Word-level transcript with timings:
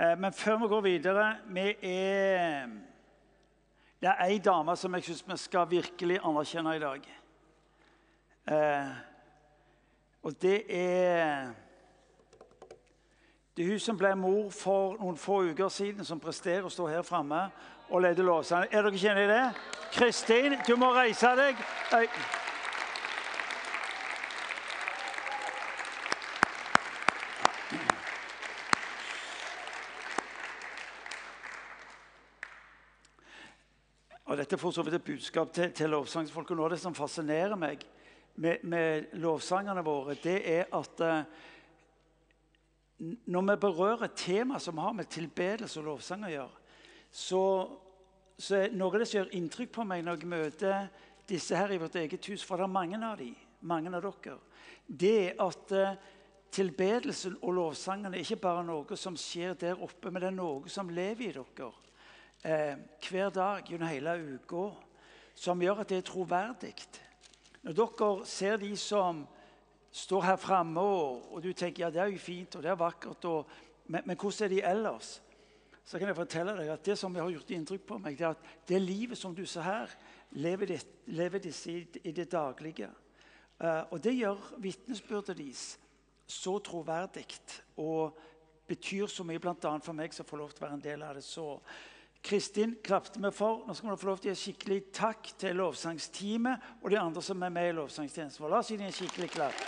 Eh, 0.00 0.18
men 0.18 0.32
før 0.32 0.56
vi 0.56 0.68
går 0.68 0.80
videre 0.80 1.36
vi 1.46 1.74
er, 1.82 2.66
Det 4.00 4.08
er 4.08 4.24
ei 4.24 4.38
dame 4.38 4.76
som 4.76 4.94
jeg 4.94 5.02
syns 5.04 5.24
vi 5.28 5.36
skal 5.36 5.66
virkelig 5.70 6.20
anerkjenne 6.24 6.76
i 6.76 6.78
dag. 6.80 7.00
Eh, 8.48 8.86
og 10.22 10.42
det 10.42 10.62
er 10.68 11.50
Det 13.56 13.64
er 13.64 13.70
hun 13.70 13.78
som 13.78 13.98
ble 13.98 14.14
mor 14.16 14.50
for 14.50 14.96
noen 14.96 15.16
få 15.16 15.42
uker 15.42 15.68
siden, 15.68 16.04
som 16.04 16.20
presterer 16.20 16.64
å 16.64 16.70
stå 16.70 16.86
her 16.86 17.02
framme 17.02 17.50
og 17.90 18.02
lede 18.02 18.22
låsene. 18.22 18.68
Er 18.72 18.82
dere 18.82 18.98
kjent 18.98 19.18
i 19.18 19.26
det? 19.28 19.54
Kristin, 19.92 20.56
du 20.66 20.76
må 20.76 20.94
reise 20.94 21.36
deg. 21.36 21.56
Dette 34.50 34.58
får 34.58 34.72
så 34.74 34.82
vidt 34.82 34.94
et 34.96 35.04
budskap 35.06 35.52
til, 35.54 35.68
til 35.70 35.92
lovsangsfolk. 35.94 36.48
og 36.50 36.56
Noe 36.58 36.66
av 36.66 36.72
det 36.72 36.80
som 36.82 36.94
fascinerer 36.96 37.54
meg 37.54 37.84
med, 38.42 38.64
med 38.66 39.12
lovsangene 39.22 39.84
våre, 39.86 40.16
det 40.18 40.40
er 40.42 40.64
at 40.74 41.02
eh, 41.06 41.20
når 43.30 43.44
vi 43.46 43.54
berører 43.62 44.10
tema 44.10 44.58
som 44.58 44.80
har 44.82 44.96
med 44.98 45.06
tilbedelse 45.06 45.78
og 45.78 45.86
lovsang 45.86 46.24
å 46.26 46.32
gjøre, 46.32 46.74
så, 47.14 47.42
så 48.42 48.56
er 48.58 48.74
noe 48.74 48.90
av 48.90 49.04
det 49.04 49.06
som 49.06 49.20
gjør 49.20 49.30
inntrykk 49.38 49.70
på 49.76 49.84
meg 49.86 50.02
når 50.02 50.18
jeg 50.18 50.30
møter 50.32 50.88
disse 51.30 51.54
her 51.54 51.70
i 51.70 51.78
vårt 51.78 52.00
eget 52.02 52.26
hus, 52.32 52.42
for 52.42 52.58
det 52.58 52.66
er 52.66 52.72
mange 52.74 52.98
av 52.98 53.22
de, 53.22 53.28
mange 53.70 53.92
av 53.94 54.02
dere, 54.02 54.34
det 54.90 55.12
er 55.28 55.44
at 55.46 55.76
eh, 55.78 55.94
tilbedelsen 56.58 57.38
og 57.38 57.54
lovsangene 57.60 58.18
er 58.18 58.26
ikke 58.26 58.42
bare 58.48 58.66
noe 58.66 58.98
som 58.98 59.14
skjer 59.14 59.54
der 59.62 59.78
oppe, 59.78 60.10
men 60.10 60.26
det 60.26 60.32
er 60.32 60.36
noe 60.40 60.74
som 60.74 60.90
lever 60.90 61.28
i 61.28 61.30
dere 61.38 61.70
eh, 62.44 62.76
hver 63.08 63.30
dag 63.30 63.66
gjennom 63.68 63.88
hele 63.88 64.16
uka, 64.36 64.68
som 65.34 65.62
gjør 65.62 65.82
at 65.82 65.88
det 65.88 66.00
er 66.00 66.06
troverdig. 66.08 66.74
Når 67.62 67.76
dere 67.76 68.26
ser 68.28 68.60
de 68.60 68.70
som 68.76 69.26
står 69.92 70.22
her 70.22 70.36
framme, 70.36 70.80
og, 70.80 71.32
og, 71.32 71.42
du 71.42 71.52
tenker 71.52 71.84
ja, 71.84 71.90
det 71.90 72.00
er 72.00 72.12
jo 72.12 72.22
fint 72.22 72.56
og 72.56 72.62
det 72.62 72.70
er 72.70 72.78
vakkert, 72.78 73.24
og, 73.24 73.50
men, 73.86 74.02
men, 74.06 74.16
hvordan 74.16 74.46
er 74.46 74.54
de 74.54 74.62
ellers? 74.62 75.22
Så 75.84 75.98
kan 75.98 76.08
jeg 76.08 76.16
fortelle 76.16 76.54
deg 76.54 76.68
at 76.70 76.84
Det 76.86 76.98
som 76.98 77.14
har 77.14 77.30
gjort 77.30 77.50
inntrykk 77.50 77.86
på 77.86 77.98
meg, 77.98 78.18
det 78.18 78.26
er 78.26 78.36
at 78.36 78.68
det 78.68 78.80
livet 78.82 79.18
som 79.18 79.34
du 79.34 79.42
ser 79.46 79.66
her, 79.66 79.94
lever, 80.30 80.66
det, 80.66 80.86
lever 81.06 81.42
disse 81.42 81.72
i, 81.72 81.80
i, 82.04 82.12
det 82.12 82.30
daglige. 82.30 82.88
Uh, 83.60 83.82
og 83.90 84.04
det 84.04 84.14
gjør 84.14 84.38
vitnesbyrdet 84.62 85.36
deres 85.36 85.64
så 86.30 86.58
troverdig 86.62 87.26
og 87.76 88.18
betyr 88.70 89.10
så 89.10 89.24
mye, 89.26 89.40
bl.a. 89.42 89.72
for 89.82 89.96
meg 89.96 90.14
som 90.14 90.28
får 90.28 90.38
lov 90.38 90.52
til 90.54 90.62
å 90.62 90.66
være 90.68 90.78
en 90.78 90.84
del 90.84 91.02
av 91.02 91.18
det. 91.18 91.24
Så 91.26 91.58
Kristin 92.22 92.76
klapte 92.84 93.20
vi 93.22 93.30
for. 93.32 93.64
Nå 93.66 93.74
skal 93.74 93.90
vi 93.90 93.96
få 93.96 94.10
lov 94.10 94.18
til 94.20 94.30
å 94.30 94.34
gi 94.34 94.40
skikkelig 94.42 94.80
takk 94.92 95.32
til 95.40 95.56
lovsangsteamet 95.56 96.82
og 96.82 96.90
de 96.92 96.98
andre 97.00 97.22
som 97.24 97.42
er 97.42 97.54
med 97.54 97.70
i 97.70 97.76
lovsangstjenesten. 97.78 98.50
La 98.50 98.60
oss 98.60 98.68
gi 98.70 98.76
dem 98.76 98.90
en 98.90 98.94
skikkelig 98.94 99.30
klapp. 99.32 99.64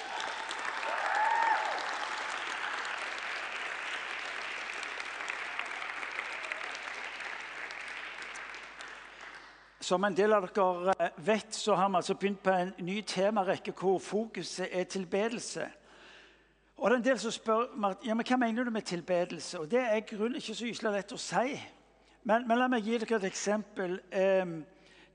Som 9.82 10.04
en 10.04 10.14
del 10.14 10.32
av 10.32 10.44
dere 10.46 10.92
eh, 10.94 11.16
vet, 11.26 11.54
så 11.56 11.74
har 11.74 11.88
vi 11.88 11.98
altså 11.98 12.14
begynt 12.14 12.42
på 12.44 12.52
en 12.54 12.70
ny 12.84 13.00
temarekke 13.02 13.74
hvor 13.74 13.98
fokuset 13.98 14.68
er 14.70 14.84
tilbedelse. 14.84 15.66
Og 16.76 16.90
det 16.90 16.94
er 16.94 17.00
en 17.00 17.04
del 17.04 17.18
som 17.18 17.34
spør 17.34 17.64
ja, 18.06 18.14
men 18.14 18.26
hva 18.28 18.38
mener 18.38 18.64
du 18.64 18.70
med 18.70 18.86
tilbedelse. 18.86 19.58
Og 19.58 19.70
Det 19.70 19.80
er 19.80 20.04
grunn 20.06 20.36
ikke 20.38 20.54
så 20.54 20.68
gyselig 20.68 20.92
lett 20.94 21.14
å 21.16 21.18
si. 21.20 21.56
Men, 22.22 22.46
men, 22.46 22.58
la 22.58 22.68
meg 22.70 22.86
gi 22.86 23.00
dere 23.02 23.18
et 23.18 23.26
eksempel. 23.26 23.96
Eh, 24.14 24.52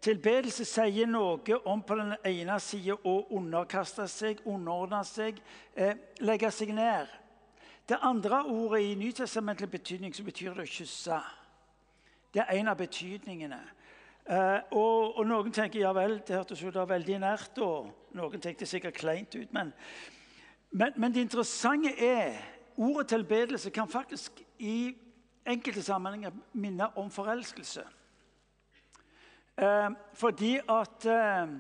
tilbedelse 0.04 0.66
sier 0.68 1.08
noe 1.08 1.60
om 1.70 1.82
på 1.84 1.96
den 2.00 2.18
ene 2.28 2.58
siden 2.60 3.00
å 3.08 3.22
underkaste 3.38 4.08
seg, 4.12 4.44
underordne 4.46 5.04
seg, 5.08 5.40
eh, 5.76 5.96
legge 6.20 6.52
seg 6.52 6.74
ned. 6.76 7.08
Det 7.88 8.00
andre 8.04 8.44
ordet 8.44 8.82
i 8.84 8.96
nytestamentlig 9.00 9.70
betydning 9.72 10.14
så 10.14 10.24
betyr 10.28 10.54
det 10.54 10.68
å 10.68 10.74
kysse. 10.76 11.22
Det 12.34 12.44
er 12.44 12.60
en 12.60 12.68
av 12.68 12.78
betydningene. 12.78 13.62
Eh, 14.28 14.60
og, 14.76 15.18
og, 15.18 15.24
Noen 15.28 15.54
tenker 15.56 15.80
ja 15.80 15.94
vel, 15.96 16.20
det 16.28 16.36
hørtes 16.36 16.64
ut 16.68 16.76
veldig 16.76 17.20
nært, 17.24 17.58
og 17.64 18.12
noen 18.20 18.44
tenkte 18.44 18.68
sikkert 18.68 19.00
kleint 19.00 19.36
ut. 19.40 19.48
Men, 19.56 19.72
men, 20.72 20.92
men 20.98 21.16
det 21.16 21.24
interessante 21.24 21.96
er 21.96 22.36
ordet 22.76 23.08
tilbedelse 23.08 23.72
kan 23.72 23.88
faktisk 23.88 24.44
i 24.60 24.92
enkelte 25.48 25.84
sammenhenger 25.84 26.36
minner 26.54 26.98
om 27.00 27.12
forelskelse. 27.12 27.84
Eh, 29.58 29.90
fordi 30.14 30.58
at 30.70 31.06
eh, 31.06 31.58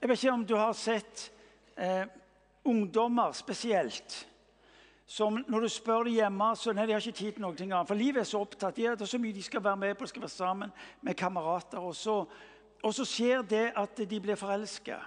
Jeg 0.00 0.08
vet 0.08 0.22
ikke 0.22 0.32
om 0.32 0.44
du 0.46 0.54
har 0.56 0.72
sett 0.72 1.32
eh, 1.76 2.06
ungdommer 2.64 3.32
spesielt 3.32 4.26
som 5.10 5.40
når 5.48 5.60
du 5.60 5.68
spør 5.68 6.06
dem 6.06 6.14
hjemme, 6.14 6.52
så 6.56 6.72
nei, 6.72 6.84
de 6.86 6.94
har 6.94 7.02
ikke 7.02 7.18
tid 7.18 7.32
til 7.34 7.42
noe 7.42 7.56
annet. 7.58 7.88
For 7.88 7.98
livet 7.98 8.22
er 8.22 8.28
så 8.30 8.44
opptatt. 8.44 8.76
De, 8.76 8.84
er 8.86 9.00
så 9.10 9.18
mye 9.18 9.34
de 9.34 9.42
skal 9.42 9.64
være 9.64 9.76
med 9.76 9.96
på, 9.98 10.06
de 10.06 10.12
skal 10.12 10.22
være 10.22 10.30
sammen 10.30 10.70
med 11.02 11.18
kamerater. 11.18 11.82
Og 11.82 11.96
så, 11.98 12.14
og 12.78 12.94
så 12.94 13.04
skjer 13.04 13.42
det 13.42 13.64
at 13.74 14.04
de 14.06 14.20
blir 14.22 14.38
forelska. 14.38 15.00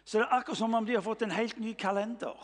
Så 0.00 0.16
det 0.16 0.24
er 0.24 0.32
akkurat 0.38 0.58
som 0.62 0.74
om 0.74 0.88
de 0.88 0.96
har 0.96 1.04
fått 1.04 1.26
en 1.26 1.36
helt 1.36 1.60
ny 1.60 1.74
kalender. 1.76 2.40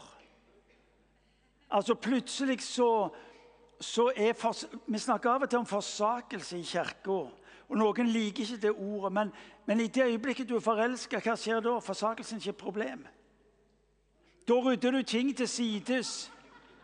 Altså 1.73 1.97
Plutselig 1.97 2.61
så 2.69 3.09
så 3.81 4.11
er 4.16 4.33
for, 4.33 4.55
Vi 4.87 4.99
snakker 4.99 5.31
av 5.31 5.43
og 5.43 5.50
til 5.50 5.59
om 5.59 5.66
forsakelse 5.66 6.59
i 6.59 6.62
kirka. 6.62 7.19
Og 7.69 7.77
Noen 7.77 8.09
liker 8.09 8.43
ikke 8.43 8.62
det 8.62 8.72
ordet, 8.72 9.12
men, 9.12 9.31
men 9.66 9.81
i 9.81 9.87
det 9.87 10.06
øyeblikket 10.06 10.49
du 10.49 10.56
er 10.56 10.65
forelska, 10.65 11.21
hva 11.21 11.37
skjer 11.37 11.61
da? 11.61 11.77
Forsakelsen 11.84 12.38
er 12.38 12.41
ikke 12.41 12.55
et 12.56 12.62
problem. 12.62 13.06
Da 14.49 14.55
rydder 14.55 14.91
du 14.91 15.03
ting 15.03 15.37
til 15.37 15.49
sides. 15.49 16.33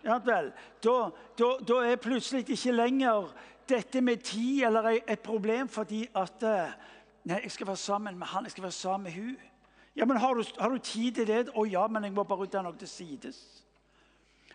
Ja, 0.04 0.18
vel. 0.20 0.52
Da, 0.84 1.10
da, 1.38 1.48
da, 1.68 1.80
er 1.88 1.96
plutselig 1.96 2.44
ikke 2.44 2.72
lenger 2.72 3.32
dette 3.68 4.00
med 4.04 4.16
tid 4.16 4.66
eller 4.68 4.98
et 5.08 5.20
problem 5.24 5.68
fordi 5.68 6.04
at 6.14 6.42
eh, 6.44 6.74
Nei, 7.24 7.38
jeg 7.40 7.54
skal 7.54 7.66
være 7.66 7.80
sammen 7.80 8.18
med 8.20 8.26
han, 8.26 8.44
jeg 8.44 8.52
skal 8.52 8.62
være 8.62 8.76
sammen 8.76 9.04
med 9.04 9.12
hun. 9.12 9.36
Ja, 9.96 10.04
men 10.04 10.16
Har 10.16 10.34
du, 10.34 10.44
har 10.58 10.68
du 10.68 10.78
tid 10.78 11.12
til 11.12 11.26
det? 11.26 11.46
Å 11.56 11.64
ja, 11.64 11.86
men 11.88 12.04
jeg 12.04 12.12
må 12.12 12.26
bare 12.28 12.44
rydde 12.44 12.62
noe 12.66 12.76
til 12.76 12.88
sides. 12.88 13.38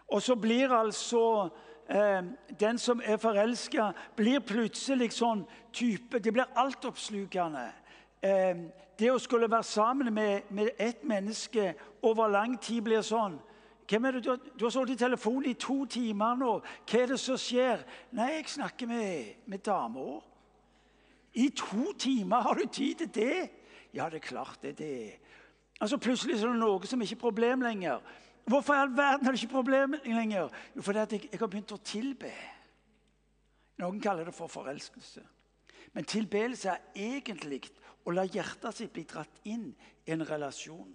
Og 0.05 0.21
så 0.21 0.35
blir 0.35 0.69
altså 0.69 1.49
den 2.59 2.77
som 2.77 3.01
er 3.03 3.17
forelska, 3.17 3.91
blir 4.15 4.39
plutselig 4.39 5.11
sånn 5.17 5.45
type 5.73 6.19
Det 6.19 6.33
blir 6.33 6.45
altoppslukende. 6.55 7.71
Eh, 8.21 8.57
det 8.99 9.11
å 9.11 9.19
skulle 9.19 9.49
være 9.49 9.63
sammen 9.63 10.13
med, 10.13 10.41
med 10.49 10.69
ett 10.77 11.03
menneske 11.03 11.73
over 12.03 12.29
lang 12.29 12.57
tid 12.61 12.83
blir 12.83 13.01
sånn. 13.01 13.39
Hvem 13.89 14.05
er 14.05 14.11
det 14.11 14.23
Du 14.23 14.29
har, 14.29 14.39
du 14.59 14.65
har 14.65 14.71
sittet 14.71 14.89
i 14.89 15.03
telefonen 15.03 15.49
i 15.49 15.53
to 15.53 15.85
timer 15.85 16.35
nå. 16.37 16.59
Hva 16.85 16.99
er 16.99 17.07
det 17.07 17.19
som 17.19 17.37
skjer? 17.37 17.81
Nei, 18.11 18.33
jeg 18.35 18.51
snakker 18.53 18.87
med, 18.87 19.39
med 19.45 19.63
dama. 19.65 20.19
I 21.33 21.49
to 21.49 21.93
timer 21.97 22.41
har 22.41 22.59
du 22.59 22.65
tid 22.67 22.95
til 22.95 23.09
det? 23.13 23.49
Ja, 23.93 24.09
det 24.09 24.21
er 24.21 24.27
klart 24.27 24.61
det 24.61 24.69
er 24.69 24.77
det. 24.83 25.19
Altså 25.81 25.97
Plutselig 25.97 26.35
er 26.37 26.51
det 26.51 26.59
noe 26.59 26.85
som 26.85 27.01
ikke 27.01 27.15
er 27.15 27.23
problem 27.23 27.63
lenger. 27.65 28.03
Hvorfor 28.49 28.73
i 28.73 28.81
all 28.81 28.95
verden 28.97 29.27
er 29.27 29.31
det 29.31 29.43
ikke 29.43 29.53
problem 29.53 29.93
lenger? 30.05 30.49
Jo, 30.75 30.81
fordi 30.81 30.99
jeg, 30.99 31.27
jeg 31.31 31.39
har 31.39 31.51
begynt 31.51 31.75
å 31.75 31.83
tilbe. 31.85 32.31
Noen 33.79 33.99
kaller 34.01 34.25
det 34.25 34.33
for 34.35 34.49
forelskelse. 34.51 35.21
Men 35.93 36.07
tilbedelse 36.09 36.73
er 36.73 36.79
egentlig 36.95 37.61
å 38.05 38.13
la 38.13 38.25
hjertet 38.25 38.77
sitt 38.77 38.93
bli 38.93 39.05
dratt 39.09 39.41
inn 39.49 39.69
i 40.05 40.13
en 40.15 40.25
relasjon. 40.25 40.89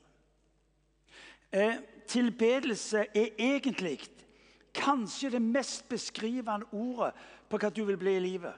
Eh, 1.54 1.78
tilbedelse 2.10 3.06
er 3.14 3.38
egentlig 3.38 4.00
kanskje 4.74 5.30
det 5.36 5.42
mest 5.42 5.86
beskrivende 5.88 6.66
ordet 6.74 7.12
på 7.48 7.60
hva 7.60 7.70
du 7.70 7.84
vil 7.86 7.98
bli 8.00 8.16
i 8.18 8.24
livet. 8.24 8.54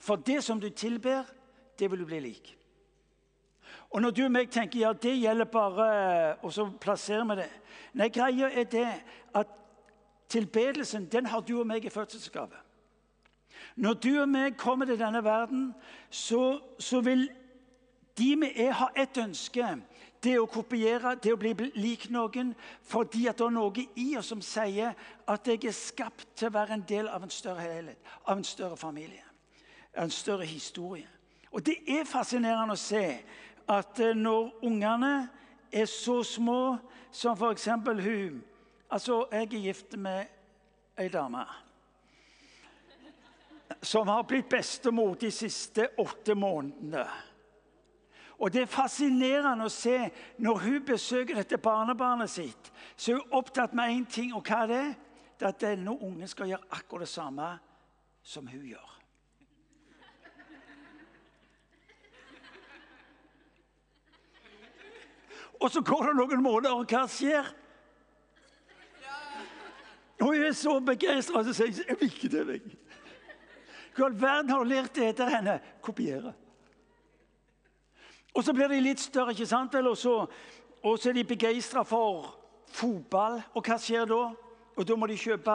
For 0.00 0.22
det 0.22 0.38
som 0.46 0.60
du 0.60 0.70
tilber, 0.70 1.26
det 1.78 1.90
vil 1.90 2.04
du 2.04 2.06
bli 2.06 2.20
lik. 2.30 2.54
Og 3.90 4.02
når 4.02 4.10
du 4.10 4.24
og 4.24 4.32
meg 4.32 4.50
tenker 4.50 4.84
ja, 4.84 4.92
det 4.92 5.16
gjelder 5.18 5.48
bare 5.50 5.86
Og 6.46 6.52
så 6.52 6.68
plasserer 6.80 7.24
vi 7.26 7.40
det. 7.42 7.50
Nei, 7.98 8.08
greia 8.08 8.50
er 8.54 8.68
det 8.70 8.86
at 9.34 9.46
tilbedelsen 10.30 11.08
den 11.10 11.26
har 11.26 11.40
du 11.40 11.56
og 11.58 11.66
meg 11.66 11.84
i 11.84 11.90
fødselsgave. 11.90 12.54
Når 13.76 13.94
du 13.94 14.10
og 14.20 14.28
meg 14.28 14.56
kommer 14.56 14.86
til 14.86 14.98
denne 14.98 15.24
verden, 15.24 15.72
så, 16.10 16.60
så 16.78 17.00
vil 17.00 17.28
de 18.18 18.36
vi 18.40 18.52
er, 18.54 18.72
ha 18.78 18.90
ett 18.94 19.18
ønske. 19.18 19.66
Det 20.22 20.36
å 20.38 20.46
kopiere, 20.46 21.14
det 21.16 21.32
å 21.32 21.38
bli 21.40 21.54
lik 21.80 22.10
noen, 22.12 22.52
fordi 22.84 23.24
at 23.30 23.38
det 23.40 23.46
er 23.46 23.54
noe 23.54 23.84
i 23.96 24.10
oss 24.20 24.28
som 24.30 24.42
sier 24.44 24.92
at 25.26 25.48
jeg 25.48 25.64
er 25.64 25.76
skapt 25.76 26.26
til 26.36 26.50
å 26.50 26.56
være 26.58 26.76
en 26.76 26.84
del 26.86 27.08
av 27.08 27.24
en 27.24 27.32
større 27.32 27.64
helhet, 27.64 28.10
av 28.26 28.36
en 28.36 28.44
større 28.44 28.76
familie, 28.76 29.24
en 29.96 30.12
større 30.12 30.44
historie. 30.44 31.08
Og 31.50 31.64
Det 31.66 31.78
er 31.88 32.04
fascinerende 32.04 32.76
å 32.76 32.78
se 32.78 33.02
at 33.70 34.00
eh, 34.02 34.16
når 34.16 34.64
ungene 34.66 35.14
er 35.72 35.86
så 35.86 36.20
små 36.26 36.76
som 37.12 37.38
f.eks. 37.38 37.68
hun 37.86 38.44
Altså, 38.90 39.26
jeg 39.30 39.42
er 39.42 39.46
gift 39.46 39.92
med 39.96 40.26
ei 40.98 41.08
dame 41.08 41.44
som 43.82 44.08
har 44.08 44.26
blitt 44.28 44.48
bestemor 44.50 45.14
de 45.20 45.30
siste 45.32 45.86
åtte 45.98 46.34
månedene. 46.34 47.06
Og 48.40 48.52
Det 48.52 48.62
er 48.62 48.72
fascinerende 48.72 49.68
å 49.68 49.72
se 49.72 49.96
når 50.40 50.62
hun 50.64 50.84
besøker 50.84 51.36
dette 51.36 51.58
barnebarnet 51.60 52.30
sitt, 52.30 52.70
så 52.96 53.12
er 53.12 53.20
hun 53.20 53.38
opptatt 53.40 53.74
med 53.76 53.92
én 53.92 54.06
ting, 54.08 54.34
og 54.34 54.44
hva 54.48 54.62
er 54.64 54.72
det? 54.72 54.84
Det 55.38 55.46
er 55.46 55.54
at 55.54 55.60
denne 55.60 55.92
ungen 55.92 56.28
skal 56.28 56.48
gjøre 56.48 56.72
akkurat 56.76 57.06
det 57.06 57.12
samme 57.12 57.50
som 58.22 58.46
hun 58.46 58.64
gjør. 58.64 58.99
Og 65.60 65.70
så 65.70 65.82
går 65.84 66.06
det 66.08 66.16
noen 66.16 66.42
måneder, 66.42 66.76
og 66.76 66.88
hva 66.88 67.04
skjer? 67.10 67.48
Og 70.20 70.26
hun 70.26 70.44
er 70.44 70.52
så 70.56 70.76
begeistra 70.84 71.42
jeg 71.46 71.56
sier 71.56 71.88
jeg 71.88 71.96
vil 72.00 72.12
ikke 72.12 72.30
det. 72.32 72.44
Vekk. 72.48 72.70
Hva 73.96 74.06
all 74.06 74.20
verden 74.20 74.52
har 74.52 74.62
du 74.62 74.70
lært 74.70 74.94
det 74.96 75.08
etter 75.10 75.32
henne? 75.32 75.56
Kopiere. 75.84 76.34
Og 78.36 78.44
så 78.44 78.54
blir 78.54 78.70
de 78.70 78.82
litt 78.84 79.00
større, 79.02 79.34
ikke 79.34 79.48
sant? 79.48 79.74
Og 79.74 79.96
så, 79.98 80.14
og 80.84 81.00
så 81.00 81.10
er 81.10 81.18
de 81.18 81.26
begeistra 81.26 81.82
for 81.88 82.30
fotball. 82.70 83.40
Og 83.56 83.64
hva 83.66 83.78
skjer 83.80 84.06
da? 84.10 84.20
Og 84.76 84.86
Da 84.86 84.96
må 84.96 85.08
de 85.10 85.18
kjøpe 85.18 85.54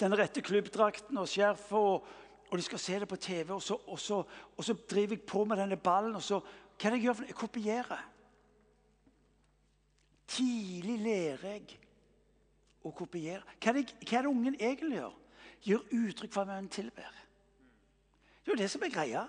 den 0.00 0.16
rette 0.18 0.42
klubbdrakten 0.44 1.20
og 1.20 1.28
skjerfet. 1.30 1.78
Og, 1.78 2.08
og, 2.50 2.56
de 2.58 2.64
skal 2.66 2.80
se 2.82 2.98
det 3.00 3.08
på 3.08 3.16
TV. 3.16 3.52
Og 3.54 3.62
så, 3.62 3.78
og, 3.86 4.00
så, 4.00 4.22
og 4.56 4.64
så, 4.64 4.74
driver 4.74 5.16
jeg 5.16 5.24
på 5.28 5.44
med 5.44 5.56
denne 5.62 5.76
ballen. 5.76 6.16
og 6.16 6.22
så, 6.22 6.42
Hva 6.76 6.90
er 6.90 6.96
det 6.96 6.98
jeg 6.98 7.06
gjør? 7.06 7.24
Jeg 7.28 7.38
kopierer. 7.38 8.08
Tidlig 10.32 10.96
lærer 11.02 11.44
jeg 11.50 11.78
å 12.86 12.92
kopiere. 12.96 13.42
Hva 13.60 13.72
er, 13.72 13.80
det, 13.80 13.96
hva 14.06 14.18
er 14.18 14.24
det 14.24 14.32
ungen 14.32 14.56
egentlig 14.56 14.98
gjør? 14.98 15.18
Gjør 15.62 15.94
uttrykk 15.98 16.32
for 16.34 16.48
hvem 16.48 16.62
han 16.62 16.72
tilber. 16.72 17.20
Det 18.42 18.50
er 18.50 18.54
jo 18.54 18.58
det 18.58 18.70
som 18.72 18.82
er 18.82 18.94
greia. 18.94 19.22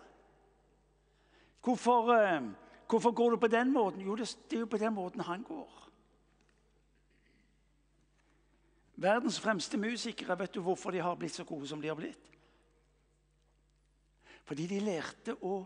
Hvorfor, 1.63 2.13
eh, 2.15 2.47
hvorfor, 2.89 3.11
går 3.11 3.35
du 3.35 3.37
på 3.37 3.51
den 3.51 3.73
måten? 3.73 4.01
Jo, 4.01 4.15
det, 4.15 4.29
det 4.49 4.57
er 4.57 4.65
jo 4.65 4.71
på 4.71 4.81
den 4.81 4.93
måten 4.93 5.21
han 5.27 5.43
går. 5.43 5.79
Verdens 9.03 9.39
fremste 9.39 9.77
musikere, 9.77 10.39
vet 10.39 10.53
du 10.53 10.61
hvorfor 10.61 10.91
de 10.91 11.01
har 11.03 11.15
blitt 11.19 11.35
så 11.35 11.43
gode 11.43 11.67
som 11.67 11.81
de 11.81 11.91
har 11.91 11.97
blitt? 11.99 12.31
Fordi 14.43 14.67
de 14.67 14.79
lærte 14.83 15.35
å 15.41 15.63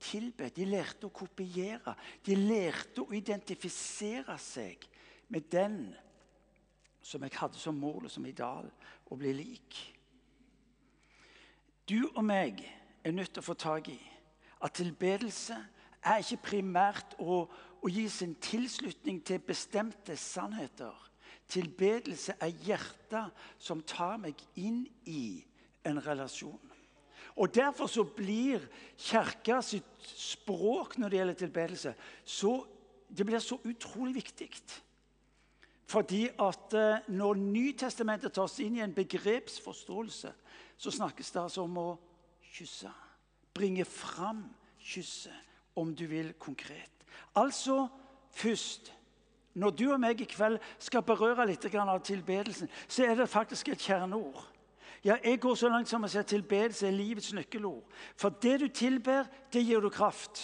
tilbe, 0.00 0.48
de 0.54 0.66
lærte 0.68 1.08
å 1.08 1.14
kopiere. 1.14 1.94
De 2.26 2.36
lærte 2.36 3.04
å 3.04 3.12
identifisere 3.14 4.36
seg 4.40 4.88
med 5.32 5.48
den 5.52 5.78
som 7.04 7.22
jeg 7.24 7.36
hadde 7.36 7.60
som 7.60 7.76
mål 7.76 8.06
og 8.06 8.12
som 8.12 8.26
ideal 8.26 8.68
å 9.12 9.18
bli 9.20 9.32
lik. 9.36 9.78
Du 11.84 12.06
og 12.14 12.24
meg 12.24 12.62
er 13.04 13.12
nødt 13.12 13.34
til 13.34 13.42
å 13.42 13.48
få 13.50 13.56
tak 13.60 13.90
i 13.92 13.98
at 14.64 14.72
tilbedelse 14.78 15.56
er 16.04 16.22
ikke 16.22 16.46
primært 16.48 17.16
å, 17.20 17.42
å 17.84 17.90
gi 17.92 18.06
sin 18.08 18.32
tilslutning 18.40 19.20
til 19.26 19.42
bestemte 19.44 20.16
sannheter. 20.16 20.94
Tilbedelse 21.48 22.38
er 22.40 22.54
hjertet 22.64 23.44
som 23.60 23.82
tar 23.84 24.16
meg 24.22 24.40
inn 24.56 24.86
i 25.04 25.44
en 25.84 26.00
relasjon. 26.00 26.72
Og 27.36 27.54
Derfor 27.54 27.86
så 27.90 28.04
blir 28.04 28.62
Kirka 28.98 29.60
sitt 29.62 30.06
språk 30.06 30.98
når 30.98 31.10
det 31.10 31.18
gjelder 31.18 31.38
tilbedelse, 31.38 31.94
så, 32.24 32.52
det 33.08 33.26
blir 33.26 33.42
så 33.42 33.58
utrolig 33.64 34.14
viktig. 34.14 34.50
Fordi 35.86 36.28
at 36.40 36.74
eh, 36.78 37.08
når 37.12 37.34
Nytestamentet 37.34 38.32
tas 38.34 38.58
inn 38.62 38.78
i 38.78 38.84
en 38.84 38.94
begrepsforståelse, 38.94 40.32
så 40.78 40.90
snakkes 40.90 41.30
det 41.34 41.42
altså 41.42 41.66
om 41.66 41.76
å 41.78 41.88
kysse. 42.54 42.90
Bringe 43.54 43.84
fram 43.84 44.46
kysset, 44.80 45.34
om 45.74 45.90
du 45.94 46.06
vil 46.06 46.32
konkret. 46.38 47.04
Altså 47.34 47.88
først 48.30 48.92
Når 49.54 49.70
du 49.70 49.84
og 49.92 50.00
meg 50.02 50.18
i 50.18 50.26
kveld 50.26 50.58
skal 50.82 51.04
berøre 51.06 51.44
litt 51.46 51.64
av 51.78 52.00
tilbedelsen, 52.02 52.66
så 52.88 53.04
er 53.06 53.14
det 53.14 53.28
faktisk 53.30 53.68
et 53.68 53.78
kjerneord. 53.78 54.53
Ja, 55.04 55.16
Jeg 55.24 55.40
går 55.40 55.54
så 55.54 55.68
langt 55.68 55.88
som 55.88 56.04
å 56.04 56.08
si 56.08 56.18
at 56.18 56.26
tilbedelse 56.26 56.86
er 56.88 56.96
livets 56.96 57.32
nøkkelord. 57.36 57.84
For 58.16 58.32
det 58.42 58.60
du 58.60 58.68
tilber, 58.68 59.26
det 59.52 59.64
gir 59.64 59.80
du 59.80 59.90
kraft. 59.92 60.40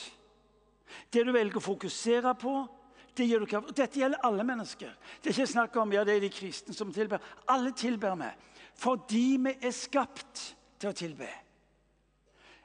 Det 1.13 1.25
du 1.25 1.33
velger 1.33 1.57
å 1.57 1.65
fokusere 1.65 2.35
på, 2.35 2.55
det 3.17 3.27
gir 3.27 3.41
du 3.41 3.47
kraft. 3.47 3.71
Og 3.71 3.77
Dette 3.77 4.01
gjelder 4.01 4.21
alle 4.27 4.45
mennesker. 4.45 4.93
Det 5.23 5.31
er 5.31 5.39
ikke 5.39 5.53
snakk 5.55 5.77
om 5.81 5.93
ja, 5.93 6.05
det 6.05 6.17
er 6.17 6.27
de 6.27 6.33
kristne 6.35 6.75
som 6.77 6.93
tilber. 6.93 7.23
Alle 7.49 7.73
tilber 7.73 8.17
vi 8.21 8.31
fordi 8.81 9.37
vi 9.45 9.53
er 9.61 9.73
skapt 9.77 10.43
til 10.81 10.89
å 10.89 10.97
tilbe. 10.97 11.27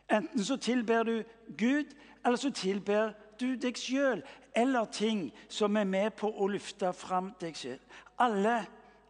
Enten 0.07 0.44
så 0.45 0.56
tilber 0.57 1.03
du 1.03 1.24
Gud, 1.57 1.92
eller 2.24 2.38
så 2.39 2.51
tilber 2.56 3.12
du 3.39 3.56
deg 3.59 3.75
sjøl. 3.75 4.21
Eller 4.56 4.86
ting 4.86 5.27
som 5.50 5.75
er 5.75 5.83
med 5.83 6.13
på 6.15 6.30
å 6.30 6.47
løfte 6.47 6.94
fram 6.95 7.33
deg 7.42 7.57
sjøl. 7.59 7.81
Alle 8.24 8.62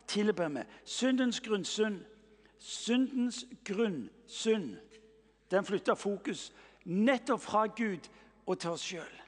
tilber 0.09 0.49
vi. 0.49 0.63
Syndens 0.85 1.39
grunnsynd. 1.45 2.01
Syndens 2.65 3.45
grunnsynd. 3.65 4.77
Den 5.51 5.65
flytter 5.65 5.95
fokus 5.95 6.53
nettopp 6.85 7.41
fra 7.41 7.65
Gud 7.65 8.09
og 8.45 8.57
til 8.59 8.73
oss 8.73 8.85
sjøl. 8.89 9.21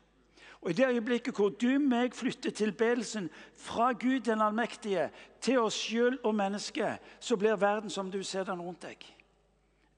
Og 0.61 0.71
I 0.71 0.73
det 0.73 0.87
øyeblikket 0.87 1.37
hvor 1.37 1.49
du 1.49 1.77
meg 1.79 2.15
flytter 2.17 2.51
tilbedelsen 2.51 3.29
fra 3.53 3.91
Gud 3.93 4.25
den 4.25 4.41
allmektige 4.41 5.11
til 5.41 5.59
oss 5.61 5.77
sjøl 5.77 6.17
og 6.23 6.33
mennesket, 6.35 6.97
så 7.19 7.37
blir 7.37 7.59
verden 7.61 7.93
som 7.93 8.09
du 8.11 8.23
ser 8.23 8.43
den 8.43 8.61
rundt 8.61 8.81
deg. 8.81 9.05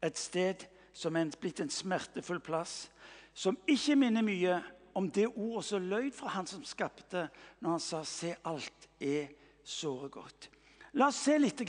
Et 0.03 0.19
sted 0.19 0.67
som 0.93 1.15
er 1.15 1.31
blitt 1.39 1.63
en 1.63 1.71
smertefull 1.71 2.43
plass, 2.43 2.89
som 3.33 3.57
ikke 3.67 3.95
minner 3.95 4.25
mye 4.25 4.59
om 4.99 5.07
det 5.07 5.29
ordet 5.29 5.65
som 5.65 5.87
løyd 5.87 6.11
fra 6.11 6.35
han 6.35 6.47
som 6.47 6.63
skapte, 6.67 7.29
når 7.59 7.69
han 7.69 7.79
sa 7.79 8.03
'se, 8.03 8.35
alt 8.43 8.89
er 8.99 9.27
såre 9.63 10.09
godt'. 10.09 10.49
La 10.93 11.07
oss 11.07 11.15
se 11.15 11.37
litt 11.37 11.61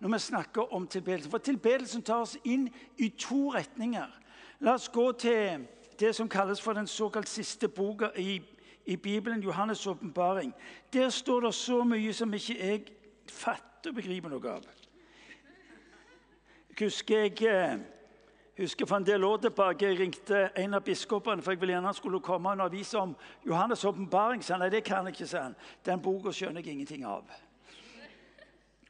når 0.00 0.08
vi 0.08 0.18
snakker 0.18 0.74
om 0.74 0.86
tilbedelsen. 0.86 1.30
For 1.30 1.38
tilbedelsen 1.38 2.02
tar 2.02 2.24
oss 2.24 2.38
inn 2.44 2.68
i 2.98 3.08
to 3.08 3.50
retninger. 3.54 4.08
La 4.60 4.74
oss 4.74 4.88
gå 4.88 5.12
til 5.12 5.66
det 6.00 6.14
som 6.16 6.28
kalles 6.28 6.60
for 6.60 6.72
den 6.72 6.86
såkalt 6.86 7.28
siste 7.28 7.68
boka 7.68 8.08
i, 8.16 8.42
i 8.86 8.96
Bibelen, 8.96 9.42
Johannes' 9.42 9.88
åpenbaring. 9.88 10.54
Der 10.92 11.08
står 11.08 11.40
det 11.40 11.54
så 11.54 11.84
mye 11.84 12.12
som 12.12 12.34
ikke 12.34 12.56
jeg 12.58 12.84
fatter 13.28 13.90
og 13.90 13.94
begriper 13.94 14.28
noe 14.28 14.52
av. 14.52 14.64
Jeg 16.70 16.86
husker 16.86 17.18
jeg 17.18 17.42
eh, 17.44 17.78
husker 18.58 18.86
for 18.86 18.96
en 18.96 19.06
del 19.06 19.24
år 19.24 19.36
tilbake 19.36 19.86
jeg 19.86 19.98
ringte 20.00 20.48
en 20.56 20.74
av 20.74 20.84
biskopene 20.84 21.42
for 21.42 21.52
jeg 21.52 21.60
ville 21.60 21.74
gjerne 21.74 21.92
han 21.92 21.96
skulle 21.96 22.20
komme 22.24 22.52
og 22.56 22.64
avise 22.64 22.98
om 22.98 23.16
Johannes' 23.46 23.84
åpenbaring. 23.88 24.44
Nei, 24.58 24.72
det 24.72 24.84
kan 24.84 25.06
jeg 25.06 25.18
ikke, 25.18 25.26
sa 25.26 25.42
han. 25.50 25.56
Den 25.84 26.00
boka 26.00 26.32
skjønner 26.32 26.64
jeg 26.64 26.72
ingenting 26.72 27.04
av. 27.04 27.28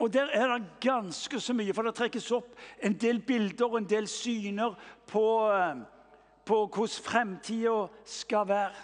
Og 0.00 0.12
Der 0.12 0.30
er 0.32 0.58
det 0.58 0.66
ganske 0.80 1.40
så 1.40 1.52
mye, 1.52 1.74
for 1.74 1.82
det 1.82 1.94
trekkes 1.94 2.30
opp 2.32 2.54
en 2.82 2.94
del 2.96 3.20
bilder 3.20 3.66
og 3.66 3.78
en 3.78 3.88
del 3.88 4.08
syner 4.08 4.72
på 5.06 5.24
uh, 5.52 5.82
på 6.50 6.66
hvordan 6.66 7.04
fremtida 7.04 7.86
skal 8.04 8.48
være. 8.48 8.74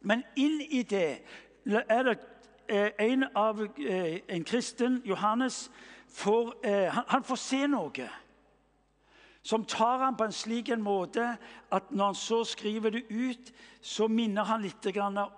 Men 0.00 0.22
inn 0.36 0.60
i 0.70 0.82
det 0.82 1.22
er 1.66 2.02
det 2.02 2.18
eh, 2.68 2.90
en 3.00 3.24
av 3.34 3.60
eh, 3.78 4.20
en 4.28 4.44
kristen, 4.44 5.02
Johannes, 5.04 5.70
får, 6.08 6.54
eh, 6.64 7.00
han 7.08 7.24
får 7.24 7.36
se 7.36 7.66
noe 7.66 8.08
som 9.42 9.64
tar 9.64 9.98
han 10.04 10.16
på 10.16 10.24
en 10.28 10.36
slik 10.36 10.68
en 10.68 10.82
måte 10.82 11.24
at 11.72 11.90
når 11.90 12.04
han 12.04 12.14
så 12.14 12.42
skriver 12.44 12.90
det 12.90 13.02
ut, 13.10 13.52
så 13.80 14.08
minner 14.08 14.44
han 14.44 14.62
litt 14.62 14.86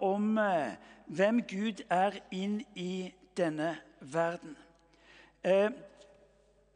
om 0.00 0.38
hvem 1.06 1.40
Gud 1.46 1.84
er 1.88 2.18
inn 2.30 2.60
i 2.74 3.12
denne 3.36 3.76
verden. 4.00 4.56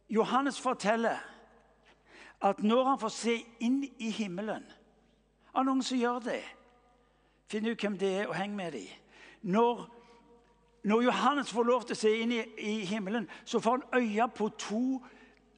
Johannes 0.09 0.61
forteller 0.61 1.19
at 2.41 2.63
når 2.63 2.85
han 2.85 2.99
får 2.99 3.09
se 3.09 3.37
inn 3.65 3.85
i 3.99 4.11
himmelen 4.11 4.65
Av 5.57 5.65
noen 5.65 5.83
som 5.83 5.97
gjør 5.97 6.19
det? 6.21 6.43
Finn 7.49 7.65
ut 7.65 7.81
hvem 7.81 7.95
det 7.97 8.11
er, 8.13 8.27
og 8.29 8.35
heng 8.37 8.53
med 8.57 8.75
dem. 8.75 8.89
Når, 9.47 9.87
når, 10.85 11.03
Johannes 11.07 11.53
får 11.55 11.65
lov 11.65 11.87
til 11.87 11.97
å 11.97 12.01
se 12.01 12.11
inn 12.21 12.35
i, 12.35 12.43
i 12.61 12.75
himmelen, 12.91 13.29
så 13.47 13.61
får 13.63 13.79
han 13.79 14.03
øye 14.03 14.27
på 14.37 14.49
to, 14.61 14.83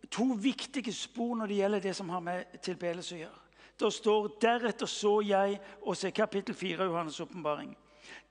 to, 0.07 0.27
viktige 0.39 0.93
spor 0.95 1.35
når 1.41 1.51
det 1.51 1.59
gjelder 1.59 1.85
det 1.89 1.97
som 1.97 2.13
har 2.15 2.23
med 2.23 2.61
tilbedelse 2.63 3.17
å 3.17 3.21
gjøre. 3.25 3.43
Det 3.79 3.93
står 3.95 4.29
'Deretter 4.39 4.87
så 4.87 5.21
jeg' 5.23 5.59
og 5.83 5.97
se 5.97 6.11
kapittel 6.11 6.55
4 6.55 6.85
av 6.85 6.93
Johannes' 6.93 7.21
åpenbaring. 7.23 7.77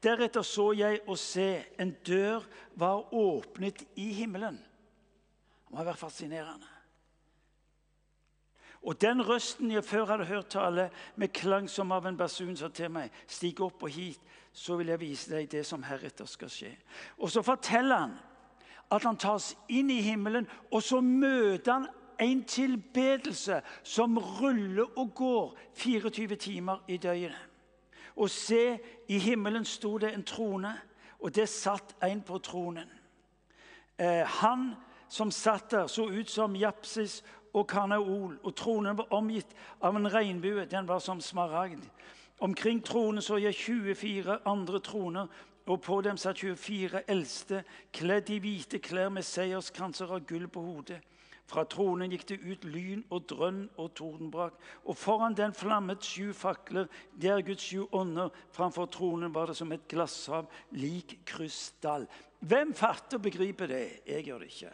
Deretter 0.04 0.42
så 0.42 0.72
jeg 0.78 1.02
å 1.08 1.16
se 1.16 1.64
en 1.80 1.96
dør 2.08 2.44
var 2.76 3.14
åpnet 3.14 3.84
i 3.96 4.12
himmelen. 4.14 4.60
Det 5.68 5.76
må 5.76 5.82
ha 5.82 5.88
vært 5.90 6.00
fascinerende. 6.00 6.74
Og 8.88 9.02
den 9.02 9.20
røsten 9.28 9.72
jeg 9.72 9.84
før 9.84 10.06
hadde 10.06 10.26
hørt 10.30 10.48
tale 10.54 10.90
med 11.16 11.34
klang 11.36 11.68
som 11.70 11.92
av 11.92 12.06
en 12.08 12.18
basun, 12.18 12.56
sa 12.56 12.70
til 12.72 12.92
meg, 12.94 13.12
stig 13.28 13.60
opp 13.60 13.84
og 13.84 13.92
hit, 13.92 14.22
så 14.54 14.78
vil 14.80 14.94
jeg 14.94 15.02
vise 15.02 15.34
deg 15.34 15.50
det 15.52 15.66
som 15.68 15.84
heretter 15.84 16.30
skal 16.30 16.50
skje. 16.50 16.72
Og 17.18 17.32
så 17.34 17.44
forteller 17.44 18.06
han 18.06 18.16
at 18.88 19.04
han 19.04 19.20
tas 19.20 19.52
inn 19.68 19.92
i 19.92 20.00
himmelen, 20.06 20.48
og 20.72 20.84
så 20.84 21.02
møter 21.04 21.74
han 21.74 21.90
en 22.24 22.44
tilbedelse 22.48 23.60
som 23.84 24.18
ruller 24.18 24.88
og 24.96 25.12
går 25.16 25.58
24 25.76 26.36
timer 26.36 26.88
i 26.88 26.98
døgnet. 26.98 27.44
Og 28.16 28.30
se, 28.30 28.80
i 29.08 29.20
himmelen 29.20 29.66
sto 29.66 29.98
det 30.02 30.14
en 30.14 30.24
trone, 30.26 30.72
og 31.20 31.36
det 31.36 31.50
satt 31.50 31.94
en 32.04 32.24
på 32.26 32.40
tronen. 32.40 32.90
Eh, 34.00 34.24
han 34.40 34.72
som 35.10 35.32
satt 35.32 35.72
der, 35.72 35.88
så 35.88 36.08
ut 36.10 36.30
som 36.30 36.56
Japsis 36.56 37.24
og 37.54 37.68
karneol, 37.68 38.38
og 38.44 38.56
tronen 38.56 38.98
var 38.98 39.14
omgitt 39.16 39.56
av 39.82 39.96
en 39.96 40.10
regnbue. 40.12 40.66
Den 40.66 40.88
var 40.88 41.00
som 41.00 41.22
smaragd. 41.22 41.84
Omkring 42.40 42.84
tronen 42.86 43.22
så 43.22 43.40
jeg 43.42 43.56
24 43.56 44.40
andre 44.46 44.80
troner, 44.80 45.28
og 45.68 45.82
på 45.82 46.02
dem 46.02 46.18
satt 46.18 46.40
24 46.40 47.02
eldste, 47.12 47.64
kledd 47.92 48.30
i 48.32 48.40
hvite 48.40 48.80
klær 48.80 49.10
med 49.12 49.26
seierskranser 49.26 50.14
av 50.14 50.26
gull 50.28 50.48
på 50.48 50.64
hodet. 50.64 51.02
Fra 51.48 51.64
tronen 51.64 52.12
gikk 52.12 52.26
det 52.28 52.38
ut 52.44 52.66
lyn 52.68 53.04
og 53.08 53.24
drønn 53.30 53.62
og 53.80 53.94
tordenbrak, 53.96 54.58
og 54.84 54.98
foran 55.00 55.36
den 55.36 55.56
flammet 55.56 56.04
sju 56.04 56.34
fakler. 56.36 56.90
Det 57.16 57.32
er 57.32 57.46
Guds 57.48 57.70
sju 57.70 57.86
ånder. 57.96 58.34
Framfor 58.52 58.90
tronen 58.92 59.32
var 59.36 59.48
det 59.48 59.56
som 59.60 59.72
et 59.72 59.88
glasshav, 59.88 60.50
lik 60.76 61.22
krystall. 61.28 62.04
Hvem 62.44 62.76
fatter 62.76 63.22
og 63.22 63.24
begriper 63.30 63.72
det? 63.72 63.86
Jeg 64.06 64.28
gjør 64.28 64.44
det 64.44 64.52
ikke. 64.52 64.74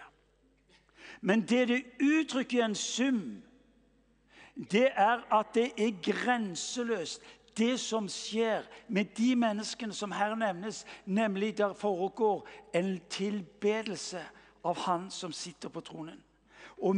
Men 1.21 1.41
det 1.41 1.67
det 1.67 1.83
uttrykker 2.01 2.57
i 2.57 2.65
en 2.65 2.75
sum, 2.75 3.41
det 4.71 4.89
er 4.95 5.23
at 5.33 5.53
det 5.53 5.71
er 5.77 5.95
grenseløst 6.01 7.21
det 7.57 7.79
som 7.79 8.07
skjer 8.09 8.65
med 8.87 9.13
de 9.17 9.33
menneskene 9.37 9.93
som 9.93 10.11
her 10.11 10.35
nevnes, 10.35 10.85
nemlig 11.05 11.57
der 11.57 11.73
foregår 11.73 12.47
en 12.73 12.99
tilbedelse 13.09 14.21
av 14.63 14.77
Han 14.77 15.09
som 15.11 15.31
sitter 15.31 15.69
på 15.69 15.81
tronen. 15.81 16.23
Og, 16.77 16.95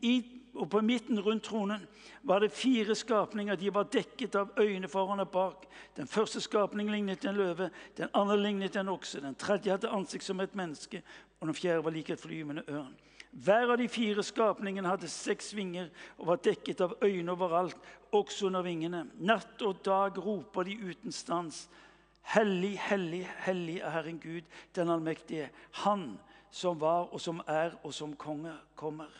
i, 0.00 0.14
og 0.54 0.70
på 0.70 0.80
midten 0.80 1.20
rundt 1.20 1.44
tronen 1.44 1.82
var 2.22 2.40
det 2.40 2.52
fire 2.52 2.94
skapninger. 2.94 3.56
De 3.56 3.74
var 3.74 3.90
dekket 3.92 4.34
av 4.34 4.54
øyne 4.58 4.88
foran 4.88 5.20
og 5.20 5.28
bak. 5.28 5.66
Den 5.96 6.06
første 6.06 6.40
skapningen 6.40 6.92
lignet 6.94 7.24
en 7.24 7.36
løve, 7.36 7.70
den 7.96 8.08
andre 8.14 8.38
lignet 8.40 8.76
en 8.76 8.88
okse, 8.88 9.20
den 9.20 9.34
tredje 9.34 9.70
hadde 9.70 9.90
ansikt 9.90 10.24
som 10.24 10.40
et 10.40 10.54
menneske, 10.54 11.02
og 11.40 11.46
den 11.46 11.54
fjerde 11.54 11.84
var 11.84 11.90
lik 11.90 12.10
et 12.10 12.20
flyvende 12.20 12.64
ørn. 12.68 12.96
Hver 13.30 13.70
av 13.70 13.78
de 13.78 13.86
fire 13.88 14.22
skapningene 14.26 14.90
hadde 14.90 15.08
seks 15.08 15.52
vinger 15.54 15.90
og 16.18 16.32
var 16.32 16.40
dekket 16.42 16.80
av 16.82 16.96
øyne 17.04 17.30
overalt, 17.32 17.78
også 18.10 18.48
under 18.48 18.64
vingene. 18.66 19.04
Natt 19.22 19.62
og 19.62 19.84
dag 19.86 20.18
roper 20.18 20.66
de 20.66 20.74
uten 20.82 21.14
stans. 21.14 21.68
Hellig, 22.34 22.74
hellig, 22.78 23.22
hellig 23.46 23.78
er 23.78 23.94
Herren 23.94 24.18
Gud, 24.18 24.42
den 24.74 24.90
allmektige. 24.90 25.50
Han 25.84 26.18
som 26.50 26.80
var 26.80 27.06
og 27.14 27.20
som 27.22 27.38
er 27.46 27.78
og 27.84 27.94
som 27.94 28.16
konge 28.18 28.52
kommer. 28.74 29.10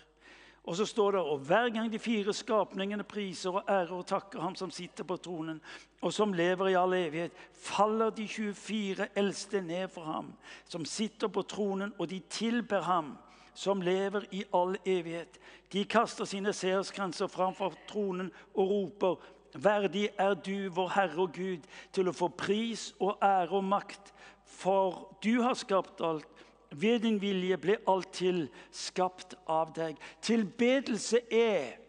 Og 0.65 0.77
så 0.77 0.85
står 0.87 1.13
det, 1.13 1.21
og 1.21 1.39
Hver 1.39 1.71
gang 1.71 1.93
de 1.93 1.99
fire 1.99 2.35
skapningene 2.35 3.07
priser 3.07 3.51
og 3.51 3.65
ærer 3.71 3.95
og 3.95 4.07
takker 4.07 4.41
ham 4.41 4.55
som 4.55 4.71
sitter 4.71 5.05
på 5.05 5.17
tronen, 5.17 5.63
og 6.03 6.13
som 6.13 6.33
lever 6.33 6.69
i 6.69 6.77
all 6.77 6.93
evighet, 6.95 7.33
faller 7.55 8.11
de 8.11 8.29
24 8.29 9.07
eldste 9.17 9.63
ned 9.63 9.89
for 9.89 10.05
ham, 10.05 10.33
som 10.69 10.85
sitter 10.85 11.29
på 11.29 11.43
tronen, 11.43 11.95
og 11.99 12.11
de 12.11 12.21
tilber 12.29 12.83
ham 12.83 13.17
som 13.61 13.83
lever 13.85 14.25
i 14.33 14.45
all 14.57 14.77
evighet. 14.89 15.37
De 15.73 15.85
kaster 15.85 16.25
sine 16.25 16.53
seerskranser 16.57 17.29
framfor 17.29 17.77
tronen 17.91 18.33
og 18.55 18.71
roper:" 18.71 19.21
Verdig 19.51 20.09
er 20.19 20.35
du, 20.35 20.69
vår 20.71 20.89
Herre 20.95 21.23
og 21.25 21.33
Gud, 21.35 21.65
til 21.93 22.07
å 22.09 22.15
få 22.15 22.29
pris 22.29 22.93
og 23.01 23.19
ære 23.19 23.59
og 23.59 23.65
makt, 23.67 24.13
for 24.47 25.17
du 25.25 25.43
har 25.43 25.59
skapt 25.59 26.01
alt. 26.07 26.29
Ved 26.71 27.03
din 27.03 27.19
vilje 27.19 27.59
ble 27.59 27.77
alt 27.91 28.13
til 28.15 28.45
skapt 28.71 29.35
av 29.51 29.73
deg. 29.75 29.99
Tilbedelse 30.23 31.25
er 31.35 31.81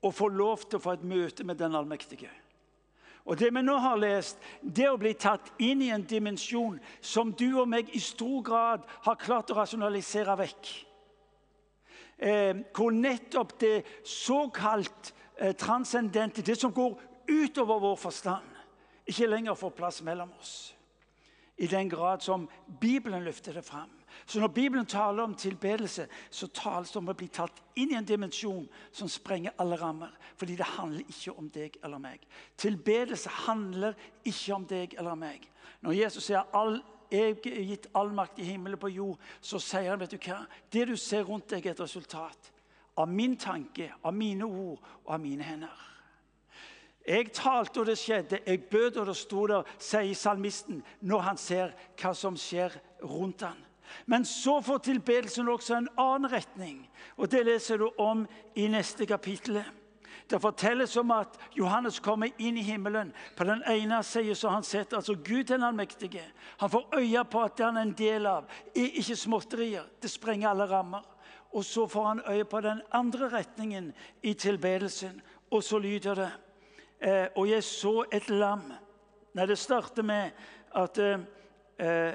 å 0.00 0.08
få 0.10 0.30
lov 0.32 0.64
til 0.64 0.80
å 0.80 0.84
få 0.86 0.96
et 0.96 1.04
møte 1.04 1.44
med 1.44 1.60
den 1.60 1.76
allmektige. 1.76 2.30
Og 3.26 3.38
Det 3.38 3.50
vi 3.54 3.62
nå 3.62 3.74
har 3.82 3.98
lest, 3.98 4.38
det 4.62 4.86
å 4.86 4.98
bli 4.98 5.10
tatt 5.18 5.50
inn 5.58 5.82
i 5.82 5.90
en 5.90 6.04
dimensjon 6.06 6.78
som 7.00 7.32
du 7.34 7.58
og 7.58 7.66
meg 7.68 7.90
i 7.90 8.00
stor 8.00 8.42
grad 8.46 8.84
har 9.02 9.18
klart 9.18 9.50
å 9.50 9.56
rasjonalisere 9.58 10.36
vekk. 10.38 10.70
Eh, 12.18 12.62
hvor 12.72 12.94
nettopp 12.94 13.58
det 13.60 13.82
såkalt 14.06 15.12
eh, 15.36 15.52
transcendente, 15.58 16.42
det 16.42 16.54
som 16.56 16.72
går 16.72 16.94
utover 17.26 17.82
vår 17.82 17.98
forstand, 17.98 18.54
ikke 19.06 19.28
lenger 19.28 19.58
får 19.58 19.74
plass 19.74 20.00
mellom 20.06 20.30
oss. 20.38 20.54
I 21.58 21.66
den 21.66 21.90
grad 21.90 22.22
som 22.22 22.46
Bibelen 22.80 23.24
løfter 23.24 23.58
det 23.58 23.64
fram. 23.64 23.90
Så 24.26 24.40
når 24.40 24.48
Bibelen 24.48 24.86
taler 24.86 25.22
om 25.22 25.34
tilbedelse, 25.34 26.08
så 26.30 26.46
tales 26.46 26.90
det 26.90 27.00
om 27.00 27.08
å 27.12 27.16
bli 27.16 27.28
tatt 27.28 27.62
inn 27.76 27.92
i 27.92 27.98
en 27.98 28.06
dimensjon 28.06 28.64
som 28.92 29.08
sprenger 29.08 29.54
alle 29.60 29.76
rammer. 29.80 30.12
Fordi 30.36 30.56
det 30.56 30.68
handler 30.76 31.04
ikke 31.08 31.36
om 31.38 31.50
deg 31.52 31.78
eller 31.84 32.02
meg. 32.02 32.26
Tilbedelse 32.56 33.32
handler 33.46 33.94
ikke 34.24 34.54
om 34.54 34.66
deg 34.66 34.94
eller 34.98 35.18
meg. 35.18 35.48
Når 35.80 35.98
Jesus 36.00 36.30
sier 36.30 36.46
all, 36.56 36.78
jeg 37.10 37.36
er 37.36 37.66
gitt 37.68 37.90
all 37.94 38.10
makt 38.14 38.40
i 38.42 38.48
himmelen 38.48 38.80
på 38.80 38.90
jord, 38.90 39.18
så 39.40 39.60
sier 39.62 39.92
han 39.92 40.00
vet 40.00 40.16
du 40.16 40.18
hva? 40.18 40.40
Det 40.72 40.86
du 40.88 40.96
ser 40.98 41.26
rundt 41.28 41.50
deg, 41.52 41.66
er 41.66 41.76
et 41.76 41.84
resultat 41.84 42.52
av 42.96 43.08
min 43.12 43.36
tanke, 43.36 43.92
av 44.02 44.14
mine 44.14 44.46
ord 44.46 44.80
og 45.04 45.12
av 45.14 45.20
mine 45.20 45.44
hender. 45.44 45.84
Jeg 47.06 47.30
talte, 47.32 47.80
og 47.80 47.86
det 47.86 47.98
skjedde. 47.98 48.40
Jeg 48.46 48.64
bød, 48.70 48.96
og 48.96 49.06
det 49.06 49.16
sto 49.16 49.44
der, 49.46 49.68
sier 49.78 50.14
salmisten, 50.18 50.82
når 51.06 51.22
han 51.28 51.38
ser 51.38 51.76
hva 52.00 52.10
som 52.18 52.34
skjer 52.40 52.74
rundt 53.04 53.44
han. 53.46 53.60
Men 54.06 54.24
så 54.24 54.60
får 54.62 54.78
tilbedelsen 54.78 55.48
også 55.48 55.74
en 55.76 55.88
annen 55.98 56.30
retning. 56.32 56.90
Og 57.16 57.30
Det 57.30 57.44
leser 57.46 57.78
du 57.78 57.90
om 57.98 58.26
i 58.54 58.68
neste 58.68 59.06
kapittel. 59.06 59.62
Det 60.30 60.40
fortelles 60.42 60.96
om 60.96 61.10
at 61.10 61.36
Johannes 61.54 62.00
kommer 62.02 62.30
inn 62.38 62.56
i 62.58 62.62
himmelen. 62.66 63.12
På 63.36 63.44
den 63.44 63.62
ene 63.70 64.02
siden 64.02 64.34
så 64.34 64.48
han 64.48 64.64
sett 64.66 64.92
altså 64.92 65.14
Gud 65.14 65.44
den 65.44 65.62
allmektige. 65.62 66.24
Han 66.58 66.70
får 66.70 66.98
øye 66.98 67.24
på 67.24 67.42
at 67.42 67.56
det 67.58 67.64
han 67.64 67.76
er 67.76 67.86
en 67.86 67.92
del 67.98 68.26
av, 68.26 68.48
er 68.74 68.98
ikke 68.98 69.16
småtterier. 69.16 69.86
Det 70.02 70.10
sprenger 70.10 70.50
alle 70.50 70.66
rammer. 70.70 71.04
Og 71.52 71.64
så 71.64 71.86
får 71.86 72.06
han 72.06 72.22
øye 72.26 72.44
på 72.44 72.60
den 72.60 72.82
andre 72.92 73.28
retningen 73.38 73.92
i 74.22 74.34
tilbedelsen. 74.34 75.20
Og 75.50 75.62
så 75.62 75.78
lyder 75.78 76.14
det 76.14 76.30
eh, 77.00 77.26
Og 77.36 77.50
jeg 77.50 77.64
så 77.64 78.04
et 78.12 78.30
lam. 78.30 78.72
Nei, 79.34 79.46
det 79.46 79.58
starter 79.58 80.02
med 80.02 80.30
at 80.74 80.98
eh, 80.98 82.14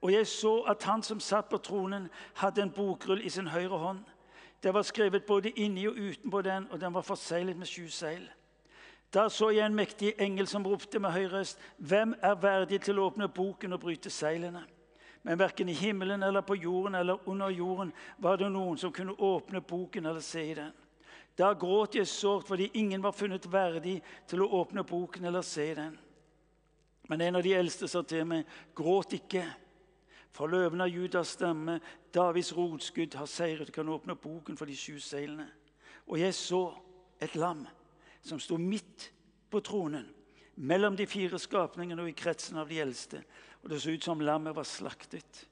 og 0.00 0.12
jeg 0.12 0.26
så 0.26 0.54
at 0.68 0.82
han 0.82 1.02
som 1.02 1.20
satt 1.20 1.48
på 1.48 1.58
tronen, 1.58 2.08
hadde 2.34 2.62
en 2.62 2.72
bokrull 2.72 3.20
i 3.24 3.28
sin 3.28 3.46
høyre 3.46 3.78
hånd. 3.78 4.04
Det 4.62 4.74
var 4.74 4.82
skrevet 4.82 5.24
både 5.24 5.50
inni 5.50 5.86
og 5.88 5.96
utenpå 5.96 6.42
den, 6.42 6.68
og 6.70 6.80
den 6.80 6.94
var 6.94 7.04
forseglet 7.04 7.56
med 7.56 7.66
sju 7.66 7.88
seil. 7.88 8.28
Da 9.14 9.28
så 9.28 9.50
jeg 9.50 9.66
en 9.66 9.74
mektig 9.74 10.14
engel 10.18 10.46
som 10.46 10.66
ropte 10.66 10.98
med 10.98 11.10
høy 11.10 11.26
røst.: 11.32 11.58
Hvem 11.78 12.14
er 12.22 12.34
verdig 12.34 12.80
til 12.80 12.98
å 12.98 13.08
åpne 13.10 13.28
boken 13.28 13.72
og 13.72 13.80
bryte 13.80 14.10
seilene? 14.10 14.62
Men 15.22 15.38
verken 15.38 15.68
i 15.68 15.72
himmelen 15.72 16.22
eller 16.22 16.40
på 16.40 16.54
jorden 16.54 16.94
eller 16.94 17.28
under 17.28 17.50
jorden 17.50 17.92
var 18.18 18.36
det 18.36 18.52
noen 18.52 18.78
som 18.78 18.92
kunne 18.92 19.12
åpne 19.12 19.60
boken 19.60 20.06
eller 20.06 20.20
se 20.20 20.50
i 20.50 20.54
den. 20.54 20.72
Da 21.38 21.52
gråt 21.52 21.94
jeg 21.94 22.06
sårt 22.06 22.46
fordi 22.48 22.70
ingen 22.74 23.02
var 23.02 23.12
funnet 23.12 23.52
verdig 23.52 24.00
til 24.28 24.42
å 24.42 24.48
åpne 24.60 24.84
boken 24.84 25.24
eller 25.24 25.42
se 25.42 25.70
i 25.70 25.74
den. 25.74 25.98
Men 27.08 27.20
en 27.20 27.36
av 27.36 27.42
de 27.42 27.54
eldste 27.54 27.88
sa 27.88 28.02
til 28.02 28.24
meg, 28.24 28.46
gråt 28.76 29.12
ikke. 29.12 29.44
For 30.32 30.46
løven 30.46 30.80
av 30.80 30.88
Judas 30.88 31.34
stemme, 31.34 31.80
Davids 32.14 32.52
rotskudd, 32.56 33.14
har 33.18 33.26
seiret 33.26 33.68
og 33.68 33.74
kan 33.74 33.88
åpne 33.88 34.14
boken 34.14 34.56
for 34.56 34.70
de 34.70 34.76
sju 34.78 34.98
seilene. 35.02 35.48
Og 36.06 36.20
jeg 36.20 36.34
så 36.34 36.62
et 37.20 37.34
lam 37.36 37.66
som 38.22 38.40
sto 38.40 38.56
midt 38.58 39.10
på 39.50 39.60
tronen, 39.60 40.06
mellom 40.56 40.96
de 40.96 41.06
fire 41.06 41.38
skapningene 41.38 42.02
og 42.02 42.10
i 42.10 42.16
kretsen 42.16 42.60
av 42.60 42.68
de 42.68 42.80
eldste. 42.82 43.22
Og 43.62 43.70
det 43.70 43.80
så 43.82 43.94
ut 43.94 44.04
som 44.04 44.20
lammet 44.20 44.56
var 44.56 44.68
slaktet. 44.68 45.46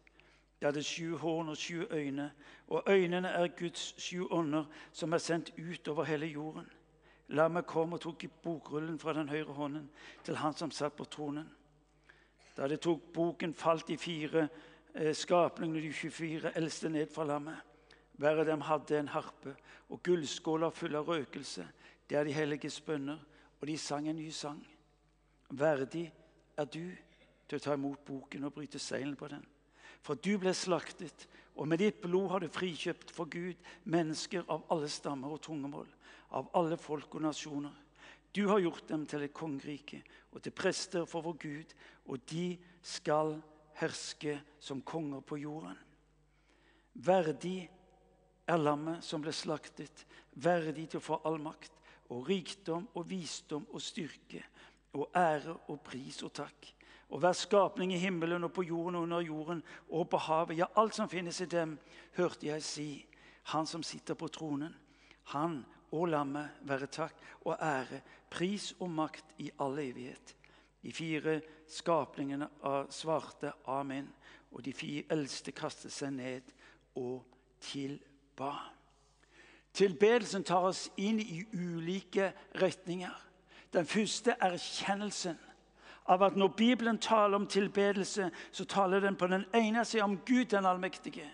Det 0.58 0.66
hadde 0.66 0.82
sju 0.82 1.16
horn 1.16 1.52
og 1.52 1.56
sju 1.56 1.86
øyne, 1.90 2.30
og 2.68 2.88
øynene 2.90 3.28
er 3.28 3.54
Guds 3.58 3.94
sju 4.02 4.26
ånder 4.30 4.66
som 4.92 5.12
er 5.12 5.22
sendt 5.22 5.52
ut 5.58 5.88
over 5.88 6.04
hele 6.04 6.26
jorden. 6.26 6.66
Lammet 7.28 7.66
kom 7.66 7.92
og 7.92 8.00
tok 8.00 8.24
bokrullen 8.42 8.98
fra 8.98 9.12
den 9.12 9.28
høyre 9.28 9.52
hånden 9.52 9.90
til 10.24 10.36
han 10.36 10.56
som 10.56 10.70
satt 10.70 10.96
på 10.96 11.04
tronen. 11.04 11.46
Da 12.56 12.66
det 12.68 12.80
tok 12.80 13.12
boken, 13.14 13.54
falt 13.54 13.86
de 13.88 13.98
fire 13.98 14.48
skapningene, 15.14 15.82
de 15.82 15.92
24 15.92 16.52
eldste, 16.58 16.90
ned 16.90 17.10
fra 17.12 17.26
lammet. 17.28 17.64
Hver 18.18 18.40
av 18.42 18.48
dem 18.48 18.64
hadde 18.66 18.98
en 18.98 19.10
harpe 19.14 19.54
og 19.88 20.00
gullskåler 20.02 20.74
fulle 20.74 20.98
av 20.98 21.08
røkelse. 21.08 21.66
Det 22.08 22.16
er 22.18 22.26
de 22.26 22.34
helliges 22.34 22.80
bønner, 22.82 23.20
og 23.60 23.66
de 23.66 23.76
sang 23.78 24.08
en 24.08 24.18
ny 24.18 24.30
sang. 24.34 24.58
Verdig 25.50 26.08
er 26.58 26.66
du 26.66 26.82
til 27.48 27.58
å 27.58 27.62
ta 27.62 27.76
imot 27.78 28.02
boken 28.06 28.48
og 28.48 28.54
bryte 28.56 28.80
seilen 28.82 29.16
på 29.16 29.28
den. 29.30 29.44
For 30.02 30.18
du 30.18 30.34
ble 30.40 30.52
slaktet, 30.54 31.26
og 31.58 31.68
med 31.68 31.80
ditt 31.82 32.00
blod 32.02 32.30
har 32.32 32.42
du 32.42 32.50
frikjøpt 32.52 33.10
for 33.14 33.30
Gud 33.30 33.58
mennesker 33.90 34.44
av 34.50 34.66
alle 34.72 34.90
stammer 34.90 35.34
og 35.34 35.42
tungemål, 35.46 35.88
av 36.38 36.50
alle 36.58 36.78
folk 36.78 37.14
og 37.18 37.24
nasjoner. 37.26 37.74
Du 38.34 38.46
har 38.50 38.60
gjort 38.62 38.88
dem 38.90 39.06
til 39.08 39.24
et 39.24 39.34
kongerike 39.34 40.02
og 40.30 40.42
til 40.44 40.54
prester 40.54 41.06
for 41.08 41.24
vår 41.24 41.38
Gud, 41.42 41.72
og 42.06 42.20
de 42.30 42.58
skal 42.82 43.38
herske 43.80 44.38
som 44.60 44.82
konger 44.82 45.20
på 45.20 45.38
jorden. 45.40 45.76
Verdig 46.94 47.68
er 48.48 48.58
lammet 48.58 49.04
som 49.04 49.22
ble 49.22 49.32
slaktet, 49.34 50.04
verdig 50.34 50.88
til 50.90 51.00
å 51.00 51.04
få 51.04 51.20
all 51.28 51.38
makt 51.42 51.74
og 52.14 52.28
rikdom 52.28 52.88
og 52.96 53.06
visdom 53.10 53.66
og 53.72 53.82
styrke 53.82 54.42
og 54.96 55.10
ære 55.16 55.54
og 55.68 55.80
pris 55.84 56.22
og 56.24 56.32
takk. 56.40 56.72
Og 57.08 57.22
hver 57.22 57.36
skapning 57.36 57.92
i 57.94 58.00
himmelen 58.00 58.44
og 58.44 58.52
på 58.52 58.64
jorden 58.68 58.98
og 58.98 59.06
under 59.06 59.24
jorden 59.24 59.62
og 59.88 60.08
på 60.10 60.20
havet, 60.26 60.58
ja, 60.58 60.66
alt 60.76 60.96
som 60.96 61.08
finnes 61.08 61.40
i 61.40 61.48
dem, 61.48 61.78
hørte 62.16 62.46
jeg 62.46 62.62
si, 62.62 63.04
Han 63.48 63.66
som 63.66 63.82
sitter 63.82 64.14
på 64.14 64.28
tronen, 64.28 64.74
Han 65.32 65.64
og 65.92 66.08
lammet 66.08 66.60
være 66.68 66.86
takk 66.86 67.14
og 67.44 67.56
ære, 67.60 68.02
pris 68.30 68.74
og 68.80 68.90
makt 68.90 69.24
i 69.38 69.50
all 69.58 69.78
evighet. 69.78 70.34
De 70.82 70.92
fire 70.92 71.40
skapningene 71.68 72.48
svarte 72.90 73.52
amen, 73.66 74.08
og 74.52 74.64
de 74.64 74.72
fire 74.72 75.04
eldste 75.12 75.52
kastet 75.52 75.92
seg 75.92 76.14
ned 76.14 76.52
og 76.96 77.24
tilba. 77.60 78.52
Tilbedelsen 79.74 80.44
tar 80.46 80.70
oss 80.70 80.86
inn 80.96 81.20
i 81.20 81.42
ulike 81.52 82.32
retninger. 82.62 83.14
Den 83.74 83.86
første 83.86 84.34
er 84.38 84.56
erkjennelsen 84.56 85.36
av 86.08 86.22
at 86.24 86.38
når 86.40 86.54
Bibelen 86.56 86.98
taler 86.98 87.36
om 87.36 87.46
tilbedelse, 87.46 88.30
så 88.52 88.64
taler 88.64 89.00
den 89.04 89.16
på 89.16 89.26
den 89.28 89.44
ene 89.54 89.84
sida 89.84 90.06
om 90.06 90.16
Gud 90.26 90.48
den 90.54 90.66
allmektige, 90.66 91.26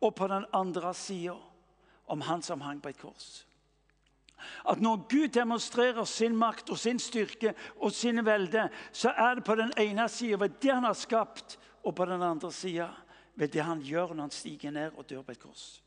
og 0.00 0.14
på 0.14 0.28
den 0.30 0.46
andre 0.52 0.94
sida 0.94 1.34
om 2.06 2.20
Han 2.20 2.42
som 2.42 2.60
hang 2.60 2.82
på 2.82 2.88
et 2.88 2.98
kors. 2.98 3.46
At 4.68 4.80
når 4.80 5.06
Gud 5.10 5.28
demonstrerer 5.28 6.04
sin 6.04 6.36
makt 6.36 6.70
og 6.70 6.78
sin 6.78 6.98
styrke 6.98 7.54
og 7.76 7.92
sin 7.92 8.24
velde, 8.24 8.68
så 8.92 9.10
er 9.10 9.34
det 9.34 9.44
på 9.44 9.54
den 9.54 9.72
ene 9.78 10.08
sida 10.08 10.36
ved 10.36 10.58
det 10.62 10.74
han 10.74 10.84
har 10.84 10.98
skapt, 10.98 11.58
og 11.82 11.94
på 11.94 12.04
den 12.04 12.22
andre 12.22 12.52
sida 12.52 12.88
ved 13.34 13.48
det 13.48 13.62
han 13.64 13.80
gjør 13.82 14.14
når 14.14 14.22
han 14.22 14.30
stiger 14.30 14.70
ned 14.70 14.92
og 14.96 15.10
dør 15.10 15.22
på 15.22 15.32
et 15.32 15.40
kors. 15.40 15.82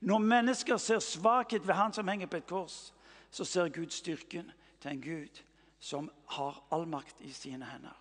Når 0.00 0.18
mennesker 0.18 0.76
ser 0.76 0.98
svakhet 0.98 1.66
ved 1.66 1.74
han 1.74 1.92
som 1.92 2.08
henger 2.08 2.26
på 2.26 2.36
et 2.36 2.46
kors, 2.46 2.94
så 3.30 3.44
ser 3.44 3.68
Gud 3.68 3.90
styrken 3.90 4.50
til 4.80 4.90
en 4.90 5.02
Gud 5.02 5.42
som 5.78 6.10
har 6.26 6.62
all 6.72 6.86
makt 6.88 7.20
i 7.20 7.32
sine 7.32 7.64
hender. 7.64 7.96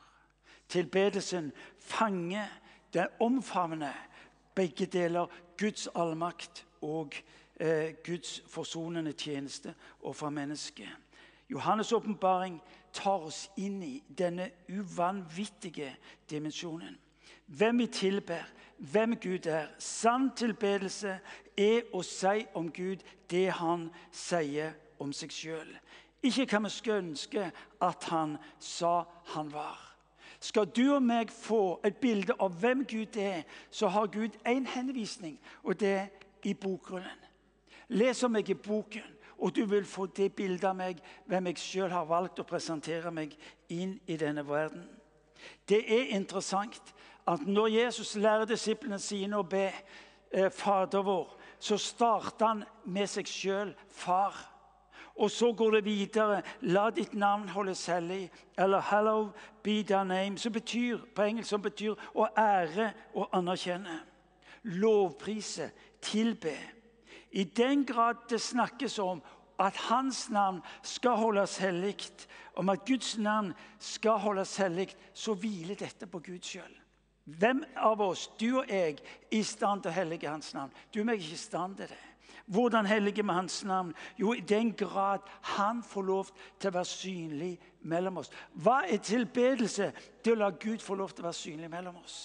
Tilbedelsen 0.69 1.51
fanger, 1.79 2.47
den 2.93 3.07
omfavner 3.19 3.93
begge 4.55 4.85
deler. 4.85 5.27
Guds 5.57 5.87
allmakt 5.95 6.65
og 6.81 7.13
Guds 8.03 8.43
forsonende 8.47 9.11
tjeneste 9.11 9.73
overfor 10.01 10.29
mennesket. 10.29 10.89
Johannes' 11.49 11.93
åpenbaring 11.95 12.61
tar 12.93 13.23
oss 13.27 13.51
inn 13.57 13.83
i 13.83 14.03
denne 14.17 14.49
uvanvittige 14.69 15.95
dimensjonen. 16.29 16.97
Hvem 17.45 17.79
vi 17.79 17.87
tilber, 17.87 18.43
hvem 18.77 19.15
Gud 19.15 19.45
er. 19.45 19.67
Sann 19.79 20.31
tilbedelse 20.35 21.19
er 21.57 21.81
å 21.93 22.01
si 22.03 22.45
om 22.53 22.71
Gud 22.73 23.03
det 23.29 23.51
han 23.59 23.89
sier 24.11 24.73
om 24.99 25.13
seg 25.13 25.31
sjøl. 25.31 25.69
Ikke 26.25 26.47
hva 26.49 26.63
vi 26.65 26.71
skulle 26.73 27.03
ønske 27.03 27.51
at 27.81 28.07
han 28.09 28.37
sa 28.59 29.03
han 29.35 29.51
var. 29.53 29.77
Skal 30.39 30.65
du 30.65 30.95
og 30.95 31.03
meg 31.03 31.31
få 31.31 31.79
et 31.85 31.97
bilde 32.01 32.35
av 32.41 32.57
hvem 32.59 32.83
Gud 32.85 33.17
er, 33.17 33.45
så 33.71 33.87
har 33.87 34.11
Gud 34.11 34.35
én 34.45 34.65
henvisning, 34.67 35.39
og 35.63 35.79
det 35.79 35.93
er 35.93 36.09
i 36.43 36.53
bokrullen. 36.53 37.24
Les 37.89 38.23
om 38.23 38.31
meg 38.31 38.49
i 38.49 38.57
boken, 38.57 39.11
og 39.37 39.55
du 39.55 39.65
vil 39.65 39.85
få 39.85 40.05
det 40.05 40.31
bildet 40.35 40.63
av 40.69 40.75
meg, 40.77 41.01
hvem 41.25 41.51
jeg 41.51 41.61
sjøl 41.61 41.91
har 41.91 42.07
valgt 42.09 42.39
å 42.39 42.47
presentere 42.47 43.11
meg 43.11 43.35
inn 43.69 43.97
i 44.07 44.17
denne 44.17 44.45
verden. 44.47 44.87
Det 45.67 45.83
er 45.91 46.15
interessant 46.15 46.93
at 47.27 47.45
når 47.45 47.67
Jesus 47.67 48.15
lærer 48.15 48.45
disiplene 48.49 48.99
sine 48.99 49.37
å 49.37 49.45
be 49.45 49.67
eh, 49.69 50.49
Fader 50.49 51.03
vår, 51.05 51.35
så 51.59 51.77
starter 51.77 52.45
han 52.45 52.63
med 52.85 53.09
seg 53.09 53.29
sjøl, 53.29 53.73
far. 53.89 54.37
Og 55.15 55.31
så 55.31 55.53
går 55.53 55.77
det 55.77 55.85
videre. 55.85 56.41
La 56.61 56.89
ditt 56.91 57.13
navn 57.15 57.47
holdes 57.49 57.85
hellig. 57.87 58.31
Eller 58.57 58.81
'Hello 58.81 59.31
be 59.63 59.83
thy 59.83 60.03
name', 60.03 60.37
som 60.37 60.51
betyr, 60.51 60.97
på 61.15 61.21
engelsk 61.21 61.49
som 61.49 61.61
betyr 61.61 61.95
å 62.15 62.27
ære 62.37 62.93
og 63.13 63.29
anerkjenne. 63.31 63.99
Lovprise, 64.63 65.71
tilbe. 66.01 66.74
I 67.35 67.43
den 67.43 67.83
grad 67.85 68.29
det 68.29 68.39
snakkes 68.41 68.99
om 69.03 69.21
at 69.59 69.75
hans 69.89 70.29
navn 70.29 70.61
skal 70.83 71.19
holdes 71.19 71.57
hellig, 71.57 71.97
om 72.55 72.69
at 72.71 72.85
Guds 72.87 73.17
navn 73.17 73.53
skal 73.79 74.19
holdes 74.23 74.55
hellig, 74.57 74.89
så 75.13 75.35
hviler 75.35 75.75
dette 75.79 76.07
på 76.07 76.19
Gud 76.23 76.43
sjøl. 76.43 76.71
Hvem 77.25 77.63
av 77.81 78.01
oss, 78.05 78.27
du 78.39 78.59
og 78.61 78.69
jeg, 78.69 78.99
er 78.99 79.37
i 79.37 79.41
stand 79.43 79.83
til 79.83 79.91
å 79.91 79.95
hellige 79.95 80.29
hans 80.29 80.53
navn? 80.53 80.73
Du 80.93 81.01
og 81.01 81.07
meg 81.09 81.17
er 81.17 81.25
ikke 81.25 81.39
i 81.39 81.41
stand 81.41 81.79
til 81.79 81.89
det. 81.89 82.03
Hvordan 82.45 82.85
helliger 82.85 83.23
vi 83.23 83.33
hans 83.33 83.63
navn? 83.65 83.93
Jo, 84.19 84.33
i 84.33 84.39
den 84.39 84.73
grad 84.73 85.19
han 85.41 85.83
får 85.83 86.01
lov 86.01 86.27
til 86.59 86.69
å 86.69 86.73
være 86.75 86.85
synlig 86.85 87.53
mellom 87.81 88.19
oss. 88.21 88.29
Hva 88.53 88.83
er 88.85 89.01
tilbedelse? 89.01 89.87
Det 90.21 90.33
å 90.33 90.37
la 90.37 90.51
Gud 90.53 90.83
få 90.83 90.97
lov 90.99 91.15
til 91.15 91.25
å 91.25 91.29
være 91.29 91.39
synlig 91.39 91.69
mellom 91.73 91.97
oss. 92.03 92.19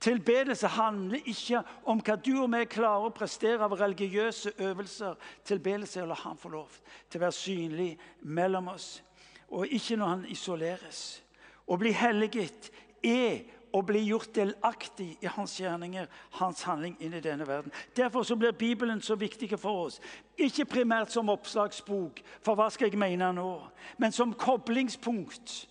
Tilbedelse 0.00 0.70
handler 0.70 1.26
ikke 1.26 1.64
om 1.84 1.98
hva 1.98 2.14
du 2.16 2.32
og 2.36 2.52
vi 2.54 2.62
klarer 2.70 3.08
å 3.08 3.14
prestere 3.14 3.66
av 3.66 3.74
religiøse 3.80 4.54
øvelser. 4.68 5.18
Tilbedelse 5.44 6.00
er 6.00 6.06
å 6.06 6.12
la 6.12 6.20
Han 6.22 6.38
få 6.38 6.52
lov 6.54 6.78
til 7.10 7.18
å 7.18 7.26
være 7.26 7.38
synlig 7.40 7.90
mellom 8.22 8.68
oss, 8.68 9.02
og 9.50 9.66
ikke 9.66 9.96
når 9.96 10.14
han 10.14 10.26
isoleres. 10.30 11.22
Å 11.66 11.76
bli 11.76 11.90
helliget 11.90 12.70
er 13.02 13.55
og 13.76 13.84
bli 13.90 14.00
gjort 14.06 14.32
delaktig 14.34 15.10
i 15.20 15.28
hans 15.28 15.58
gjerninger, 15.60 16.06
hans 16.38 16.62
handling 16.64 16.96
inn 17.04 17.16
i 17.18 17.20
denne 17.20 17.44
verden. 17.48 17.72
Derfor 17.96 18.24
så 18.24 18.36
blir 18.36 18.56
Bibelen 18.56 19.02
så 19.04 19.18
viktig 19.20 19.50
for 19.60 19.86
oss. 19.86 20.00
Ikke 20.38 20.64
primært 20.64 21.12
som 21.12 21.28
oppslagsbok, 21.28 22.22
for 22.40 22.56
hva 22.56 22.70
skal 22.72 22.88
jeg 22.88 23.00
mene 23.00 23.28
nå? 23.36 23.50
Men 24.00 24.16
som 24.16 24.32
koblingspunkt 24.32 25.66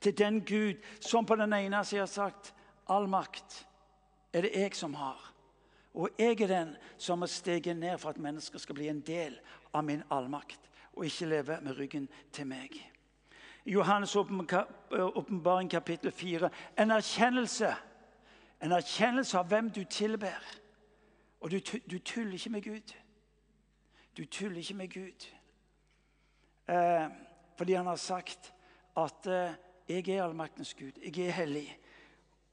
til 0.00 0.18
den 0.18 0.42
Gud 0.44 0.84
som 1.00 1.26
på 1.26 1.36
den 1.40 1.52
ene 1.56 1.80
siden 1.84 2.04
har 2.04 2.12
sagt 2.12 2.52
all 2.90 3.08
makt 3.08 3.62
er 4.32 4.44
det 4.44 4.52
jeg 4.54 4.76
som 4.76 4.94
har. 4.94 5.32
Og 5.94 6.12
jeg 6.18 6.42
er 6.44 6.52
den 6.52 6.76
som 6.98 7.24
har 7.24 7.32
steget 7.32 7.76
ned 7.76 7.98
for 7.98 8.12
at 8.12 8.20
mennesker 8.20 8.58
skal 8.58 8.76
bli 8.78 8.88
en 8.88 9.00
del 9.00 9.40
av 9.74 9.84
min 9.84 10.04
allmakt, 10.10 10.60
og 10.92 11.06
ikke 11.06 11.26
leve 11.26 11.58
med 11.62 11.78
ryggen 11.78 12.08
til 12.32 12.46
meg. 12.46 12.76
Johannes' 13.66 14.16
åpenbaring 14.90 15.70
kapittel 15.70 16.12
4. 16.12 16.50
En 16.78 16.90
erkjennelse. 16.90 17.74
En 18.62 18.72
erkjennelse 18.72 19.38
av 19.38 19.48
hvem 19.48 19.70
du 19.70 19.84
tilber. 19.84 20.40
Og 21.40 21.50
du, 21.50 21.60
du 21.90 21.98
tuller 21.98 22.32
ikke 22.32 22.50
med 22.50 22.62
Gud. 22.62 22.94
Du 24.16 24.24
tuller 24.24 24.58
ikke 24.58 24.74
med 24.74 24.88
Gud. 24.88 25.26
Eh, 26.68 27.06
fordi 27.56 27.72
han 27.72 27.86
har 27.86 27.96
sagt 27.96 28.54
at 28.96 29.26
eh, 29.26 29.52
'jeg 29.88 30.08
er 30.08 30.24
allmaktens 30.24 30.74
Gud, 30.74 30.92
jeg 31.02 31.26
er 31.26 31.32
hellig', 31.32 31.76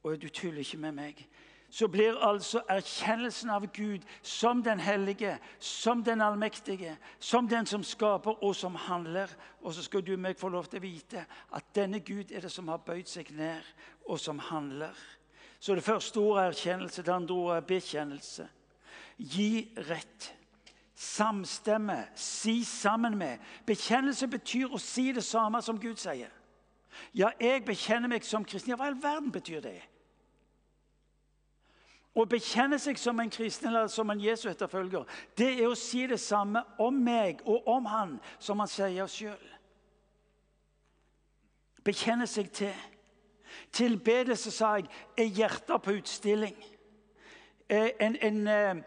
og 0.02 0.22
du 0.22 0.28
tuller 0.28 0.58
ikke 0.58 0.76
med 0.76 0.92
meg 0.92 1.28
så 1.70 1.88
blir 1.88 2.16
altså 2.24 2.62
erkjennelsen 2.68 3.50
av 3.50 3.66
Gud 3.72 4.04
som 4.22 4.62
den 4.64 4.80
hellige, 4.80 5.38
som 5.58 6.04
den 6.04 6.20
allmektige, 6.20 6.96
som 7.20 7.48
den 7.48 7.66
som 7.66 7.84
skaper 7.84 8.44
og 8.44 8.56
som 8.56 8.74
handler. 8.74 9.28
Og 9.60 9.74
så 9.74 9.82
skal 9.82 10.06
du 10.06 10.16
meg 10.16 10.38
få 10.38 10.48
lov 10.48 10.64
til 10.64 10.80
å 10.80 10.86
vite 10.86 11.26
at 11.52 11.74
denne 11.76 12.00
Gud 12.00 12.32
er 12.32 12.40
det 12.40 12.52
som 12.52 12.68
har 12.72 12.80
bøyd 12.86 13.08
seg 13.08 13.30
ned, 13.36 13.60
og 14.08 14.20
som 14.20 14.38
handler. 14.38 14.96
Så 15.60 15.74
det 15.74 15.84
første 15.84 16.20
ordet 16.20 16.44
er 16.44 16.54
erkjennelse, 16.54 17.02
det 17.02 17.12
andre 17.12 17.34
ordet 17.34 17.56
er 17.56 17.68
bekjennelse. 17.74 18.48
Gi 19.18 19.68
rett. 19.90 20.32
Samstemme. 20.94 22.06
Si 22.14 22.64
sammen 22.64 23.18
med. 23.18 23.38
Bekjennelse 23.66 24.26
betyr 24.26 24.72
å 24.72 24.80
si 24.82 25.12
det 25.12 25.24
samme 25.24 25.60
som 25.62 25.78
Gud 25.78 26.00
sier. 26.00 26.32
Ja, 27.14 27.30
jeg 27.40 27.64
bekjenner 27.66 28.08
meg 28.08 28.24
som 28.26 28.44
kristen. 28.44 28.72
Ja, 28.72 28.78
hva 28.78 28.88
i 28.88 28.94
all 28.94 29.02
verden 29.02 29.30
betyr 29.34 29.60
det? 29.62 29.82
Å 32.18 32.24
bekjenne 32.26 32.80
seg 32.82 32.98
som 32.98 33.20
en 33.22 33.30
kristen 33.30 33.70
eller 33.70 33.86
som 33.92 34.10
en 34.10 34.20
Jesu 34.20 34.48
etterfølger, 34.50 35.04
det 35.38 35.52
er 35.60 35.68
å 35.68 35.76
si 35.78 36.02
det 36.10 36.18
samme 36.18 36.64
om 36.82 36.96
meg 37.04 37.44
og 37.46 37.68
om 37.70 37.86
han 37.86 38.16
som 38.42 38.58
han 38.58 38.70
sier 38.70 39.06
sjøl. 39.06 39.44
Bekjenne 41.86 42.26
seg 42.26 42.50
til. 42.52 42.74
Tilbedelse, 43.72 44.50
sa 44.50 44.74
jeg, 44.76 44.88
er 45.16 45.30
hjertet 45.38 45.82
på 45.84 45.94
utstilling. 45.94 46.56
Eh, 47.68 47.90
en, 48.00 48.16
en, 48.22 48.42
eh, 48.48 48.82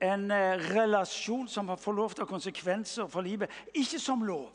en, 0.00 0.30
eh, 0.30 0.64
relasjon 0.72 1.48
som 1.48 1.70
får 1.78 1.96
lov 1.96 2.18
ha 2.18 2.26
konsekvenser 2.26 3.06
for 3.06 3.22
livet. 3.22 3.50
Ikke 3.74 4.00
som 4.00 4.24
lov. 4.24 4.50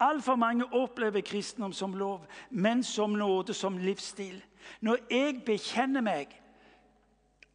Altfor 0.00 0.36
mange 0.36 0.66
opplever 0.74 1.20
kristendom 1.20 1.72
som 1.72 1.94
lov, 1.94 2.26
men 2.50 2.82
som 2.82 3.14
nåde, 3.14 3.54
som 3.54 3.78
livsstil. 3.78 4.42
Når 4.80 4.98
jeg 5.10 5.44
bekjenner 5.46 6.00
meg 6.00 6.41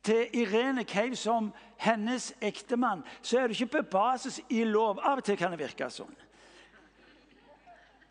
til 0.07 0.39
Irene 0.39 0.85
Cave 0.87 1.15
som 1.19 1.51
hennes 1.83 2.31
ektemann, 2.41 3.03
så 3.21 3.41
er 3.41 3.47
det 3.47 3.57
ikke 3.57 3.77
på 3.77 3.89
basis 3.97 4.39
i 4.49 4.63
lov. 4.63 5.01
Av 5.03 5.19
og 5.19 5.27
til 5.27 5.37
kan 5.39 5.51
det 5.53 5.59
virke 5.59 5.89
sånn. 5.91 6.15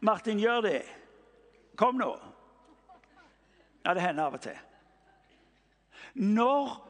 Martin, 0.05 0.41
gjør 0.41 0.67
det. 0.69 0.81
Kom 1.77 1.97
nå. 2.01 2.13
Ja, 3.87 3.95
det 3.95 4.03
hender 4.05 4.29
av 4.29 4.37
og 4.37 4.45
til. 4.45 4.59
Når, 6.17 6.83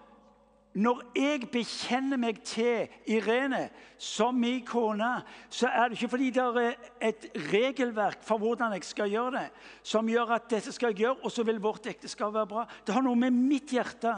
Når 0.77 0.99
jeg 1.17 1.47
bekjenner 1.49 2.19
meg 2.21 2.43
til 2.45 2.91
Irene 3.09 3.63
som 3.97 4.37
min 4.37 4.59
kone, 4.69 5.23
så 5.49 5.71
er 5.71 5.89
det 5.89 5.97
ikke 5.97 6.11
fordi 6.13 6.27
det 6.37 6.43
er 6.45 6.75
et 7.01 7.25
regelverk 7.49 8.21
for 8.21 8.43
hvordan 8.43 8.75
jeg 8.77 8.85
skal 8.85 9.09
gjøre 9.09 9.39
det, 9.39 9.47
som 9.81 10.11
gjør 10.13 10.35
at 10.37 10.51
dette 10.53 10.75
skal 10.77 10.93
jeg 10.93 11.07
gjøre, 11.07 11.23
og 11.25 11.33
så 11.33 11.47
vil 11.49 11.63
vårt 11.65 11.89
ekteskap 11.89 12.35
være 12.35 12.51
bra. 12.51 12.67
Det 12.85 12.93
har 12.93 13.07
noe 13.07 13.17
med 13.17 13.33
mitt 13.33 13.73
hjerte 13.73 14.13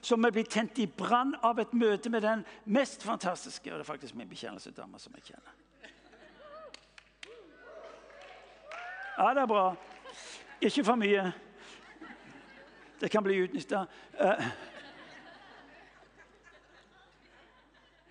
som 0.00 0.24
er 0.24 0.34
blitt 0.34 0.50
tent 0.50 0.78
i 0.78 0.86
brann 0.86 1.34
av 1.42 1.58
et 1.58 1.72
møte 1.72 2.10
med 2.10 2.22
den 2.22 2.44
mest 2.64 3.02
fantastiske 3.02 3.72
Og 3.72 3.78
det 3.78 3.84
er 3.84 3.92
faktisk 3.92 4.14
min 4.14 4.28
bekjennelsesdame 4.28 4.98
som 4.98 5.14
jeg 5.18 5.32
kjenner. 5.32 5.56
Ja, 9.18 9.34
det 9.34 9.42
er 9.42 9.46
bra. 9.46 9.74
Ikke 10.60 10.84
for 10.84 10.96
mye. 10.96 11.32
Det 13.00 13.10
kan 13.10 13.24
bli 13.24 13.42
utnytta. 13.42 13.84
Eh, 14.20 14.46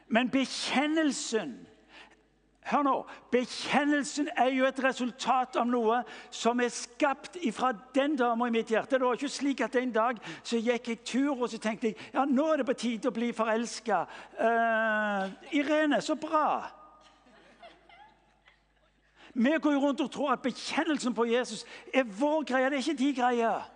men 0.07 0.29
bekjennelsen 0.29 1.68
Hør 2.69 2.83
nå. 2.85 2.95
Bekjennelsen 3.31 4.27
er 4.37 4.51
jo 4.53 4.67
et 4.67 4.79
resultat 4.83 5.57
av 5.57 5.65
noe 5.65 6.03
som 6.29 6.59
er 6.61 6.69
skapt 6.73 7.39
fra 7.55 7.71
den 7.95 8.17
dama 8.19 8.45
i 8.49 8.53
mitt 8.53 8.69
hjerte. 8.69 8.99
Det 8.99 9.07
var 9.07 9.17
ikke 9.17 9.31
slik 9.33 9.63
at 9.65 9.77
En 9.79 9.93
dag 9.95 10.19
så 10.43 10.59
gikk 10.59 10.91
jeg 10.91 10.99
tur 11.07 11.31
og 11.31 11.47
så 11.49 11.57
tenkte 11.61 11.89
jeg, 11.89 11.97
ja, 12.13 12.25
nå 12.29 12.45
er 12.51 12.61
det 12.61 12.67
på 12.67 12.75
tide 12.77 13.09
å 13.09 13.15
bli 13.15 13.31
forelska. 13.33 14.03
Uh, 14.37 14.45
eh, 14.45 15.57
Irene, 15.61 16.01
så 16.01 16.17
bra. 16.19 16.67
Vi 19.33 19.57
går 19.61 19.73
jo 19.73 19.81
rundt 19.87 20.01
og 20.05 20.11
tror 20.11 20.35
at 20.35 20.45
bekjennelsen 20.45 21.15
på 21.15 21.25
Jesus 21.31 21.65
er 21.93 22.03
vår 22.03 22.43
greie. 22.43 22.69
Det 22.69 22.77
er 22.77 22.85
ikke 22.85 23.01
de 23.01 23.11
greier. 23.17 23.67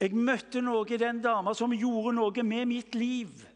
Jeg 0.00 0.16
møtte 0.16 0.62
noe 0.64 0.88
i 0.88 0.98
den 0.98 1.20
dama 1.22 1.52
som 1.54 1.72
gjorde 1.76 2.16
noe 2.16 2.44
med 2.46 2.70
mitt 2.70 2.94
liv. 2.94 3.51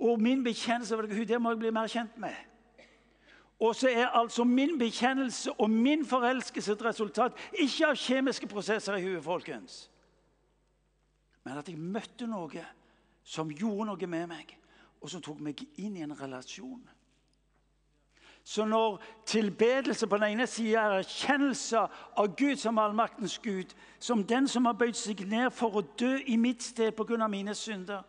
Og 0.00 0.20
min 0.22 0.44
bekjennelse 0.44 0.96
var 0.96 1.06
Gud, 1.06 1.26
det 1.26 1.40
må 1.42 1.52
jeg 1.52 1.58
bli 1.58 1.70
mer 1.70 1.90
kjent 1.90 2.18
med. 2.18 2.34
Og 3.60 3.74
så 3.76 3.88
er 3.88 4.06
altså 4.06 4.44
min 4.44 4.78
bekjennelse 4.78 5.52
og 5.52 5.70
min 5.70 6.06
forelskelse 6.06 6.72
et 6.72 6.84
resultat 6.84 7.36
ikke 7.52 7.90
av 7.90 7.98
kjemiske 8.00 8.48
prosesser 8.48 8.96
i 8.96 9.02
huet, 9.04 9.24
folkens. 9.24 9.90
Men 11.44 11.58
at 11.60 11.68
jeg 11.68 11.76
møtte 11.76 12.26
noe 12.26 12.64
som 13.24 13.52
gjorde 13.52 13.90
noe 13.90 14.08
med 14.08 14.26
meg, 14.30 14.56
og 15.00 15.12
som 15.12 15.20
tok 15.22 15.40
meg 15.44 15.60
inn 15.76 15.96
i 15.96 16.04
en 16.04 16.16
relasjon. 16.16 16.80
Så 18.44 18.64
når 18.64 19.02
tilbedelse 19.26 20.06
på 20.06 20.16
den 20.16 20.32
ene 20.32 20.46
sida 20.48 20.80
er 20.80 21.02
erkjennelse 21.02 21.84
av 22.16 22.30
Gud 22.36 22.56
som 22.56 22.78
allmaktens 22.80 23.38
Gud, 23.38 23.76
som 23.98 24.24
den 24.24 24.48
som 24.48 24.64
har 24.64 24.78
bøyd 24.80 24.96
seg 24.96 25.20
ned 25.28 25.52
for 25.52 25.76
å 25.76 25.84
dø 26.00 26.16
i 26.26 26.36
mitt 26.40 26.62
sted 26.64 26.96
pga. 26.96 27.28
mine 27.28 27.54
synder 27.54 28.02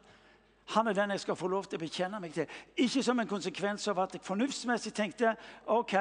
Han 0.71 0.87
er 0.87 0.93
den 0.93 1.11
jeg 1.11 1.19
skal 1.19 1.35
få 1.35 1.47
lov 1.47 1.65
til 1.67 1.79
å 1.79 1.83
bekjenne 1.83 2.19
meg 2.23 2.33
til. 2.35 2.47
Ikke 2.77 3.03
som 3.03 3.19
en 3.19 3.27
konsekvens 3.27 3.87
av 3.91 3.99
at 4.03 4.15
jeg 4.15 4.23
fornuftsmessig 4.25 4.93
tenkte 4.95 5.35
ok, 5.71 5.95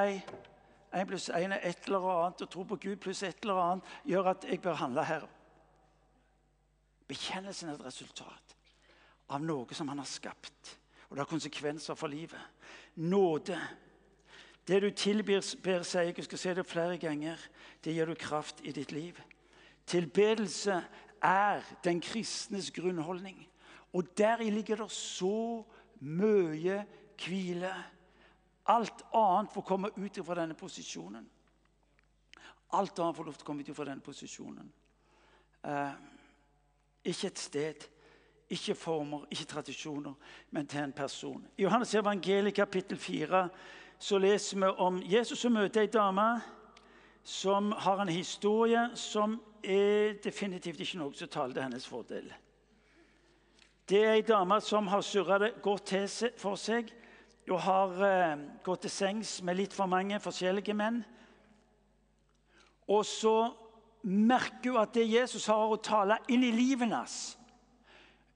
én 0.95 1.09
pluss 1.09 1.31
én 1.35 1.55
er 1.55 1.65
et 1.67 1.87
eller 1.87 2.07
annet, 2.13 2.43
og 2.43 2.51
tro 2.51 2.65
på 2.65 2.79
Gud 2.83 2.97
pluss 3.03 3.23
et 3.27 3.43
eller 3.43 3.61
annet 3.65 3.95
gjør 4.05 4.33
at 4.35 4.47
jeg 4.49 4.63
bør 4.63 4.81
handle 4.83 5.05
her. 5.05 5.27
Bekjennelsen 7.11 7.69
er 7.69 7.79
et 7.79 7.87
resultat 7.87 8.57
av 9.31 9.43
noe 9.43 9.75
som 9.75 9.89
han 9.91 9.99
har 9.99 10.09
skapt. 10.09 10.77
Og 11.09 11.17
det 11.17 11.25
har 11.25 11.31
konsekvenser 11.31 11.99
for 11.99 12.11
livet. 12.11 12.39
Nåde 13.03 13.59
det 14.71 14.83
du 14.83 14.91
tilbyr, 14.91 15.41
ber 15.63 15.83
jeg, 15.95 16.15
jeg 16.17 16.25
skal 16.25 16.39
se 16.39 16.55
det 16.55 16.67
flere 16.67 16.99
ganger, 16.99 17.37
det 17.85 17.95
gir 17.95 18.07
du 18.07 18.15
kraft 18.15 18.61
i 18.63 18.73
ditt 18.73 18.93
liv. 18.93 19.17
Tilbedelse 19.87 20.85
er 21.23 21.63
den 21.85 22.01
kristnes 22.01 22.71
grunnholdning. 22.71 23.50
Og 23.93 24.11
deri 24.19 24.51
ligger 24.51 24.77
det 24.77 24.91
så 24.95 25.65
mye 26.01 26.85
hvile. 27.21 27.73
Alt 28.71 29.03
annet 29.15 29.53
får 29.53 29.67
komme 29.67 29.91
ut 29.97 30.21
fra 30.27 30.37
denne 30.39 30.55
posisjonen. 30.55 31.27
Alt 32.73 32.99
annet 32.99 33.17
får 33.17 33.27
lov 33.27 33.35
til 33.35 33.47
å 33.47 33.49
komme 33.49 33.67
ut 33.67 33.75
fra 33.77 33.89
denne 33.89 34.05
posisjonen. 34.05 34.69
Eh, 35.67 35.95
ikke 37.11 37.27
et 37.27 37.39
sted, 37.39 37.89
ikke 38.51 38.75
former, 38.75 39.27
ikke 39.31 39.45
tradisjoner, 39.45 40.15
men 40.51 40.67
til 40.67 40.85
en 40.85 40.93
person. 40.93 41.47
I 41.59 41.63
Johannes 41.63 41.95
evangeliet 41.95 42.55
kapittel 42.55 42.99
4 42.99 43.49
så 43.99 44.19
leser 44.19 44.57
vi 44.57 44.71
om 44.79 45.03
Jesus 45.03 45.43
som 45.43 45.53
møter 45.53 45.83
ei 45.83 45.91
dame 45.93 46.29
som 47.23 47.73
har 47.73 48.01
en 48.01 48.09
historie 48.09 48.89
som 48.95 49.37
er 49.63 50.17
definitivt 50.25 50.81
ikke 50.81 51.03
noe 51.03 51.15
som 51.15 51.29
taler 51.29 51.55
til 51.55 51.63
hennes 51.63 51.87
fordel. 51.87 52.31
Det 53.91 54.05
er 54.07 54.13
ei 54.15 54.23
dame 54.23 54.61
som 54.63 54.87
har 54.87 55.01
surra 55.03 55.41
det 55.43 55.57
godt 55.65 55.89
til 55.91 56.05
for 56.39 56.55
seg 56.55 56.93
og 57.51 57.59
har 57.65 57.97
eh, 58.07 58.43
gått 58.63 58.85
til 58.85 58.93
sengs 58.95 59.33
med 59.43 59.59
litt 59.59 59.75
for 59.75 59.91
mange 59.91 60.21
forskjellige 60.23 60.77
menn. 60.79 61.01
Og 62.87 63.03
så 63.03 63.51
merker 64.07 64.71
hun 64.71 64.79
at 64.85 64.95
det 64.95 65.09
Jesus 65.11 65.49
har 65.51 65.67
å 65.67 65.81
tale 65.83 66.21
inn 66.31 66.47
i 66.47 66.53
livet 66.55 66.87
hennes, 66.87 67.17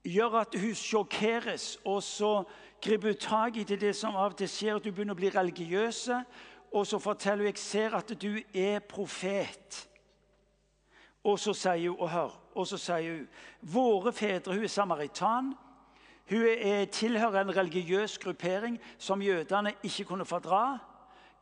gjør 0.03 0.41
at 0.41 0.59
hun 0.59 0.75
sjokkeres. 0.75 1.77
og 1.85 2.03
så 2.03 2.43
griper 2.83 3.15
hun 3.15 3.23
tak 3.23 3.57
i 3.57 3.63
det 3.63 3.95
som 3.95 4.15
av 4.15 4.35
og 4.35 4.37
til 4.37 4.51
skjer, 4.51 4.75
at 4.75 4.83
hun 4.83 4.93
begynner 4.93 5.15
å 5.15 5.23
bli 5.23 5.31
religiøse. 5.31 6.23
Og 6.75 6.83
så 6.87 6.99
forteller 6.99 7.47
hun 7.47 7.53
jeg 7.53 7.63
ser 7.63 7.95
at 7.95 8.11
du 8.11 8.41
er 8.53 8.83
profet. 8.83 9.87
Og 11.23 11.39
så 11.39 11.55
sier 11.55 11.87
hun, 11.89 11.99
og 11.99 12.09
hør, 12.09 12.41
og 12.55 12.67
så 12.67 12.79
sier 12.79 13.17
hun 13.17 13.27
våre 13.61 14.13
fedre 14.15 14.55
Hun 14.55 14.63
er 14.63 14.71
samaritan. 14.71 15.53
Hun 16.29 16.45
er, 16.57 16.85
tilhører 16.85 17.41
en 17.41 17.57
religiøs 17.57 18.17
gruppering 18.17 18.79
som 18.97 19.21
jødene 19.21 19.73
ikke 19.83 20.03
kunne 20.03 20.25
fordra. 20.25 20.77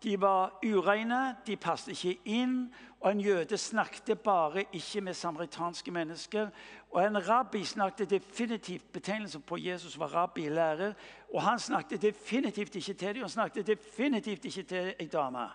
De 0.03 0.21
var 0.21 0.59
ureine, 0.65 1.35
de 1.47 1.55
passet 1.55 1.93
ikke 1.93 2.19
inn. 2.25 2.73
Og 2.99 3.11
en 3.11 3.21
jøde 3.21 3.57
snakket 3.57 4.19
bare 4.19 4.65
ikke 4.73 5.01
med 5.01 5.13
samaritanske 5.13 5.91
mennesker. 5.91 6.49
Og 6.91 7.05
en 7.05 7.29
rabbi 7.29 7.63
snakket 7.63 8.09
definitivt 8.09 8.91
Betegnelsen 8.91 9.41
på 9.41 9.57
Jesus 9.57 9.99
var 9.99 10.15
rabbi, 10.15 10.49
lærer. 10.49 10.93
Og 11.33 11.41
han 11.41 11.59
snakket 11.59 12.01
definitivt 12.01 12.75
ikke 12.75 12.93
til 12.93 13.15
dem. 13.15 13.23
Han 13.23 13.29
snakket 13.29 13.67
definitivt 13.67 14.45
ikke 14.45 14.63
til 14.63 14.93
ei 14.99 15.07
dame. 15.07 15.49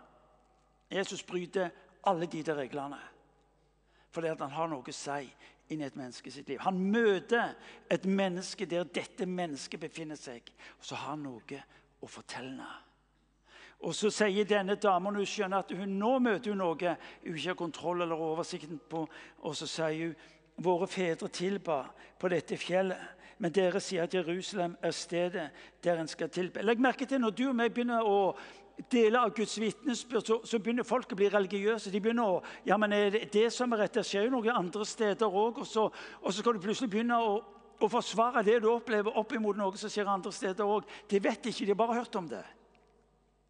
Jesus 0.91 1.23
bryter 1.23 1.69
alle 2.07 2.27
de 2.27 2.43
der 2.43 2.55
reglene 2.55 3.18
fordi 4.15 4.33
han 4.33 4.57
har 4.57 4.71
noe 4.71 4.83
å 4.83 4.95
si 4.95 5.29
inn 5.69 5.83
i 5.83 5.87
et 5.87 5.97
menneske 5.99 6.33
sitt 6.33 6.49
liv. 6.49 6.61
Han 6.65 6.79
møter 6.81 7.55
et 7.93 8.05
menneske 8.09 8.67
der 8.67 8.89
dette 8.89 9.27
mennesket 9.29 9.81
befinner 9.81 10.17
seg, 10.17 10.49
og 10.79 10.87
så 10.89 10.97
har 10.97 11.13
han 11.13 11.27
noe 11.27 11.63
å 12.01 12.09
fortelle. 12.09 12.69
Og 13.87 13.95
så 13.95 14.11
sier 14.11 14.49
denne 14.49 14.75
damen 14.81 15.15
hun 15.15 15.29
skjønner 15.29 15.63
at 15.63 15.75
hun 15.77 15.99
nå 16.01 16.17
møter 16.23 16.51
hun 16.51 16.63
noe 16.65 16.97
hun 16.97 17.37
ikke 17.37 17.53
har 17.53 17.59
kontroll 17.59 18.03
eller 18.03 18.19
oversikten 18.19 18.81
på. 18.91 19.05
Og 19.47 19.55
så 19.55 19.69
sier 19.71 20.09
hun 20.09 20.65
våre 20.65 20.89
fedre 20.91 21.29
tilba 21.31 21.85
på 22.19 22.31
dette 22.33 22.59
fjellet. 22.59 23.15
Men 23.39 23.55
dere 23.55 23.79
sier 23.79 24.09
at 24.09 24.15
Jerusalem 24.15 24.75
er 24.83 24.95
stedet 24.97 25.45
der 25.85 26.01
en 26.01 26.11
skal 26.11 26.31
tilbe. 26.35 26.65
Legg 26.67 26.81
merke 26.83 27.07
til 27.07 27.23
når 27.23 27.37
du 27.39 27.45
og 27.53 27.55
meg 27.61 27.71
begynner 27.71 28.03
å 28.03 28.33
dele 28.91 29.21
av 29.21 29.35
Guds 29.35 29.59
vitnesbyrd, 29.59 30.27
så, 30.27 30.39
så, 30.47 30.59
begynner 30.63 30.87
folk 30.87 31.13
å 31.13 31.19
bli 31.19 31.29
religiøse. 31.33 31.91
De 31.91 32.01
begynner 32.03 32.37
å 32.37 32.43
ja, 32.67 32.79
men 32.81 32.95
er 32.95 33.11
det, 33.15 33.25
det 33.35 33.49
som 33.55 33.73
er 33.75 33.85
rett? 33.85 33.97
Det 33.99 34.07
skjer 34.07 34.29
jo 34.29 34.35
noen 34.37 34.55
andre 34.55 34.87
steder 34.87 35.27
òg. 35.27 35.63
Og, 35.65 35.79
og, 36.23 36.29
så 36.31 36.39
skal 36.39 36.57
du 36.57 36.63
plutselig 36.63 36.91
begynne 36.93 37.19
å, 37.19 37.39
å 37.79 37.91
forsvare 37.91 38.45
det 38.47 38.61
du 38.63 38.71
opplever, 38.73 39.17
opp 39.19 39.35
imot 39.35 39.59
noe 39.59 39.81
som 39.81 39.93
skjer 39.93 40.11
andre 40.11 40.33
steder 40.35 40.77
òg. 40.79 40.87
De 41.11 41.21
vet 41.23 41.51
ikke, 41.51 41.67
de 41.67 41.75
har 41.75 41.83
bare 41.83 41.99
hørt 42.01 42.21
om 42.21 42.31
det. 42.31 42.45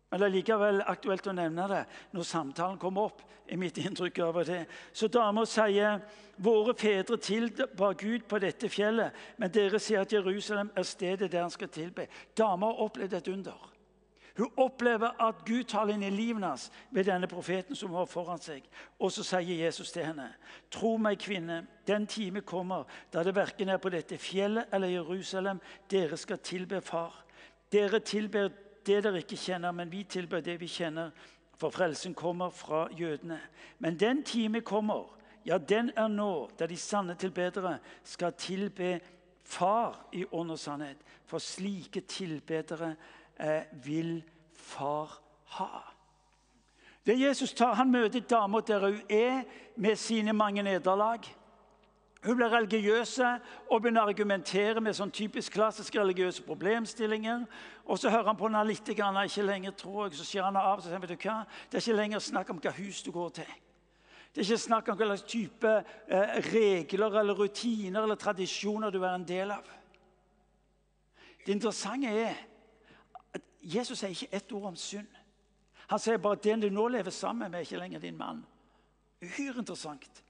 Men 0.09 0.23
det 0.23 0.29
er 0.29 0.37
likevel 0.39 0.83
aktuelt 0.89 1.27
å 1.29 1.35
nevne 1.37 1.67
det 1.69 1.83
når 2.17 2.29
samtalen 2.29 2.81
kommer 2.81 3.11
opp. 3.11 3.25
i 3.49 3.57
mitt 3.57 3.79
inntrykk 3.81 4.19
over 4.27 4.45
det. 4.45 4.67
Så 4.93 5.09
dama 5.09 5.47
sier 5.49 6.03
våre 6.37 6.75
fedre 6.77 7.17
tilba 7.17 7.95
Gud 7.97 8.27
på 8.29 8.39
dette 8.39 8.69
fjellet, 8.69 9.15
men 9.41 9.49
dere 9.49 9.81
sier 9.81 10.05
at 10.05 10.13
Jerusalem 10.13 10.69
er 10.77 10.85
stedet 10.85 11.31
der 11.33 11.47
han 11.47 11.51
skal 11.51 11.71
tilbe. 11.73 12.05
Dama 12.37 12.69
har 12.69 12.83
opplevd 12.85 13.17
et 13.17 13.31
under. 13.33 13.78
Hun 14.39 14.53
opplever 14.57 15.17
at 15.23 15.41
Gud 15.47 15.65
taler 15.65 15.97
inn 15.97 16.05
i 16.07 16.11
livet 16.15 16.39
hennes 16.39 16.69
ved 16.95 17.09
denne 17.09 17.27
profeten 17.27 17.77
som 17.77 17.91
var 17.93 18.07
foran 18.07 18.39
seg. 18.39 18.63
Og 18.99 19.11
så 19.13 19.25
sier 19.27 19.65
Jesus 19.65 19.91
til 19.93 20.07
henne, 20.07 20.29
'Tro 20.71 20.97
meg, 20.97 21.19
kvinne, 21.19 21.67
den 21.87 22.07
time 22.07 22.41
kommer 22.41 22.85
da 23.13 23.23
det 23.23 23.35
verken 23.35 23.69
er 23.69 23.83
på 23.83 23.91
dette 23.91 24.19
fjellet 24.19 24.71
eller 24.73 24.89
Jerusalem 24.89 25.61
dere 25.91 26.17
skal 26.17 26.39
tilbe 26.39 26.81
Far.' 26.81 27.25
Dere 27.73 28.01
tilber 28.01 28.49
det 28.87 29.05
dere 29.05 29.19
ikke 29.19 29.37
kjenner, 29.37 29.73
men 29.73 29.93
vi 29.93 30.05
tilber 30.05 30.41
det 30.41 30.61
vi 30.61 30.67
kjenner, 30.67 31.11
for 31.57 31.71
frelsen 31.71 32.15
kommer 32.15 32.51
fra 32.51 32.89
jødene. 32.97 33.41
Men 33.79 34.01
den 34.01 34.23
time 34.23 34.61
kommer, 34.61 35.19
ja, 35.45 35.59
den 35.59 35.91
er 35.97 36.09
nå, 36.09 36.51
da 36.59 36.67
de 36.67 36.77
sanne 36.77 37.15
tilbedere 37.15 37.79
skal 38.05 38.33
tilbe 38.33 39.01
Far 39.49 40.09
i 40.13 40.27
ånd 40.33 40.51
og 40.51 40.59
sannhet. 40.59 40.99
For 41.25 41.41
slike 41.41 42.01
tilbedere 42.01 42.97
vil 43.85 44.23
Far 44.53 45.21
ha. 45.45 45.95
Det 47.07 47.21
Jesus 47.21 47.55
tar, 47.55 47.75
Han 47.75 47.91
møter 47.91 48.21
dama 48.21 48.61
der 48.61 48.87
hun 48.87 49.01
er, 49.09 49.43
med 49.77 49.97
sine 49.97 50.33
mange 50.33 50.63
nederlag. 50.63 51.21
Hun 52.25 52.37
blir 52.37 52.51
religiøse 52.51 53.29
og 53.71 53.83
begynner 53.83 54.03
å 54.03 54.11
argumentere 54.11 54.81
med 54.83 54.97
sånn 54.99 55.13
typisk 55.15 55.55
klassiske 55.55 56.01
religiøse 56.01 56.43
problemstillinger. 56.43 57.45
Og 57.87 57.99
Så 57.99 58.11
hører 58.11 58.27
han 58.27 58.37
på 58.37 58.49
henne 58.49 58.65
litt, 58.67 58.91
han 58.99 59.17
er 59.17 59.31
ikke 59.31 59.47
lenger 59.47 59.71
tror 59.71 60.09
jeg, 60.09 60.19
så 60.19 60.25
skjer 60.25 60.43
han 60.43 60.57
av. 60.57 60.81
så 60.81 60.89
sier 60.89 60.99
vet 60.99 61.15
du 61.15 61.29
hva? 61.29 61.47
Det 61.71 61.79
er 61.79 61.87
ikke 61.87 62.01
lenger 62.01 62.19
snakk 62.19 62.51
om 62.51 62.61
hva 62.61 62.75
hus 62.77 63.03
du 63.03 63.11
går 63.13 63.29
til. 63.29 63.55
Det 64.35 64.43
er 64.43 64.45
ikke 64.45 64.67
snakk 64.67 64.89
om 64.89 64.99
hva 64.99 65.07
slags 65.07 65.23
type 65.23 65.71
eh, 66.09 66.35
regler 66.53 67.21
eller 67.21 67.35
rutiner 67.35 68.03
eller 68.03 68.17
tradisjoner 68.17 68.91
du 68.91 69.03
er 69.03 69.15
en 69.15 69.25
del 69.25 69.51
av. 69.51 69.65
Det 71.47 71.55
interessante 71.55 72.13
er 72.13 72.35
Jesus 73.61 73.99
sier 73.99 74.15
ikke 74.15 74.33
ett 74.33 74.53
ord 74.53 74.71
om 74.71 74.77
synd. 74.77 75.09
Han 75.89 75.99
sier 75.99 76.21
bare 76.21 76.37
at 76.39 76.45
den 76.45 76.61
du 76.61 76.69
nå 76.71 76.89
lever 76.89 77.11
sammen 77.11 77.51
med, 77.51 77.61
er 77.61 77.67
ikke 77.67 77.81
lenger 77.81 78.01
din 78.01 78.17
mann. 78.17 78.43
Uhyre 79.23 79.59
interessant. 79.59 80.25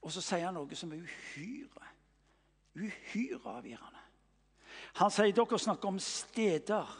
Og 0.00 0.12
så 0.12 0.22
sier 0.24 0.46
han 0.46 0.56
noe 0.56 0.76
som 0.76 0.92
er 0.92 1.00
uhyre, 1.02 1.88
uhyre 2.76 3.56
avgjørende. 3.56 4.04
Han 5.00 5.12
sier 5.12 5.32
dere 5.36 5.58
snakker 5.58 5.88
om 5.88 5.98
steder 6.00 6.92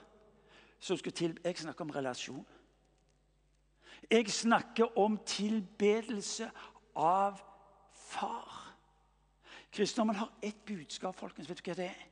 som 0.80 0.96
skulle 0.96 1.16
til 1.16 1.38
Jeg 1.44 1.58
snakker 1.58 1.84
om 1.84 1.90
relasjon. 1.90 2.46
Jeg 4.10 4.30
snakker 4.32 4.98
om 4.98 5.18
tilbedelse 5.26 6.50
av 6.96 7.40
far. 7.92 8.69
Kristendommen 9.70 10.16
har 10.16 10.30
ett 10.42 10.64
budskap, 10.64 11.16
folkens. 11.16 11.48
Vet 11.50 11.62
du 11.62 11.70
hva 11.70 11.76
det 11.78 11.90
er? 11.92 12.06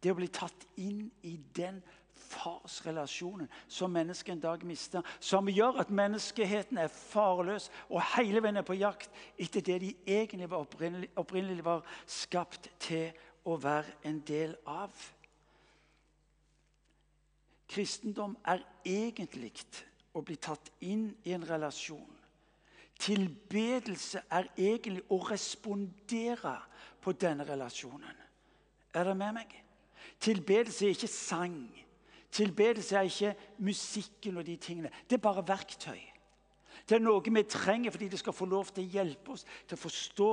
Det 0.00 0.12
å 0.12 0.16
bli 0.16 0.30
tatt 0.32 0.64
inn 0.80 1.10
i 1.28 1.34
den 1.56 1.82
farsrelasjonen 2.20 3.48
som 3.68 3.92
mennesket 3.92 4.32
en 4.32 4.42
dag 4.42 4.64
mister. 4.64 5.04
Som 5.20 5.48
gjør 5.52 5.80
at 5.82 5.92
menneskeheten 5.92 6.80
er 6.80 6.92
farløs 6.92 7.68
og 7.88 8.00
hele 8.14 8.42
veien 8.42 8.60
er 8.60 8.66
på 8.66 8.78
jakt 8.80 9.12
etter 9.40 9.64
det 9.64 9.78
de 9.84 9.90
egentlig 10.06 10.50
var 10.50 10.64
opprinnelig, 10.64 11.10
opprinnelig 11.20 11.64
var 11.64 11.84
skapt 12.08 12.70
til 12.80 13.10
å 13.44 13.56
være 13.60 13.98
en 14.08 14.20
del 14.26 14.56
av. 14.68 14.94
Kristendom 17.70 18.34
er 18.48 18.64
egentlig 18.84 19.52
å 20.16 20.24
bli 20.26 20.36
tatt 20.40 20.72
inn 20.82 21.10
i 21.24 21.36
en 21.36 21.46
relasjon. 21.46 22.16
Tilbedelse 23.00 24.24
er 24.28 24.50
egentlig 24.58 25.04
å 25.08 25.20
respondere 25.28 26.58
på 27.00 27.12
denne 27.12 27.46
relasjonen. 27.48 28.22
Er 28.94 29.04
dere 29.04 29.14
med 29.14 29.36
meg? 29.40 29.52
Tilbedelse 30.20 30.86
er 30.86 30.94
ikke 30.96 31.08
sang. 31.08 31.60
Tilbedelse 32.32 32.96
er 32.96 33.08
ikke 33.08 33.34
musikken 33.58 34.36
og 34.36 34.46
de 34.46 34.56
tingene. 34.56 34.90
Det 35.08 35.18
er 35.18 35.22
bare 35.24 35.46
verktøy. 35.46 36.00
Det 36.88 36.96
er 36.96 37.04
noe 37.04 37.22
vi 37.22 37.42
trenger 37.42 37.90
fordi 37.90 38.08
det 38.08 38.18
skal 38.18 38.34
få 38.34 38.48
lov 38.50 38.72
til 38.74 38.84
å 38.84 38.92
hjelpe 38.96 39.34
oss 39.34 39.46
til 39.66 39.76
å 39.76 39.84
forstå 39.84 40.32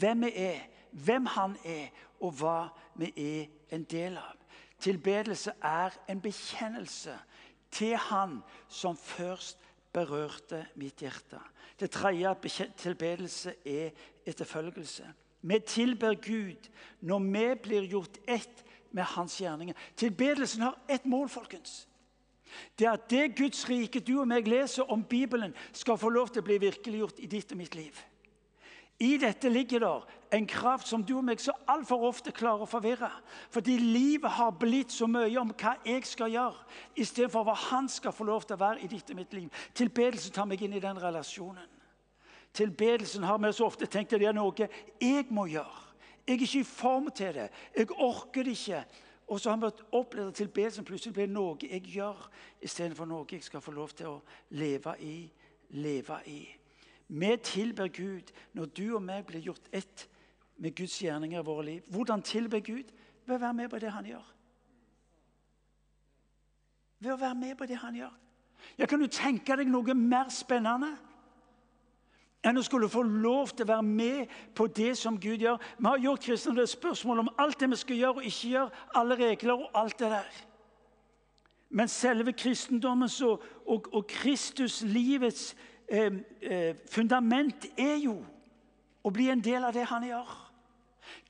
hvem 0.00 0.26
vi 0.26 0.32
er, 0.40 0.62
hvem 0.90 1.26
Han 1.26 1.56
er, 1.64 1.90
og 2.20 2.32
hva 2.40 2.68
vi 2.96 3.12
er 3.16 3.74
en 3.74 3.84
del 3.84 4.16
av. 4.16 4.36
Tilbedelse 4.80 5.52
er 5.62 5.94
en 6.08 6.20
bekjennelse 6.20 7.14
til 7.70 7.96
Han 8.08 8.40
som 8.68 8.96
først 8.96 9.60
berørte 9.92 10.66
mitt 10.76 11.00
hjerte. 11.00 11.40
Det 11.80 11.90
tredje 11.90 12.34
tilbedelse 12.76 13.54
er 13.64 13.90
etterfølgelse. 14.26 15.04
Vi 15.46 15.60
tilber 15.66 16.14
Gud 16.14 16.70
når 17.00 17.18
vi 17.18 17.44
blir 17.62 17.90
gjort 17.90 18.18
ett 18.26 18.64
med 18.90 19.04
hans 19.04 19.40
gjerninger. 19.40 19.74
Tilbedelsen 19.96 20.62
har 20.62 20.78
ett 20.88 21.04
mål, 21.04 21.28
folkens. 21.28 21.86
Det 22.78 22.86
er 22.86 22.96
at 22.96 23.10
det 23.10 23.36
Guds 23.36 23.68
rike 23.68 24.00
du 24.00 24.16
og 24.20 24.28
meg 24.28 24.48
leser 24.48 24.90
om 24.90 25.02
Bibelen, 25.04 25.54
skal 25.72 25.98
få 25.98 26.10
lov 26.10 26.30
til 26.32 26.42
å 26.42 26.46
bli 26.46 26.58
virkeliggjort 26.62 27.20
i 27.20 27.30
ditt 27.30 27.52
og 27.52 27.60
mitt 27.60 27.74
liv. 27.74 27.98
I 28.98 29.18
dette 29.20 29.50
ligger 29.52 29.82
det 29.84 30.36
en 30.38 30.46
kraft 30.48 30.88
som 30.88 31.02
du 31.04 31.18
og 31.18 31.24
meg 31.26 31.40
så 31.42 31.52
altfor 31.68 32.06
ofte 32.08 32.32
klarer 32.32 32.64
å 32.64 32.70
forvirre. 32.70 33.10
Fordi 33.52 33.76
livet 33.76 34.32
har 34.38 34.54
blitt 34.56 34.94
så 34.94 35.08
mye 35.10 35.36
om 35.40 35.52
hva 35.52 35.74
jeg 35.84 36.06
skal 36.08 36.32
gjøre, 36.32 36.64
istedenfor 36.96 37.44
hva 37.44 37.56
han 37.68 37.90
skal 37.92 38.14
få 38.16 38.24
lov 38.24 38.46
til 38.46 38.56
å 38.56 38.62
være 38.64 38.86
i 38.86 38.90
ditt 38.90 39.12
og 39.12 39.20
mitt 39.20 39.36
liv. 39.36 39.66
Tilbedelsen 39.76 40.32
tar 40.32 40.48
meg 40.48 40.64
inn 40.64 40.78
i 40.78 40.82
den 40.82 41.00
relasjonen. 41.02 41.68
Tilbedelsen 42.56 43.24
har 43.28 43.38
vi 43.38 43.52
så 43.52 43.66
ofte 43.66 43.86
tenkt 43.86 44.14
at 44.16 44.20
det 44.20 44.28
er 44.30 44.36
noe 44.36 44.68
jeg 45.00 45.26
må 45.30 45.44
gjøre. 45.52 45.82
Jeg 46.26 46.34
er 46.34 46.40
ikke 46.40 46.60
i 46.60 46.66
form 46.66 47.10
til 47.14 47.34
det. 47.34 47.50
Jeg 47.76 47.90
orker 47.92 48.42
det 48.42 48.56
ikke. 48.56 48.84
Og 49.26 49.40
så 49.40 49.50
har 49.50 49.56
vi 49.56 49.70
opplevd 49.92 50.28
at 50.28 50.34
tilbedelsen 50.34 50.84
plutselig 50.84 51.14
blir 51.14 51.26
noe 51.30 51.58
jeg 51.62 51.82
gjør, 51.90 52.28
istedenfor 52.62 53.08
noe 53.10 53.26
jeg 53.30 53.42
skal 53.42 53.60
få 53.60 53.74
lov 53.74 53.92
til 53.98 54.06
å 54.06 54.20
leve 54.50 54.94
i. 55.02 55.16
Leve 55.70 56.20
i. 56.30 56.40
Vi 57.08 57.36
tilber 57.42 57.88
Gud 57.88 58.32
når 58.54 58.70
du 58.76 58.84
og 58.94 59.02
meg 59.02 59.26
blir 59.26 59.42
gjort 59.42 59.68
ett 59.72 60.08
med 60.56 60.74
Guds 60.78 60.98
gjerninger 61.02 61.40
i 61.40 61.46
våre 61.46 61.64
liv. 61.64 61.82
Hvordan 61.90 62.22
tilber 62.22 62.60
Gud? 62.60 62.92
Ved 63.26 63.36
å 63.36 63.42
være 63.42 63.54
med 63.54 63.70
på 63.70 63.78
det 63.82 63.90
han 63.90 64.06
gjør. 64.06 64.32
Ved 66.98 67.12
å 67.12 67.20
være 67.20 67.34
med 67.34 67.56
på 67.58 67.66
det 67.66 67.76
han 67.82 67.98
gjør. 67.98 68.14
Ja, 68.78 68.86
Kan 68.86 69.02
du 69.02 69.06
tenke 69.06 69.56
deg 69.56 69.68
noe 69.68 69.94
mer 69.94 70.30
spennende? 70.30 70.94
Enn 72.46 72.60
å 72.60 72.64
skulle 72.64 72.90
få 72.90 73.02
lov 73.02 73.50
til 73.54 73.66
å 73.66 73.72
være 73.72 73.86
med 73.86 74.34
på 74.54 74.68
det 74.70 74.92
som 74.98 75.18
Gud 75.20 75.42
gjør. 75.42 75.58
Vi 75.78 75.88
har 75.88 76.04
gjort 76.04 76.26
kristne 76.28 76.54
det 76.56 76.68
spørsmål 76.70 77.24
om 77.24 77.32
alt 77.42 77.60
det 77.60 77.70
vi 77.72 77.80
skal 77.80 78.00
gjøre 78.02 78.20
og 78.20 78.28
ikke 78.30 78.52
gjøre, 78.52 78.84
alle 78.94 79.18
regler 79.20 79.54
og 79.56 79.80
alt 79.82 79.98
det 79.98 80.10
der. 80.14 80.38
Men 81.70 81.90
selve 81.90 82.32
kristendommens 82.32 83.18
og, 83.26 83.42
og, 83.66 83.88
og 83.92 84.06
Kristuslivets 84.06 85.56
eh, 85.88 86.12
eh, 86.40 86.76
fundament 86.90 87.66
er 87.76 87.96
jo 88.04 88.20
å 89.02 89.10
bli 89.10 89.28
en 89.30 89.42
del 89.42 89.66
av 89.66 89.74
det 89.74 89.86
han 89.90 90.06
gjør. 90.06 90.30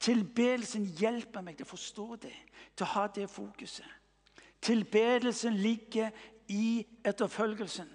Tilbedelsen 0.01 0.85
hjelper 1.01 1.45
meg 1.45 1.57
til 1.57 1.67
å 1.67 1.73
forstå 1.73 2.07
det, 2.27 2.35
til 2.77 2.87
å 2.87 2.93
ha 2.95 3.07
det 3.13 3.29
fokuset. 3.33 3.89
Tilbedelsen 4.65 5.57
ligger 5.61 6.13
i 6.49 6.87
etterfølgelsen. 7.05 7.89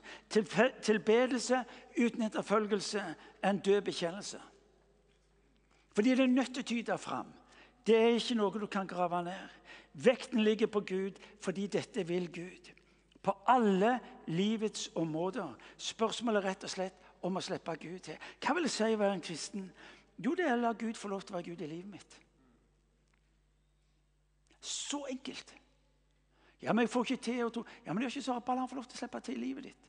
Tilbedelse 0.82 1.64
uten 1.98 2.22
etterfølgelse 2.28 3.00
er 3.42 3.50
en 3.50 3.60
død 3.60 3.82
bekjennelse. 3.82 4.42
Fordi 5.96 6.10
det 6.10 6.20
er 6.20 6.28
nødt 6.28 6.54
til 6.54 6.64
å 6.64 6.68
tyde 6.68 6.98
fram. 6.98 7.32
Det 7.88 7.98
er 7.98 8.16
ikke 8.16 8.38
noe 8.38 8.60
du 8.60 8.68
kan 8.72 8.88
grave 8.88 9.24
ned. 9.24 9.56
Vekten 9.94 10.44
ligger 10.44 10.70
på 10.72 10.80
Gud 10.88 11.20
fordi 11.42 11.68
dette 11.68 12.08
vil 12.08 12.30
Gud. 12.32 12.72
På 13.22 13.36
alle 13.48 14.00
livets 14.28 14.90
områder. 14.96 15.54
Spørsmålet 15.78 16.44
rett 16.44 16.64
og 16.64 16.74
slett 16.74 17.10
om 17.22 17.38
å 17.38 17.44
slippe 17.44 17.76
Gud 17.82 18.00
til. 18.00 18.18
Hva 18.42 18.56
vil 18.56 18.66
det 18.66 18.74
si 18.74 18.88
å 18.88 19.00
være 19.00 19.18
en 19.18 19.26
kristen? 19.26 19.72
Jo, 20.18 20.34
det 20.38 20.48
er 20.48 20.56
å 20.56 20.62
la 20.62 20.74
Gud 20.78 20.98
få 20.98 21.12
lov 21.12 21.26
til 21.26 21.36
å 21.36 21.40
være 21.40 21.52
Gud 21.52 21.62
i 21.62 21.70
livet 21.70 21.92
mitt. 21.92 22.18
Så 24.62 25.04
enkelt. 25.10 25.54
Ja, 26.62 26.74
men 26.74 26.86
jeg 26.86 26.90
får 26.94 27.06
ikke 27.06 27.24
til 27.24 27.44
å 27.46 27.50
tro. 27.50 27.64
Ja, 27.86 27.94
men 27.94 28.02
det 28.02 28.10
er 28.10 28.16
ikke 28.16 28.28
så 28.28 28.40
bare 28.40 28.62
han 28.62 28.70
får 28.70 28.82
lov 28.82 28.90
til 28.90 28.98
å 28.98 29.02
slippe 29.02 29.22
til 29.26 29.38
i 29.38 29.42
livet 29.42 29.70
ditt. 29.70 29.88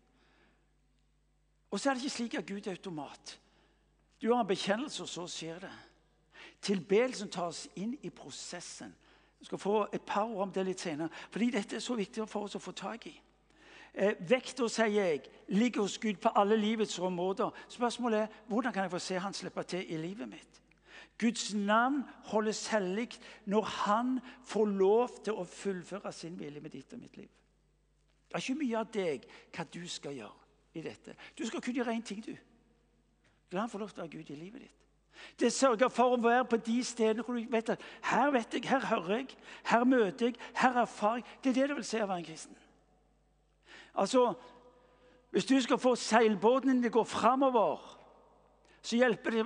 Og 1.73 1.81
så 1.81 1.91
er 1.91 1.95
det 1.95 2.05
ikke 2.05 2.17
slik 2.17 2.35
at 2.39 2.47
Gud 2.49 2.67
er 2.67 2.77
automat. 2.77 3.39
Du 4.23 4.33
har 4.33 4.41
en 4.41 4.49
bekjennelse, 4.49 5.03
og 5.03 5.09
så 5.09 5.27
skjer 5.29 5.61
det. 5.65 5.73
Tilbedelsen 6.63 7.31
tas 7.33 7.67
inn 7.77 7.97
i 8.03 8.11
prosessen. 8.11 8.95
Jeg 9.41 9.47
skal 9.47 9.59
få 9.59 9.77
et 9.93 10.03
par 10.07 10.29
ord 10.31 10.47
om 10.47 10.53
det 10.55 10.65
litt 10.67 10.81
senere. 10.81 11.11
Fordi 11.31 11.51
dette 11.51 11.77
er 11.77 11.83
så 11.83 11.97
viktig 11.99 12.29
for 12.31 12.47
oss 12.47 12.55
å 12.57 12.63
få 12.63 12.75
tak 12.79 13.09
i. 13.11 13.15
Eh, 13.93 14.15
vekta, 14.29 14.69
sier 14.71 14.95
jeg, 14.95 15.27
ligger 15.49 15.83
hos 15.83 15.99
Gud 15.99 16.21
på 16.23 16.31
alle 16.39 16.57
livets 16.57 16.99
områder. 16.99 17.51
Spørsmålet 17.69 18.21
er 18.21 18.37
hvordan 18.49 18.73
kan 18.73 18.87
jeg 18.87 18.95
få 18.95 18.99
se 18.99 19.19
Han 19.19 19.35
slippe 19.35 19.63
til 19.63 19.85
i 19.93 19.97
livet 19.97 20.29
mitt? 20.29 20.62
Guds 21.19 21.55
navn 21.55 22.03
holdes 22.33 22.67
hellig 22.73 23.09
når 23.47 23.63
han 23.63 24.19
får 24.45 24.67
lov 24.67 25.19
til 25.25 25.39
å 25.39 25.47
fullføre 25.47 26.13
sin 26.13 26.39
vilje 26.39 26.61
med 26.61 26.75
ditt 26.75 26.93
og 26.93 27.03
mitt 27.03 27.17
liv. 27.17 27.31
Det 28.29 28.39
er 28.39 28.45
ikke 28.45 28.63
mye 28.65 28.79
av 28.81 28.93
deg 28.95 29.27
hva 29.53 29.67
du 29.69 29.83
skal 29.89 30.17
gjøre 30.17 30.79
i 30.79 30.83
dette. 30.83 31.15
Du 31.39 31.45
skal 31.47 31.61
kun 31.61 31.77
gjøre 31.77 31.95
én 31.95 32.05
ting, 32.07 32.23
du. 32.25 32.33
La 33.53 33.61
han 33.61 33.71
få 33.71 33.79
lov 33.83 33.93
til 33.93 34.01
å 34.01 34.07
være 34.07 34.17
Gud 34.17 34.31
i 34.33 34.39
livet 34.39 34.65
ditt. 34.65 34.79
Det 35.39 35.53
sørger 35.53 35.89
for 35.93 36.15
å 36.15 36.21
være 36.23 36.45
på 36.49 36.57
de 36.65 36.79
stedene 36.85 37.23
hvor 37.23 37.37
du 37.37 37.51
vet 37.53 37.75
at 37.75 37.83
her 38.09 38.31
vet 38.33 38.55
jeg, 38.57 38.65
her 38.69 38.87
hører 38.87 39.21
jeg, 39.21 39.37
her 39.69 39.85
møter 39.85 40.31
jeg, 40.31 40.39
her 40.57 40.79
erfarer 40.83 41.21
jeg. 41.21 41.27
Det 41.45 41.51
er 41.51 41.59
det 41.61 41.69
det 41.69 41.77
vil 41.77 41.87
si 41.87 42.01
å 42.01 42.09
være 42.09 42.23
en 42.25 42.27
kristen. 42.27 42.57
Altså, 43.95 44.33
Hvis 45.31 45.45
du 45.45 45.61
skal 45.61 45.79
få 45.79 45.95
seilbåten 45.97 46.69
din 46.69 46.83
til 46.83 46.91
å 46.93 46.99
gå 46.99 47.03
framover 47.09 48.02
så 48.83 48.99
hjelper 48.99 49.31
det, 49.31 49.43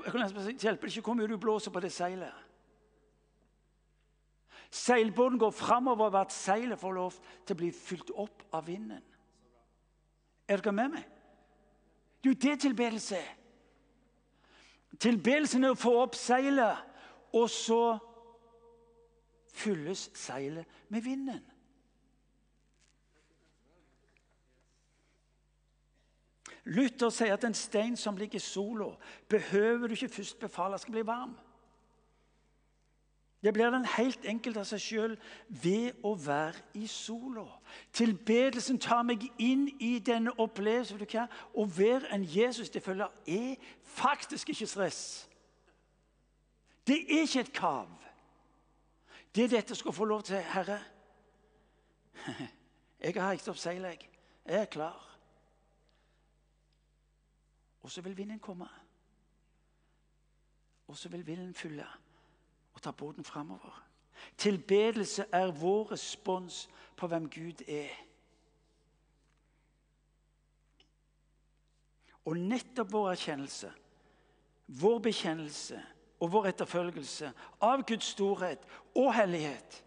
hjelper 0.62 0.88
det 0.88 0.96
ikke 0.96 1.10
hvor 1.10 1.18
mye 1.18 1.28
du 1.28 1.36
blåser 1.40 1.72
på 1.72 1.80
det 1.84 1.92
seilet. 1.92 2.44
Seilbåten 4.72 5.38
går 5.38 5.52
framover 5.54 6.10
ved 6.10 6.20
at 6.20 6.32
seilet 6.34 6.80
får 6.80 6.96
lov 6.96 7.18
til 7.46 7.54
å 7.54 7.60
bli 7.60 7.70
fylt 7.72 8.10
opp 8.16 8.42
av 8.56 8.66
vinden. 8.66 9.02
Er 10.48 10.62
dere 10.62 10.74
med 10.74 10.96
meg? 10.96 11.04
Det 12.22 12.30
er 12.30 12.34
jo 12.34 12.40
det 12.46 12.60
tilbedelse 12.64 13.18
er. 13.20 13.34
Tilbedelsen 14.96 15.66
er 15.66 15.74
å 15.74 15.78
få 15.78 15.92
opp 16.00 16.16
seilet, 16.16 16.80
og 17.36 17.50
så 17.52 17.98
fylles 19.56 20.08
seilet 20.16 20.64
med 20.88 21.04
vinden. 21.04 21.42
Luther 26.66 27.10
sier 27.14 27.32
at 27.32 27.44
en 27.46 27.54
stein 27.54 27.96
som 27.96 28.16
ligger 28.16 28.36
i 28.36 28.42
sola, 28.42 28.90
behøver 29.28 29.86
du 29.86 29.94
ikke 29.94 30.08
først 30.08 30.38
befale 30.38 30.78
skal 30.78 30.92
bli 30.92 31.06
varm. 31.06 31.36
Det 33.42 33.52
blir 33.52 33.70
den 33.70 33.84
helt 33.84 34.24
enkelt 34.24 34.56
av 34.56 34.64
seg 34.66 34.80
sjøl 34.82 35.12
ved 35.62 36.00
å 36.02 36.16
være 36.18 36.64
i 36.74 36.88
sola. 36.90 37.44
Tilbedelsen 37.94 38.80
tar 38.82 39.04
meg 39.06 39.28
inn 39.38 39.68
i 39.78 39.98
denne 40.02 40.32
opplevelsen. 40.42 41.04
Å 41.54 41.66
være 41.76 42.10
en 42.16 42.24
Jesus 42.26 42.72
det 42.74 42.82
følger 42.82 43.12
er 43.30 43.54
faktisk 43.94 44.50
ikke 44.50 44.66
stress. 44.66 45.04
Det 46.86 46.98
er 47.04 47.22
ikke 47.22 47.44
et 47.44 47.54
kav. 47.54 47.92
Det 49.30 49.44
er 49.44 49.54
dette 49.60 49.78
skal 49.78 49.94
få 49.94 50.10
lov 50.10 50.26
til, 50.26 50.42
Herre. 50.42 50.80
Jeg 53.04 53.14
har 53.14 53.30
hekt 53.30 53.48
opp 53.52 53.62
seilet. 53.62 54.08
Jeg 54.46 54.62
er 54.64 54.72
klar. 54.72 55.05
Og 57.86 57.90
så 57.90 58.00
vil 58.00 58.16
vinden 58.16 58.38
komme. 58.38 58.66
Og 60.86 60.96
så 60.96 61.08
vil 61.08 61.26
vinden 61.26 61.54
fylle 61.54 61.86
og 62.74 62.82
ta 62.82 62.90
båten 62.90 63.24
framover. 63.24 63.86
Tilbedelse 64.36 65.24
er 65.32 65.50
vår 65.50 65.92
respons 65.92 66.68
på 66.96 67.06
hvem 67.06 67.30
Gud 67.30 67.62
er. 67.68 67.94
Og 72.24 72.36
nettopp 72.36 72.92
vår 72.92 73.10
erkjennelse, 73.10 73.70
vår 74.66 74.98
bekjennelse 74.98 75.82
og 76.20 76.32
vår 76.32 76.50
etterfølgelse 76.50 77.30
av 77.60 77.86
Guds 77.86 78.10
storhet 78.16 78.66
og 78.96 79.14
hellighet 79.14 79.82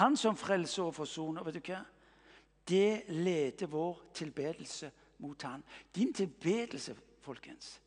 Han 0.00 0.16
som 0.16 0.36
frelser 0.36 0.82
og 0.82 0.94
forsoner, 0.94 1.44
vet 1.44 1.54
du 1.54 1.72
hva? 1.72 1.84
det 2.68 3.02
leder 3.08 3.66
vår 3.66 4.02
tilbedelse 4.14 4.90
mot 5.20 5.42
Han. 5.42 5.62
Din 5.94 6.14
tilbedelse, 6.14 6.96
folkens, 7.20 7.80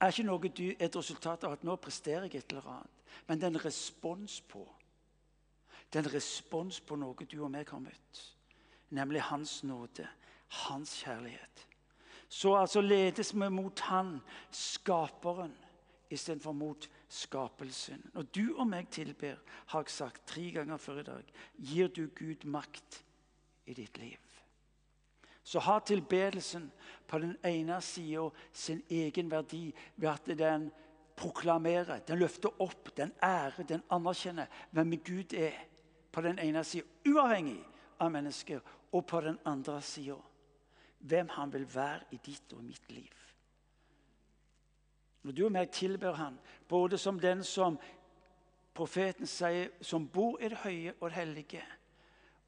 er 0.00 0.12
ikke 0.12 0.26
noe 0.26 0.48
du, 0.48 0.64
et 0.78 0.96
resultat 0.96 1.44
av 1.44 1.56
at 1.56 1.64
nå 1.64 1.76
presterer 1.80 2.28
jeg 2.28 2.42
et 2.42 2.56
eller 2.56 2.70
annet, 2.78 3.04
men 3.28 3.40
det 3.40 3.46
er 3.46 3.54
en 3.54 3.64
respons 3.64 4.40
på 4.50 4.64
det 5.94 6.00
er 6.00 6.08
en 6.08 6.14
respons 6.16 6.80
på 6.82 6.96
noe 6.98 7.26
du 7.30 7.36
og 7.38 7.52
meg 7.54 7.68
har 7.70 7.78
møtt, 7.78 8.22
nemlig 8.90 9.20
Hans 9.28 9.60
nåde, 9.62 10.08
Hans 10.66 10.96
kjærlighet. 11.04 11.66
Så 12.26 12.56
altså 12.58 12.82
ledes 12.82 13.30
vi 13.30 13.48
mot 13.48 13.80
Han, 13.86 14.16
skaperen, 14.50 15.54
istedenfor 16.10 16.52
mot 16.52 16.88
skapelsen. 17.08 18.02
Når 18.14 18.26
du 18.34 18.42
og 18.56 18.66
meg 18.66 18.90
tilber, 18.90 19.38
har 19.70 19.86
jeg 19.86 19.94
sagt 19.94 20.26
tre 20.26 20.50
ganger 20.56 20.82
før 20.82 20.98
i 21.04 21.06
dag, 21.06 21.32
gir 21.62 21.94
du 21.94 22.08
Gud 22.10 22.42
makt 22.44 23.04
i 23.70 23.78
ditt 23.78 24.02
liv 24.02 24.23
så 25.44 25.60
har 25.60 25.80
tilbedelsen 25.80 26.70
på 27.06 27.18
den 27.18 27.36
ene 27.44 27.80
sida 27.84 28.30
sin 28.52 28.82
egen 28.90 29.30
verdi 29.30 29.74
ved 29.96 30.08
at 30.08 30.38
den 30.38 30.70
proklamerer, 31.16 32.00
den 32.08 32.18
løfter 32.18 32.62
opp, 32.62 32.96
den 32.96 33.12
ærer, 33.22 33.62
den 33.68 33.82
anerkjenner 33.90 34.46
hvem 34.70 34.96
Gud 35.04 35.34
er. 35.36 35.58
På 36.12 36.22
den 36.22 36.38
ene 36.38 36.64
sida, 36.64 36.86
uavhengig 37.06 37.60
av 38.00 38.10
mennesker, 38.14 38.60
og 38.92 39.06
på 39.06 39.20
den 39.20 39.38
andre 39.44 39.80
sida 39.82 40.16
hvem 41.04 41.28
han 41.28 41.52
vil 41.52 41.66
være 41.74 42.14
i 42.14 42.18
ditt 42.24 42.52
og 42.56 42.64
mitt 42.64 42.92
liv. 42.92 43.12
Når 45.22 45.32
du 45.32 45.44
og 45.44 45.52
meg 45.52 45.70
tilber 45.72 46.16
han, 46.16 46.38
både 46.68 46.98
som 46.98 47.18
den 47.20 47.42
som 47.44 47.76
profeten 48.74 49.26
sier, 49.26 49.72
som 49.80 50.08
bor 50.08 50.40
i 50.40 50.48
det 50.48 50.60
høye 50.64 50.94
og 51.00 51.10
det 51.10 51.18
hellige, 51.18 51.64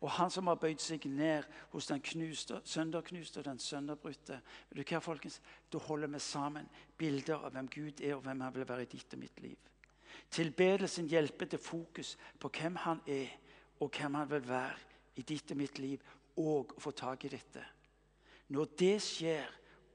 og 0.00 0.10
han 0.10 0.30
som 0.30 0.50
har 0.50 0.58
bøyd 0.60 0.82
seg 0.82 1.06
ned 1.08 1.46
hos 1.72 1.88
den 1.88 2.02
knuste, 2.04 2.60
sønderknuste 2.68 3.40
og 3.40 3.46
den 3.46 3.60
sønderbrutte. 3.62 4.40
Vet 4.68 4.76
du 4.76 4.82
hva, 4.92 5.00
folkens? 5.00 5.40
Da 5.72 5.80
holder 5.80 6.12
vi 6.12 6.20
sammen 6.20 6.68
bilder 6.98 7.46
av 7.46 7.54
hvem 7.54 7.70
Gud 7.72 8.02
er, 8.04 8.18
og 8.18 8.26
hvem 8.26 8.44
han 8.44 8.54
vil 8.54 8.68
være 8.68 8.84
i 8.84 8.90
ditt 8.92 9.16
og 9.16 9.22
mitt 9.22 9.40
liv. 9.40 9.72
Tilbedelsen 10.30 11.08
hjelper 11.08 11.48
til 11.48 11.62
fokus 11.62 12.16
på 12.40 12.50
hvem 12.58 12.76
han 12.84 13.00
er, 13.08 13.32
og 13.80 13.90
hvem 13.96 14.20
han 14.20 14.30
vil 14.30 14.44
være 14.48 14.76
i 15.16 15.24
ditt 15.24 15.50
og 15.54 15.60
mitt 15.62 15.78
liv, 15.80 16.02
og 16.36 16.76
å 16.76 16.80
få 16.80 16.92
tak 16.92 17.24
i 17.24 17.32
dette. 17.32 17.64
Når 18.52 18.74
det 18.78 18.96
skjer, 19.02 19.46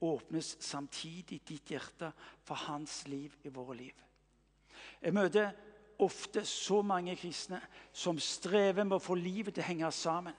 åpnes 0.02 0.56
samtidig 0.66 1.44
ditt 1.46 1.70
hjerte 1.70 2.10
for 2.42 2.58
hans 2.58 3.04
liv 3.06 3.36
i 3.46 3.52
våre 3.54 3.76
liv. 3.78 4.00
Jeg 4.98 5.14
møter 5.14 5.52
ofte 6.02 6.46
så 6.46 6.82
mange 6.82 7.16
kristne 7.16 7.62
som 7.94 8.20
strever 8.20 8.84
med 8.84 8.98
å 8.98 9.04
få 9.04 9.16
livet 9.20 9.56
til 9.56 9.64
å 9.64 9.68
henge 9.68 9.92
sammen. 9.96 10.38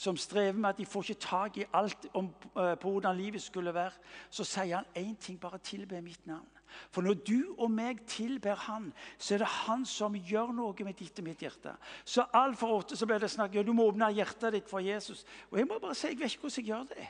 Som 0.00 0.16
strever 0.16 0.56
med 0.56 0.70
at 0.70 0.78
de 0.80 0.86
får 0.88 1.10
ikke 1.10 1.26
tak 1.26 1.58
i 1.60 1.66
alt 1.76 2.06
om, 2.16 2.30
uh, 2.56 2.74
på 2.80 2.94
hvordan 2.94 3.18
livet 3.18 3.42
skulle 3.42 3.74
være. 3.74 3.98
Så 4.30 4.46
sier 4.48 4.78
han 4.78 4.88
én 4.96 5.16
ting, 5.20 5.36
bare 5.40 5.58
tilbe 5.58 6.00
mitt 6.04 6.26
navn. 6.26 6.48
For 6.90 7.02
når 7.02 7.20
du 7.26 7.54
og 7.58 7.70
meg 7.72 8.04
tilber 8.06 8.54
Han, 8.66 8.92
så 9.18 9.34
er 9.34 9.42
det 9.42 9.48
Han 9.66 9.84
som 9.88 10.14
gjør 10.14 10.52
noe 10.54 10.86
med 10.86 10.98
ditt 10.98 11.18
og 11.18 11.26
mitt 11.26 11.42
hjerte. 11.42 11.74
Så 12.04 12.24
altfor 12.32 12.76
ofte 12.78 12.96
så 12.96 13.08
blir 13.10 13.18
det 13.18 13.30
snakk 13.30 13.54
ja, 13.54 13.64
du 13.66 13.72
må 13.76 13.88
åpne 13.90 14.12
hjertet 14.14 14.54
ditt 14.54 14.70
for 14.70 14.84
Jesus. 14.84 15.24
Og 15.50 15.58
jeg 15.58 15.68
må 15.68 15.80
bare 15.82 15.96
si, 15.98 16.12
jeg 16.12 16.20
vet 16.20 16.30
ikke 16.30 16.46
hvordan 16.46 16.64
jeg 16.64 16.70
gjør 16.70 16.86
det. 16.94 17.08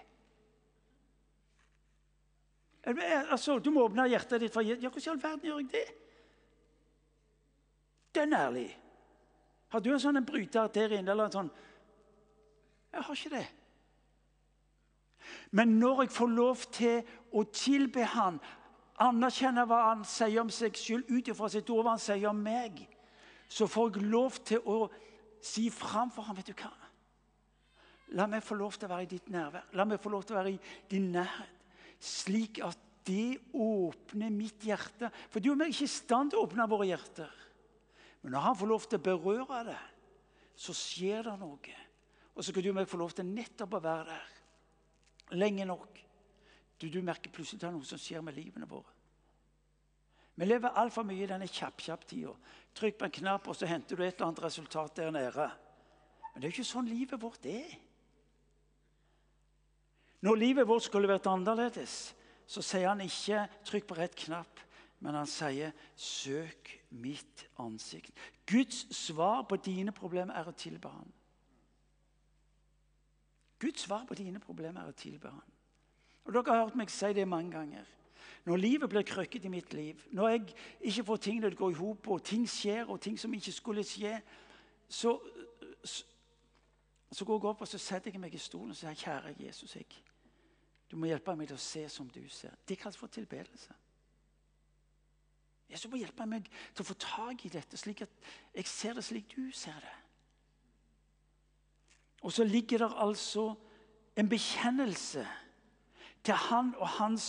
Altså, 3.30 3.58
Du 3.58 3.70
må 3.70 3.84
åpne 3.84 4.08
hjertet 4.08 4.40
ditt 4.40 4.54
for 4.54 4.64
Jesus. 4.64 4.82
Ja, 4.82 4.88
hvordan 4.88 5.06
i 5.06 5.10
all 5.12 5.22
verden 5.22 5.50
gjør 5.50 5.58
jeg 5.60 5.72
det? 5.74 6.09
Dønn 8.14 8.36
ærlig. 8.36 8.68
Har 9.70 9.82
du 9.82 9.92
en 9.92 10.02
sånn 10.02 10.24
bryter 10.26 10.70
der 10.74 10.96
inne? 10.98 11.12
eller 11.12 11.28
en 11.28 11.36
sånn? 11.36 11.50
Jeg 12.90 13.06
har 13.06 13.18
ikke 13.18 13.34
det. 13.36 13.46
Men 15.54 15.76
når 15.78 16.04
jeg 16.04 16.14
får 16.14 16.32
lov 16.34 16.64
til 16.74 17.12
å 17.36 17.44
tilbe 17.54 18.04
Han, 18.16 18.40
anerkjenne 19.00 19.66
hva 19.68 19.82
Han 19.90 20.04
sier 20.04 20.42
om 20.42 20.50
seg 20.50 20.78
selv 20.78 21.10
ut 21.10 21.28
ifra 21.30 21.50
sitt 21.52 21.70
ord, 21.70 21.84
hva 21.84 21.94
Han 21.94 22.02
sier 22.02 22.30
om 22.30 22.42
meg, 22.42 22.82
så 23.50 23.66
får 23.70 23.96
jeg 23.96 24.10
lov 24.10 24.38
til 24.46 24.66
å 24.66 24.84
si 25.42 25.68
framfor 25.70 26.26
Ham 26.28 26.38
Vet 26.38 26.50
du 26.50 26.54
hva? 26.58 26.72
La 28.18 28.26
meg 28.26 28.42
få 28.42 28.56
lov 28.58 28.74
til 28.74 28.88
å 28.88 28.94
være 28.94 29.06
i 29.06 29.10
ditt 29.10 29.28
nærvær. 29.30 29.68
La 29.78 29.86
meg 29.86 30.00
få 30.02 30.10
lov 30.10 30.24
til 30.26 30.34
å 30.34 30.40
være 30.40 30.56
i 30.56 30.60
din 30.90 31.12
nærhet. 31.14 31.58
Slik 32.02 32.58
at 32.64 32.78
det 33.06 33.38
åpner 33.54 34.32
mitt 34.34 34.64
hjerte. 34.66 35.10
For 35.30 35.38
du 35.38 35.52
og 35.52 35.60
jeg 35.60 35.68
er 35.68 35.74
ikke 35.76 35.86
i 35.86 35.92
stand 35.92 36.32
til 36.32 36.40
å 36.40 36.48
åpne 36.48 36.66
våre 36.70 36.88
hjerter. 36.88 37.30
Men 38.22 38.34
når 38.36 38.44
han 38.44 38.58
får 38.58 38.70
lov 38.70 38.86
til 38.86 39.00
å 39.00 39.06
berøre 39.06 39.62
det, 39.70 39.80
så 40.60 40.74
skjer 40.76 41.24
det 41.30 41.38
noe. 41.40 41.76
Og 42.34 42.44
så 42.44 42.52
kan 42.52 42.64
du 42.64 42.70
og 42.70 42.76
meg 42.76 42.88
få 42.88 43.00
lov 43.00 43.14
til 43.16 43.28
nettopp 43.28 43.78
å 43.78 43.82
være 43.84 44.06
der 44.10 45.36
lenge 45.40 45.66
nok. 45.68 46.00
Du, 46.80 46.88
du 46.88 47.02
merker 47.04 47.32
plutselig 47.32 47.60
det 47.60 47.68
er 47.68 47.76
noe 47.76 47.86
som 47.86 48.00
skjer 48.00 48.24
med 48.24 48.36
livene 48.36 48.68
våre. 48.68 48.96
Vi 50.40 50.46
lever 50.46 50.76
altfor 50.80 51.04
mye 51.04 51.26
i 51.26 51.28
denne 51.28 51.48
kjapp-kjapp-tida. 51.50 52.32
Trykk 52.76 52.96
på 52.96 53.08
en 53.08 53.16
knapp, 53.18 53.48
og 53.50 53.56
så 53.58 53.68
henter 53.68 53.98
du 53.98 54.04
et 54.04 54.14
eller 54.14 54.30
annet 54.30 54.44
resultat 54.46 54.96
der 54.96 55.12
nede. 55.12 55.48
Men 56.30 56.40
det 56.40 56.46
er 56.46 56.52
jo 56.52 56.56
ikke 56.60 56.70
sånn 56.70 56.88
livet 56.88 57.20
vårt 57.20 57.48
er. 57.50 57.74
Når 60.24 60.40
livet 60.40 60.68
vårt 60.68 60.86
skulle 60.86 61.10
vært 61.10 61.28
annerledes, 61.28 62.14
så 62.50 62.62
sier 62.64 62.88
han 62.88 63.00
ikke 63.04 63.46
'trykk 63.64 63.86
på 63.86 63.96
rett 63.98 64.16
knapp', 64.16 64.64
men 65.00 65.14
han 65.14 65.26
sier 65.26 65.70
'søk 65.96 66.80
mitt 66.90 67.50
ansikt'. 67.58 68.12
Guds 68.46 68.96
svar 68.96 69.42
på 69.42 69.56
dine 69.56 69.92
problemer 69.92 70.34
er 70.34 70.48
å 70.48 70.52
tilbe 70.52 70.88
ham. 70.88 71.12
Guds 73.58 73.80
svar 73.80 74.04
på 74.04 74.14
dine 74.14 74.40
problemer 74.40 74.80
er 74.80 74.88
å 74.88 74.96
tilbe 74.96 75.28
ham. 75.28 75.52
Og 76.24 76.32
Dere 76.32 76.54
har 76.54 76.64
hørt 76.64 76.76
meg 76.76 76.90
si 76.90 77.12
det 77.12 77.28
mange 77.28 77.50
ganger. 77.50 77.84
Når 78.44 78.56
livet 78.56 78.88
blir 78.88 79.02
krøkket 79.02 79.44
i 79.44 79.48
mitt 79.48 79.72
liv, 79.74 80.04
når 80.12 80.28
jeg 80.28 80.54
ikke 80.80 81.04
får 81.04 81.16
ting 81.16 81.42
til 81.42 81.52
å 81.52 81.56
gå 81.56 81.70
i 81.70 81.74
hop, 81.74 82.08
og 82.08 82.24
ting 82.24 82.48
skjer, 82.48 82.88
og 82.88 83.00
ting 83.00 83.18
som 83.18 83.34
ikke 83.34 83.52
skulle 83.52 83.84
skje, 83.84 84.20
så, 84.88 85.20
så, 85.84 86.04
så 87.12 87.24
går 87.24 87.38
jeg 87.40 87.50
opp 87.50 87.60
og 87.60 87.68
så 87.68 87.78
setter 87.78 88.10
jeg 88.10 88.20
meg 88.20 88.34
i 88.34 88.38
stolen 88.38 88.70
og 88.70 88.76
sier, 88.76 88.94
'Kjære 88.94 89.34
Jesus, 89.38 89.76
jeg, 89.76 89.86
du 90.90 90.96
må 90.96 91.06
hjelpe 91.06 91.36
meg 91.36 91.48
til 91.48 91.56
å 91.56 91.64
se 91.64 91.88
som 91.88 92.08
du 92.08 92.28
ser.' 92.28 92.56
Det 92.68 92.78
kalles 92.78 92.96
for 92.96 93.06
tilbedelse. 93.06 93.74
Jesus 95.70 95.90
må 95.90 96.00
hjelpe 96.00 96.26
meg 96.26 96.48
til 96.74 96.82
å 96.84 96.88
få 96.88 96.96
tak 96.98 97.44
i 97.46 97.52
dette, 97.52 97.78
slik 97.78 98.02
at 98.06 98.30
jeg 98.54 98.66
ser 98.68 98.98
det 98.98 99.04
slik 99.06 99.28
du 99.34 99.50
ser 99.54 99.78
det. 99.78 99.96
Og 102.26 102.32
så 102.34 102.44
ligger 102.44 102.82
det 102.84 102.90
altså 103.00 103.54
en 104.18 104.28
bekjennelse 104.28 105.22
til 106.24 106.34
han 106.34 106.74
og 106.76 106.88
hans 106.98 107.28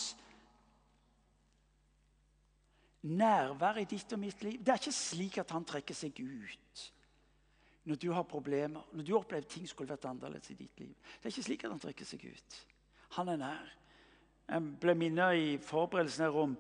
nærvær 3.02 3.80
i 3.82 3.86
ditt 3.90 4.14
og 4.14 4.20
mitt 4.20 4.44
liv. 4.44 4.60
Det 4.60 4.74
er 4.74 4.82
ikke 4.82 4.96
slik 4.96 5.38
at 5.42 5.54
han 5.56 5.66
trekker 5.66 5.98
seg 5.98 6.20
ut 6.20 6.88
når 7.90 7.98
du 7.98 8.12
har 8.14 8.28
problemer, 8.30 8.84
når 8.94 9.04
du 9.04 9.16
opplever 9.18 9.48
ting 9.50 9.66
skulle 9.70 9.90
vært 9.90 10.06
annerledes 10.06 10.52
i 10.54 10.58
ditt 10.60 10.80
liv. 10.80 10.94
Det 11.18 11.26
er 11.26 11.34
ikke 11.34 11.48
slik 11.48 11.64
at 11.66 11.74
han 11.74 11.82
trekker 11.82 12.06
seg 12.06 12.26
ut. 12.30 12.58
Han 13.18 13.32
er 13.34 13.40
nær. 13.42 13.72
Jeg 14.52 14.68
ble 14.84 14.94
minnet 15.00 15.40
i 15.40 15.48
forberedelsen 15.64 16.28
her 16.28 16.38
om 16.44 16.54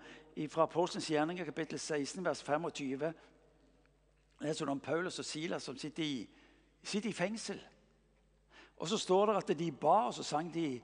fra 0.50 0.64
Apostelens 0.64 1.08
gjerninger, 1.08 1.46
kapittel 1.46 1.80
16, 1.80 2.26
vers 2.26 2.44
25. 2.44 3.14
leser 4.42 4.66
du 4.66 4.72
om 4.72 4.80
Paulus 4.80 5.20
og 5.20 5.26
Silas 5.26 5.64
som 5.64 5.78
sitter 5.78 6.04
i, 6.04 6.30
sitter 6.84 7.10
i 7.10 7.14
fengsel. 7.14 7.60
Og 8.78 8.88
Så 8.88 8.98
står 8.98 9.26
det 9.26 9.52
at 9.52 9.60
de 9.60 9.72
ba, 9.72 10.08
og 10.08 10.14
så 10.14 10.24
sang 10.24 10.54
de 10.54 10.82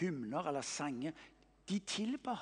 hymner 0.00 0.48
eller 0.48 0.60
sanger. 0.60 1.12
De 1.68 1.78
tilba. 1.78 2.36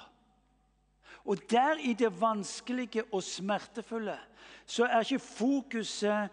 Og 1.24 1.50
der 1.50 1.76
i 1.80 1.92
det 1.92 2.20
vanskelige 2.20 3.04
og 3.12 3.22
smertefulle 3.22 4.18
så 4.66 4.84
er 4.84 5.00
ikke 5.00 5.18
fokuset 5.18 6.30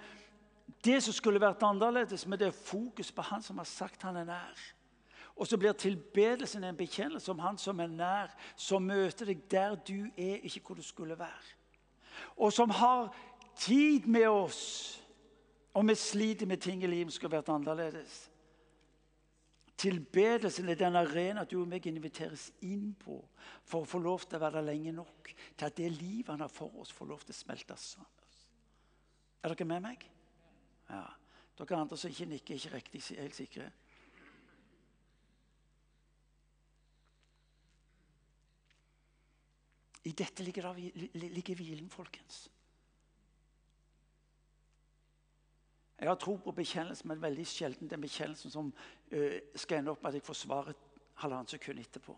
det 0.83 1.03
som 1.03 1.13
skulle 1.13 1.41
vært 1.41 1.63
annerledes, 1.63 2.25
men 2.27 2.39
det 2.39 2.47
er 2.47 2.63
fokus 2.65 3.11
på 3.11 3.21
han 3.21 3.43
som 3.43 3.57
har 3.57 3.67
sagt 3.67 4.01
han 4.01 4.15
er 4.15 4.23
nær. 4.23 4.61
Og 5.41 5.47
så 5.47 5.57
blir 5.57 5.73
tilbedelsen 5.73 6.63
en 6.63 6.77
bekjennelse 6.77 7.31
om 7.33 7.39
han 7.41 7.57
som 7.57 7.79
er 7.81 7.89
nær, 7.89 8.33
som 8.53 8.83
møter 8.85 9.31
deg 9.31 9.39
der 9.49 9.73
du 9.87 10.05
er, 10.13 10.37
ikke 10.45 10.61
hvor 10.67 10.77
du 10.77 10.85
skulle 10.85 11.17
være. 11.17 11.55
Og 12.37 12.53
som 12.53 12.69
har 12.69 13.09
tid 13.57 14.05
med 14.05 14.27
oss, 14.29 15.01
og 15.73 15.87
vi 15.87 15.95
sliter 15.97 16.45
med 16.45 16.61
ting 16.61 16.83
i 16.83 16.91
livet 16.91 17.09
som 17.09 17.17
skulle 17.17 17.39
vært 17.39 17.49
annerledes. 17.49 18.19
Tilbedelsen 19.81 20.69
er 20.69 20.77
den 20.77 20.99
arena 20.99 21.47
du 21.49 21.57
og 21.63 21.67
meg 21.73 21.89
inviteres 21.89 22.51
inn 22.61 22.91
på 23.01 23.17
for 23.65 23.81
å 23.81 23.89
få 23.89 23.97
lov 23.97 24.27
til 24.27 24.37
å 24.37 24.45
være 24.45 24.59
der 24.59 24.69
lenge 24.69 24.93
nok 24.93 25.33
til 25.33 25.65
at 25.71 25.77
det 25.79 25.89
livet 25.95 26.35
han 26.35 26.45
har 26.45 26.53
for 26.53 26.83
oss, 26.83 26.93
får 26.93 27.15
lov 27.15 27.25
til 27.25 27.33
å 27.33 27.41
smelte 27.41 27.81
sammen. 27.81 28.29
Er 29.41 29.55
dere 29.55 29.73
med 29.73 29.87
meg? 29.89 30.05
Ja. 30.85 31.07
Dere 31.57 31.81
andre 31.81 31.97
som 31.97 32.13
ikke 32.13 32.29
nikker, 32.29 32.53
er 32.53 32.61
ikke 32.61 32.77
riktig 32.77 33.07
helt 33.17 33.41
sikre. 33.41 33.73
I 40.03 40.15
dette 40.17 40.43
ligger, 40.43 40.73
ligger 41.13 41.55
hvilen, 41.55 41.89
folkens. 41.89 42.47
Jeg 46.01 46.09
har 46.09 46.17
tro 46.17 46.33
på 46.41 46.53
bekjennelsen, 46.57 47.11
men 47.11 47.21
veldig 47.21 47.45
sjelden 47.45 47.89
den 47.89 48.01
bekjennelsen 48.01 48.53
som 48.53 48.71
uh, 48.73 49.37
skal 49.53 49.81
ende 49.81 49.93
opp 49.93 50.01
med 50.01 50.09
at 50.09 50.17
jeg 50.17 50.25
får 50.25 50.39
svaret 50.39 50.87
halvannet 51.21 51.53
sekund 51.53 51.81
etterpå. 51.83 52.15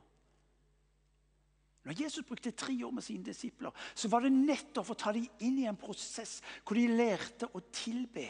Når 1.84 2.00
Jesus 2.00 2.24
brukte 2.24 2.54
tre 2.56 2.78
år 2.88 2.94
med 2.96 3.04
sine 3.04 3.28
disipler, 3.28 3.76
så 3.92 4.08
var 4.08 4.24
det 4.24 4.32
nettopp 4.32 4.88
for 4.88 4.96
å 4.96 5.02
ta 5.04 5.12
dem 5.12 5.28
inn 5.44 5.60
i 5.60 5.68
en 5.68 5.80
prosess 5.80 6.38
hvor 6.64 6.80
de 6.80 6.86
lærte 6.88 7.50
å 7.52 7.60
tilbe. 7.76 8.24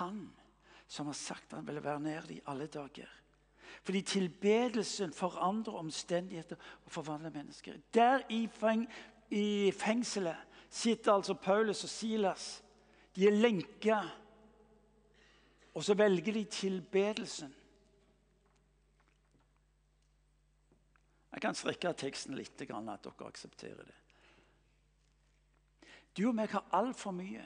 Han 0.00 0.24
som 0.88 1.10
har 1.12 1.18
sagt 1.20 1.52
han 1.52 1.68
ville 1.68 1.84
være 1.84 2.00
nær 2.00 2.30
dem 2.30 2.48
alle 2.48 2.70
dager. 2.72 3.12
Fordi 3.82 4.02
tilbedelsen 4.02 5.12
forandrer 5.12 5.72
omstendigheter 5.72 6.56
og 6.84 6.92
forvandler 6.92 7.30
mennesker. 7.30 7.74
Der 7.94 8.20
i, 8.28 8.46
feng, 8.46 8.88
i 9.30 9.72
fengselet 9.72 10.36
sitter 10.70 11.12
altså 11.12 11.34
Paulus 11.34 11.84
og 11.84 11.90
Silas. 11.90 12.64
De 13.16 13.26
er 13.26 13.30
lenka. 13.30 14.00
Og 15.74 15.84
så 15.84 15.94
velger 15.94 16.32
de 16.32 16.44
tilbedelsen. 16.44 17.54
Jeg 21.32 21.40
kan 21.40 21.54
strekke 21.54 21.92
teksten 21.96 22.36
litt, 22.36 22.60
at 22.60 22.68
dere 22.68 23.26
aksepterer 23.26 23.84
det. 23.88 23.94
Du 26.16 26.26
og 26.28 26.34
meg 26.36 26.52
har 26.52 26.66
altfor 26.76 27.14
mye, 27.16 27.44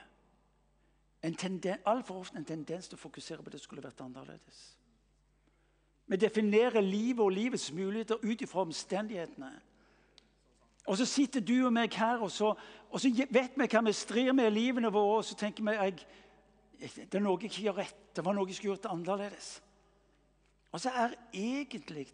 altfor 1.22 2.18
ofte 2.18 2.38
en 2.38 2.44
tendens 2.44 2.88
til 2.88 2.98
å 2.98 3.00
fokusere 3.00 3.42
på 3.42 3.50
det 3.50 3.60
som 3.60 3.68
skulle 3.68 3.84
vært 3.86 4.02
annerledes. 4.02 4.75
Vi 6.06 6.16
definerer 6.16 6.80
livet 6.80 7.20
og 7.24 7.30
livets 7.30 7.72
muligheter 7.72 8.14
ut 8.22 8.42
ifra 8.42 8.60
omstendighetene. 8.60 9.50
Og 10.86 10.96
så 10.96 11.04
sitter 11.04 11.40
du 11.40 11.66
og 11.66 11.72
meg 11.72 11.94
her, 11.94 12.22
og 12.22 12.30
så, 12.30 12.54
og 12.90 13.00
så 13.00 13.10
vet 13.10 13.56
vi 13.58 13.66
hva 13.66 13.82
vi 13.82 13.92
strir 13.92 14.32
med 14.32 14.46
i 14.46 14.54
livene 14.54 14.92
våre. 14.92 15.16
Og 15.18 15.24
så 15.24 15.34
tenker 15.34 15.66
vi 15.66 15.74
jeg, 15.74 16.06
det 16.78 17.14
er 17.14 17.24
noe 17.24 17.40
jeg 17.40 17.50
ikke 17.50 17.64
gjør 17.66 17.78
rett. 17.80 18.02
Det 18.16 18.24
var 18.24 18.36
noe 18.36 18.46
jeg 18.46 18.58
skulle 18.60 18.76
gjort 18.76 18.92
annerledes. 18.92 19.48
Og 20.70 20.80
så 20.80 20.92
er 20.94 21.18
egentlig 21.34 22.06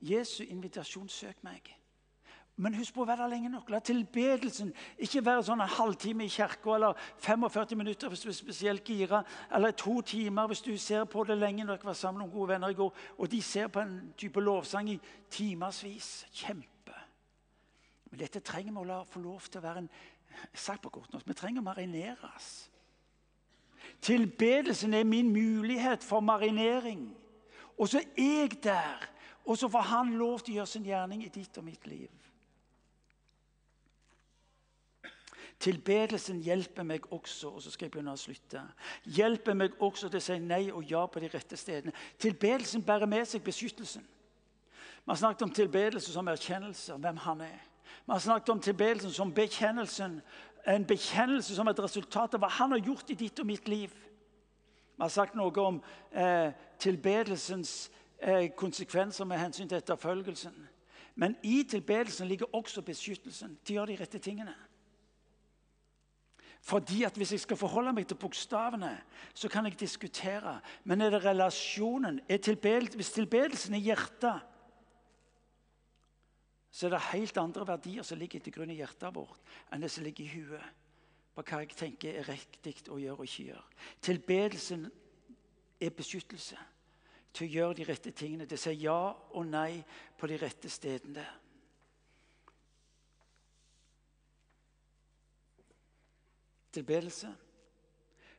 Jesu 0.00 0.42
invitasjon 0.42 1.08
'søk 1.08 1.36
meg'. 1.44 1.74
Men 2.56 2.74
husk 2.78 2.94
på 2.96 3.04
å 3.04 3.06
være 3.08 3.26
der 3.26 3.32
lenge 3.34 3.50
nok. 3.52 3.68
La 3.68 3.82
tilbedelsen 3.84 4.70
ikke 5.04 5.20
være 5.26 5.42
sånn 5.44 5.60
en 5.60 5.74
halvtime 5.76 6.24
i 6.24 6.32
kirka 6.32 6.72
eller 6.78 7.00
45 7.20 7.76
minutter 7.76 8.08
hvis 8.08 8.22
du 8.24 8.30
er 8.30 8.36
spesielt 8.38 8.88
gira, 8.88 9.20
eller 9.52 9.74
to 9.76 9.98
timer 10.00 10.48
hvis 10.48 10.64
du 10.64 10.72
ser 10.80 11.04
på 11.04 11.26
det 11.28 11.36
lenge. 11.36 11.66
Dere 11.68 11.84
var 11.84 11.98
sammen 11.98 12.24
med 12.24 12.32
gode 12.32 12.54
venner 12.54 12.72
i 12.72 12.78
går, 12.78 12.94
og 13.18 13.30
de 13.30 13.42
ser 13.44 13.68
på 13.68 13.82
en 13.84 13.98
type 14.16 14.40
lovsang 14.40 14.88
i 14.94 14.96
timevis. 15.30 16.10
Kjempe. 16.32 16.96
Men 18.10 18.24
dette 18.24 18.40
trenger 18.40 18.72
vi 18.72 18.80
å 18.80 18.88
la 18.88 19.02
få 19.04 19.20
lov 19.20 19.50
til 19.50 19.60
å 19.60 19.66
være 19.66 19.84
en 19.84 19.90
sagt 20.56 20.82
på 20.84 20.94
kort 20.96 21.12
nok, 21.12 21.26
Vi 21.28 21.34
trenger 21.36 21.60
å 21.60 21.64
marineres. 21.68 22.70
Tilbedelsen 24.00 24.94
er 24.94 25.04
min 25.04 25.28
mulighet 25.32 26.04
for 26.04 26.20
marinering. 26.20 27.10
Og 27.78 27.88
så 27.88 28.00
er 28.16 28.48
jeg 28.48 28.62
der. 28.64 29.10
Og 29.44 29.58
så 29.58 29.68
får 29.68 29.80
han 29.92 30.16
lov 30.18 30.40
til 30.40 30.54
å 30.54 30.56
gjøre 30.56 30.66
sin 30.72 30.84
gjerning 30.88 31.24
i 31.24 31.28
ditt 31.28 31.58
og 31.58 31.64
mitt 31.64 31.86
liv. 31.86 32.10
Tilbedelsen 35.60 36.40
hjelper 36.44 36.84
meg 36.84 37.06
også 37.12 37.48
og 37.48 37.62
så 37.62 37.70
skal 37.72 37.86
jeg 37.86 37.94
begynne 37.94 38.12
å 38.12 38.20
slutte, 38.20 38.60
hjelper 39.08 39.56
meg 39.56 39.78
også 39.80 40.10
til 40.12 40.20
å 40.20 40.24
si 40.26 40.36
nei 40.42 40.66
og 40.68 40.84
ja 40.90 41.06
på 41.08 41.22
de 41.22 41.30
rette 41.32 41.56
stedene. 41.56 41.94
Tilbedelsen 42.20 42.84
bærer 42.84 43.08
med 43.08 43.24
seg 43.28 43.44
beskyttelsen. 43.44 44.04
Vi 45.06 45.10
har 45.10 45.16
snakket 45.22 45.46
om 45.46 45.54
tilbedelse 45.54 46.12
som 46.12 46.28
erkjennelse 46.28 46.92
av 46.92 47.00
hvem 47.00 47.22
han 47.24 47.40
er. 47.46 47.64
Vi 48.04 48.12
har 48.12 48.20
snakket 48.20 48.52
om 48.52 48.60
tilbedelsen 48.60 49.12
som 49.12 49.32
bekjennelsen, 49.34 50.20
en 50.66 50.84
bekjennelse 50.84 51.54
som 51.54 51.68
et 51.68 51.80
resultat 51.80 52.34
av 52.34 52.42
hva 52.42 52.50
han 52.58 52.74
har 52.74 52.82
gjort 52.82 53.10
i 53.14 53.18
ditt 53.18 53.40
og 53.40 53.46
mitt 53.46 53.68
liv. 53.68 53.94
Vi 54.96 55.02
har 55.02 55.12
sagt 55.14 55.36
noe 55.38 55.62
om 55.62 55.78
eh, 56.10 56.50
tilbedelsens 56.82 57.90
eh, 58.18 58.50
konsekvenser 58.56 59.24
med 59.24 59.38
hensyn 59.38 59.68
til 59.68 59.78
etterfølgelsen. 59.78 60.56
Men 61.14 61.36
i 61.42 61.62
tilbedelsen 61.62 62.28
ligger 62.28 62.50
også 62.52 62.82
beskyttelsen 62.82 63.58
til 63.64 63.76
å 63.76 63.78
gjøre 63.78 63.94
de 63.94 64.00
rette 64.02 64.18
tingene. 64.18 64.56
Fordi 66.66 67.02
at 67.04 67.16
Hvis 67.16 67.32
jeg 67.32 67.40
skal 67.40 67.56
forholde 67.56 67.92
meg 67.92 68.08
til 68.08 68.18
bokstavene, 68.18 68.90
så 69.34 69.48
kan 69.48 69.64
jeg 69.64 69.80
diskutere. 69.80 70.60
Men 70.84 71.00
er 71.00 71.10
det 71.10 71.24
relasjonen? 71.24 72.20
Er 72.28 72.36
tilbedelse, 72.36 72.96
hvis 72.96 73.10
tilbedelsen 73.10 73.74
er 73.74 73.78
hjertet, 73.78 74.40
så 76.70 76.86
er 76.86 76.90
det 76.90 77.00
helt 77.12 77.38
andre 77.38 77.66
verdier 77.66 78.02
som 78.02 78.18
ligger 78.18 78.40
til 78.40 78.52
grunn 78.52 78.70
i 78.70 78.80
hjertet 78.80 79.14
vårt, 79.14 79.38
enn 79.72 79.80
det 79.80 79.90
som 79.90 80.04
ligger 80.04 80.24
i 80.24 80.34
huet. 80.40 80.74
På 81.36 81.44
hva 81.46 81.62
jeg 81.62 81.76
tenker 81.78 82.18
er 82.18 82.28
riktig 82.28 82.74
å 82.90 82.98
gjøre 82.98 83.22
og 83.22 83.30
ikke 83.30 83.46
gjøre. 83.52 83.64
Tilbedelsen 84.02 84.90
er 85.80 85.94
beskyttelse 85.94 86.58
til 87.32 87.46
å 87.46 87.52
gjøre 87.52 87.78
de 87.78 87.86
rette 87.86 88.10
tingene. 88.10 88.44
Det 88.44 88.58
sier 88.58 88.74
ja 88.74 89.14
og 89.14 89.46
nei 89.46 89.84
på 90.18 90.26
de 90.26 90.42
rette 90.42 90.68
stedene. 90.72 91.24
Tilbedelse. 96.76 97.32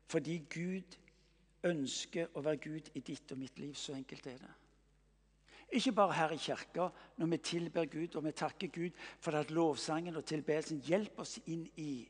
Fordi 0.08 0.38
Gud 0.54 0.98
ønsker 1.68 2.32
å 2.38 2.44
være 2.46 2.64
Gud 2.64 2.92
i 2.96 3.04
ditt 3.04 3.34
og 3.34 3.42
mitt 3.42 3.60
liv. 3.60 3.76
Så 3.76 3.96
enkelt 3.98 4.28
er 4.28 4.40
det. 4.44 4.54
Ikke 5.76 5.92
bare 5.92 6.16
her 6.16 6.32
i 6.32 6.40
kirka, 6.40 6.88
når 7.18 7.28
vi 7.34 7.38
tilber 7.44 7.90
Gud 7.92 8.16
og 8.16 8.24
vi 8.24 8.32
takker 8.32 8.68
Gud 8.72 8.96
for 9.20 9.36
at 9.36 9.52
lovsangen 9.52 10.16
og 10.16 10.26
tilbedelsen 10.26 10.80
hjelper 10.88 11.26
oss 11.26 11.36
inn 11.52 11.66
i 11.76 12.08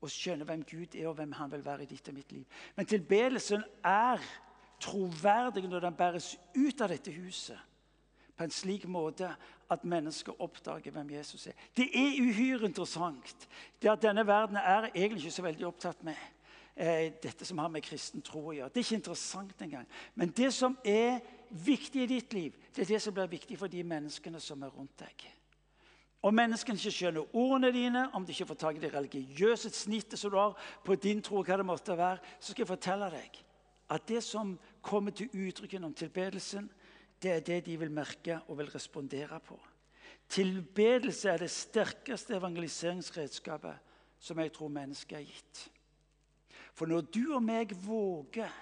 å 0.00 0.08
skjønne 0.08 0.46
hvem 0.48 0.62
Gud 0.68 0.94
er, 0.94 1.08
og 1.10 1.16
hvem 1.18 1.34
han 1.36 1.52
vil 1.52 1.64
være 1.64 1.84
i 1.84 1.90
ditt 1.90 2.08
og 2.08 2.16
mitt 2.16 2.32
liv. 2.32 2.44
Men 2.76 2.88
tilbedelsen 2.88 3.64
er 3.84 4.24
troverdig 4.80 5.66
når 5.68 5.86
den 5.86 5.96
bæres 5.96 6.34
ut 6.56 6.80
av 6.84 6.92
dette 6.92 7.12
huset 7.12 7.60
på 8.36 8.44
en 8.44 8.52
slik 8.52 8.86
måte 8.88 9.30
at 9.72 9.84
mennesker 9.84 10.36
oppdager 10.42 10.92
hvem 10.94 11.10
Jesus 11.16 11.46
er. 11.46 11.56
Det 11.76 11.88
er 11.94 12.18
uhyre 12.20 12.68
interessant 12.68 13.46
det 13.82 13.90
at 13.90 14.02
denne 14.02 14.26
verden 14.26 14.56
er 14.60 14.90
egentlig 14.94 15.24
ikke 15.24 15.38
så 15.38 15.46
veldig 15.46 15.66
opptatt 15.66 16.04
med 16.06 16.18
eh, 16.76 17.12
dette 17.22 17.48
som 17.48 17.58
har 17.58 17.72
med 17.72 17.84
kristen 17.86 18.22
tro 18.24 18.44
å 18.50 18.54
gjøre. 18.56 18.70
Det 18.74 18.82
er 18.82 18.86
ikke 18.86 19.00
interessant 19.00 19.64
engang. 19.64 19.88
Men 20.14 20.34
det 20.36 20.52
som 20.54 20.76
er 20.84 21.18
viktig 21.50 22.04
i 22.04 22.10
ditt 22.10 22.36
liv, 22.36 22.60
det 22.74 22.84
er 22.84 22.94
det 22.94 23.02
som 23.02 23.14
blir 23.16 23.32
viktig 23.32 23.58
for 23.58 23.72
de 23.72 23.82
menneskene 23.86 24.40
som 24.42 24.62
er 24.62 24.74
rundt 24.74 24.94
deg. 25.00 25.26
Om 26.26 26.34
menneskene 26.34 26.80
ikke 26.80 26.90
skjønner 26.90 27.36
ordene 27.38 27.70
dine, 27.72 28.06
om 28.16 28.24
de 28.24 28.34
ikke 28.34 28.48
får 28.50 28.58
tak 28.60 28.78
i 28.78 28.82
det 28.82 28.92
religiøse 28.94 29.70
snittet 29.70 30.18
som 30.18 30.32
du 30.32 30.38
har 30.40 30.56
på 30.84 30.96
din 30.98 31.20
tro, 31.22 31.42
hva 31.44 31.58
det 31.60 31.66
måtte 31.66 31.96
være, 31.96 32.18
så 32.40 32.50
skal 32.50 32.64
jeg 32.64 32.72
fortelle 32.74 33.10
deg 33.14 33.42
at 33.94 34.08
det 34.08 34.18
som 34.26 34.56
kommer 34.82 35.14
til 35.14 35.30
uttrykk 35.30 35.76
gjennom 35.76 35.92
tilbedelsen, 35.94 36.64
det 37.22 37.32
er 37.32 37.40
det 37.40 37.64
de 37.66 37.78
vil 37.80 37.90
merke 37.92 38.40
og 38.48 38.58
vil 38.58 38.70
respondere 38.70 39.40
på. 39.40 39.58
Tilbedelse 40.28 41.30
er 41.30 41.38
det 41.38 41.50
sterkeste 41.50 42.36
evangeliseringsredskapet 42.36 43.82
som 44.18 44.38
jeg 44.42 44.52
tror 44.52 44.72
mennesket 44.72 45.18
er 45.18 45.28
gitt. 45.28 45.62
For 46.74 46.86
når 46.86 47.06
du 47.14 47.22
og 47.34 47.44
meg 47.44 47.72
våger 47.86 48.52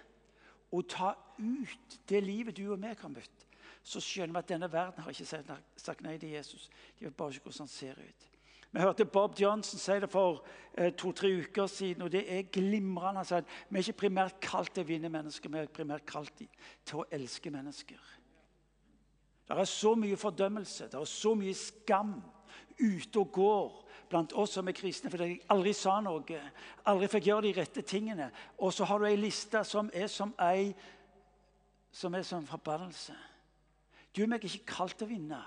å 0.75 0.83
ta 0.83 1.15
ut 1.39 1.99
det 2.09 2.21
livet 2.23 2.57
du 2.57 2.67
og 2.73 2.79
meg 2.83 3.01
har 3.01 3.11
møtt, 3.11 3.47
så 3.85 4.01
skjønner 4.01 4.37
vi 4.37 4.43
at 4.45 4.53
denne 4.53 4.71
verden 4.73 5.05
har 5.05 5.13
ikke 5.13 5.43
sagt 5.77 6.05
nei 6.05 6.15
til 6.19 6.33
Jesus. 6.37 6.71
De 6.99 7.05
vet 7.07 7.17
bare 7.17 7.35
ikke 7.35 7.51
hvordan 7.51 7.67
han 7.67 7.73
ser 7.73 7.99
ut. 8.01 8.31
Vi 8.75 8.83
hørte 8.83 9.05
Bob 9.07 9.37
Johnson 9.39 9.79
si 9.79 9.97
det 10.03 10.09
for 10.11 10.41
eh, 10.75 10.91
to-tre 10.99 11.29
uker 11.45 11.69
siden, 11.71 12.03
og 12.03 12.11
det 12.11 12.25
er 12.27 12.49
glimrende. 12.51 13.21
Han 13.21 13.29
sa 13.29 13.39
at 13.39 13.51
vi 13.69 13.79
er 13.79 13.85
ikke 13.85 14.01
primært 14.07 14.41
kalt 14.43 14.73
til 14.75 14.83
å 14.83 14.89
vinne 14.89 15.11
mennesker, 15.15 15.53
vi 15.53 15.61
er 15.61 15.71
primært 15.71 16.07
kalt 16.11 16.33
til 16.35 16.99
å 16.99 17.05
elske 17.15 17.53
mennesker. 17.55 18.01
Det 19.49 19.59
er 19.61 19.69
så 19.69 19.95
mye 19.95 20.17
fordømmelse, 20.17 20.89
det 20.89 21.01
er 21.01 21.09
så 21.09 21.35
mye 21.37 21.55
skam 21.55 22.15
ute 22.81 23.21
og 23.21 23.33
går 23.33 23.81
blant 24.09 24.33
oss 24.39 24.57
som 24.57 24.69
er 24.69 24.77
kristne 24.77 25.11
fordi 25.13 25.27
jeg 25.29 25.43
aldri 25.53 25.73
sa 25.77 25.99
noe, 26.05 26.41
aldri 26.89 27.09
fikk 27.13 27.29
gjøre 27.29 27.47
de 27.47 27.53
rette 27.59 27.85
tingene. 27.87 28.31
Og 28.59 28.73
så 28.73 28.87
har 28.89 29.01
du 29.01 29.09
ei 29.09 29.19
liste 29.19 29.65
som 29.69 29.91
er 29.93 30.09
som 30.13 30.35
ei 30.41 30.73
som 31.95 32.15
er 32.15 32.25
som 32.27 32.47
forbannelse. 32.47 33.15
Du 34.15 34.25
og 34.25 34.31
meg 34.31 34.43
er 34.43 34.51
ikke 34.51 34.75
kalt 34.75 34.97
til 34.99 35.07
å 35.07 35.13
vinne. 35.13 35.41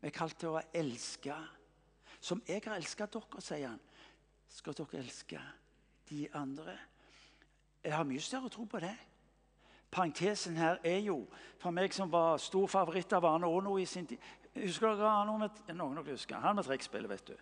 Vi 0.00 0.10
er 0.10 0.16
kalt 0.16 0.36
til 0.40 0.52
å 0.52 0.60
elske. 0.76 1.36
Som 2.20 2.42
jeg 2.48 2.60
har 2.64 2.76
elsket 2.76 3.16
dere, 3.16 3.40
sier 3.44 3.70
han, 3.70 3.80
skal 4.52 4.76
dere 4.76 5.00
elske 5.00 5.40
de 6.10 6.26
andre. 6.36 6.76
Jeg 7.84 7.92
har 7.96 8.04
mye 8.08 8.20
større 8.20 8.52
tro 8.52 8.64
på 8.68 8.80
det. 8.84 8.94
Parentesen 9.94 10.56
her 10.58 10.80
er 10.84 10.98
jo, 11.06 11.20
for 11.62 11.70
meg 11.70 11.94
som 11.94 12.10
var 12.12 12.40
stor 12.42 12.66
favoritt 12.66 13.12
av 13.14 13.24
Arne 13.28 13.46
Aano 13.46 13.78
i 13.78 13.86
sin 13.86 14.06
tid 14.10 14.18
Husker 14.54 14.94
dere 14.94 15.10
Arne? 15.10 15.38
Med, 15.38 15.74
noen 15.74 15.98
dere 15.98 16.14
husker 16.14 16.42
Han 16.42 16.56
med 16.56 16.66
trekkspillet, 16.66 17.10
vet 17.10 17.28
du. 17.28 17.34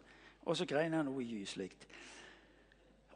Og 0.48 0.56
så 0.56 0.64
grein 0.66 0.94
han 0.96 1.04
noe 1.06 1.24
gyselig. 1.24 1.70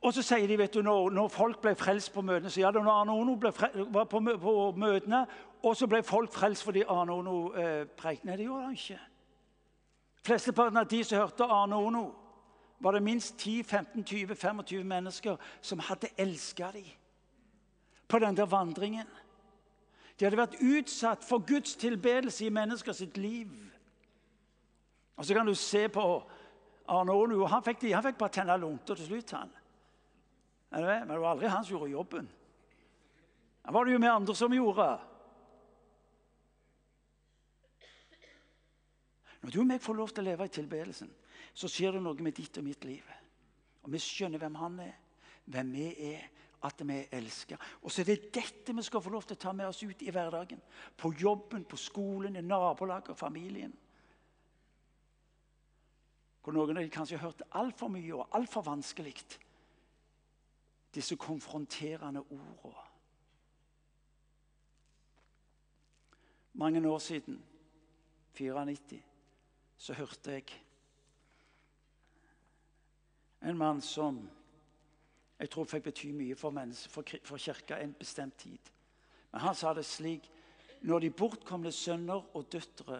Og 0.02 0.12
så 0.14 0.22
sier 0.22 0.46
de, 0.48 0.58
vet 0.58 0.74
du, 0.74 0.82
når, 0.84 1.10
når 1.10 1.28
folk 1.32 1.60
ble 1.64 1.72
frelst 1.74 2.12
på 2.14 2.22
møtene 2.22 2.52
så 2.52 2.60
ja, 2.60 2.70
når 2.70 2.90
Arne 2.92 3.16
Ono 3.16 3.34
var 3.40 4.04
på, 4.04 4.20
på, 4.20 4.52
møtene, 4.76 5.24
og 5.62 5.76
så 5.76 5.88
ble 5.90 6.02
folk 6.06 6.32
frelst 6.32 6.64
fordi 6.64 6.84
Arne 6.88 7.16
Ono 7.16 7.36
eh, 7.56 7.86
preik. 7.88 8.24
Nei, 8.24 8.36
det 8.36 8.46
gjorde 8.46 8.68
han 8.68 8.76
ikke. 8.76 9.00
Flesteparten 10.26 10.82
av 10.82 10.88
de 10.90 11.02
som 11.04 11.22
hørte 11.22 11.48
Arne 11.56 11.80
Ono, 11.88 12.04
var 12.78 12.92
det 12.92 13.02
minst 13.02 13.40
10-15-20-25 13.40 14.82
mennesker 14.84 15.36
som 15.64 15.80
hadde 15.80 16.12
elska 16.20 16.68
dem 16.74 16.90
på 18.08 18.18
den 18.18 18.36
der 18.36 18.46
vandringen. 18.46 19.06
De 20.16 20.24
hadde 20.24 20.38
vært 20.38 20.60
utsatt 20.64 21.24
for 21.24 21.44
Guds 21.44 21.76
tilbedelse 21.76 22.46
i 22.46 22.52
mennesker 22.52 22.96
sitt 22.96 23.16
liv. 23.20 23.52
Og 25.16 25.24
Så 25.24 25.34
kan 25.34 25.46
du 25.46 25.54
se 25.54 25.88
på 25.88 26.04
Arne 26.88 27.12
Onu. 27.12 27.44
Han 27.44 27.62
fikk, 27.62 27.84
han 27.92 28.04
fikk 28.04 28.18
bare 28.18 28.32
tenne 28.32 28.56
lunter 28.56 28.94
til 28.94 29.06
slutt. 29.06 29.30
han. 29.30 29.52
Men 30.70 31.08
det 31.08 31.20
var 31.20 31.30
aldri 31.30 31.48
han 31.48 31.64
som 31.64 31.76
gjorde 31.76 31.90
jobben. 31.90 32.28
Det 33.66 33.74
var 33.74 33.84
det 33.84 33.92
jo 33.92 33.98
med 33.98 34.10
andre 34.12 34.34
som 34.34 34.52
gjorde. 34.52 34.88
Når 39.42 39.50
du 39.50 39.60
og 39.60 39.66
meg 39.66 39.82
får 39.82 39.94
lov 39.94 40.10
til 40.10 40.24
å 40.24 40.26
leve 40.26 40.46
i 40.48 40.52
tilbedelsen, 40.54 41.10
så 41.54 41.68
skjer 41.70 41.96
det 41.96 42.02
noe 42.02 42.22
med 42.22 42.34
ditt 42.34 42.58
og 42.58 42.64
mitt 42.66 42.84
liv. 42.84 43.04
Og 43.86 43.92
Vi 43.92 44.00
skjønner 44.02 44.42
hvem 44.42 44.56
han 44.58 44.80
er, 44.82 44.94
hvem 45.44 45.72
vi 45.72 45.86
er, 46.12 46.24
at 46.66 46.82
vi 46.82 46.98
er 46.98 47.16
elska. 47.18 47.56
Og 47.82 47.92
så 47.92 48.02
er 48.02 48.10
det 48.10 48.34
dette 48.34 48.74
vi 48.74 48.84
skal 48.84 49.02
få 49.02 49.12
lov 49.14 49.26
til 49.26 49.38
å 49.38 49.42
ta 49.46 49.52
med 49.56 49.68
oss 49.70 49.82
ut 49.82 50.02
i 50.02 50.12
hverdagen. 50.12 50.62
På 50.96 51.12
jobben, 51.14 51.64
på 51.64 51.78
skolen, 51.80 52.36
i 52.36 52.44
nabolaget 52.44 53.14
og 53.14 53.18
familien. 53.18 53.74
Hvor 56.42 56.54
noen 56.54 56.76
av 56.76 56.84
de 56.84 56.92
kanskje 56.94 57.18
har 57.18 57.30
hørt 57.30 57.46
altfor 57.58 57.90
mye 57.90 58.14
og 58.14 58.36
altfor 58.38 58.66
vanskelig 58.66 59.16
disse 60.94 61.16
konfronterende 61.20 62.22
ordene. 62.30 62.84
Mange 66.56 66.88
år 66.88 66.98
siden, 66.98 67.42
94, 68.34 69.02
så 69.76 69.92
hørte 69.92 70.32
jeg 70.32 70.44
en 73.42 73.58
mann 73.58 73.82
som 73.84 74.22
jeg 75.38 75.50
tror 75.52 75.68
fikk 75.68 75.84
bety 75.90 76.12
mye 76.16 76.36
for, 76.38 76.54
for, 76.88 77.16
for 77.24 77.40
kirka 77.40 77.80
en 77.82 77.92
bestemt 77.98 78.38
tid. 78.40 78.72
Men 79.32 79.40
han 79.40 79.54
sa 79.54 79.74
det 79.74 79.84
slik 79.84 80.30
Når 80.86 81.00
de 81.00 81.10
bortkomne 81.10 81.72
sønner 81.72 82.36
og 82.36 82.52
døtre 82.52 82.98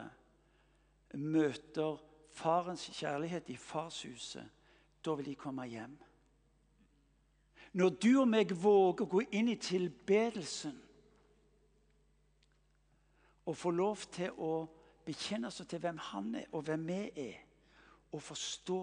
møter 1.15 2.01
farens 2.33 2.87
kjærlighet 2.93 3.51
i 3.53 3.57
farshuset, 3.57 4.49
da 5.05 5.15
vil 5.15 5.27
de 5.27 5.35
komme 5.35 5.67
hjem. 5.69 5.93
Når 7.73 7.89
du 8.01 8.11
og 8.21 8.29
meg 8.29 8.55
våger 8.57 9.05
å 9.05 9.11
gå 9.13 9.23
inn 9.37 9.53
i 9.53 9.59
tilbedelsen 9.61 10.77
og 13.47 13.57
få 13.57 13.71
lov 13.77 14.07
til 14.11 14.33
å 14.41 14.53
bekjenne 15.07 15.53
oss 15.53 15.61
til 15.69 15.83
hvem 15.85 16.01
han 16.11 16.35
er, 16.41 16.49
og 16.57 16.65
hvem 16.67 16.87
vi 16.89 17.03
er, 17.29 17.37
og 18.13 18.23
forstå 18.23 18.81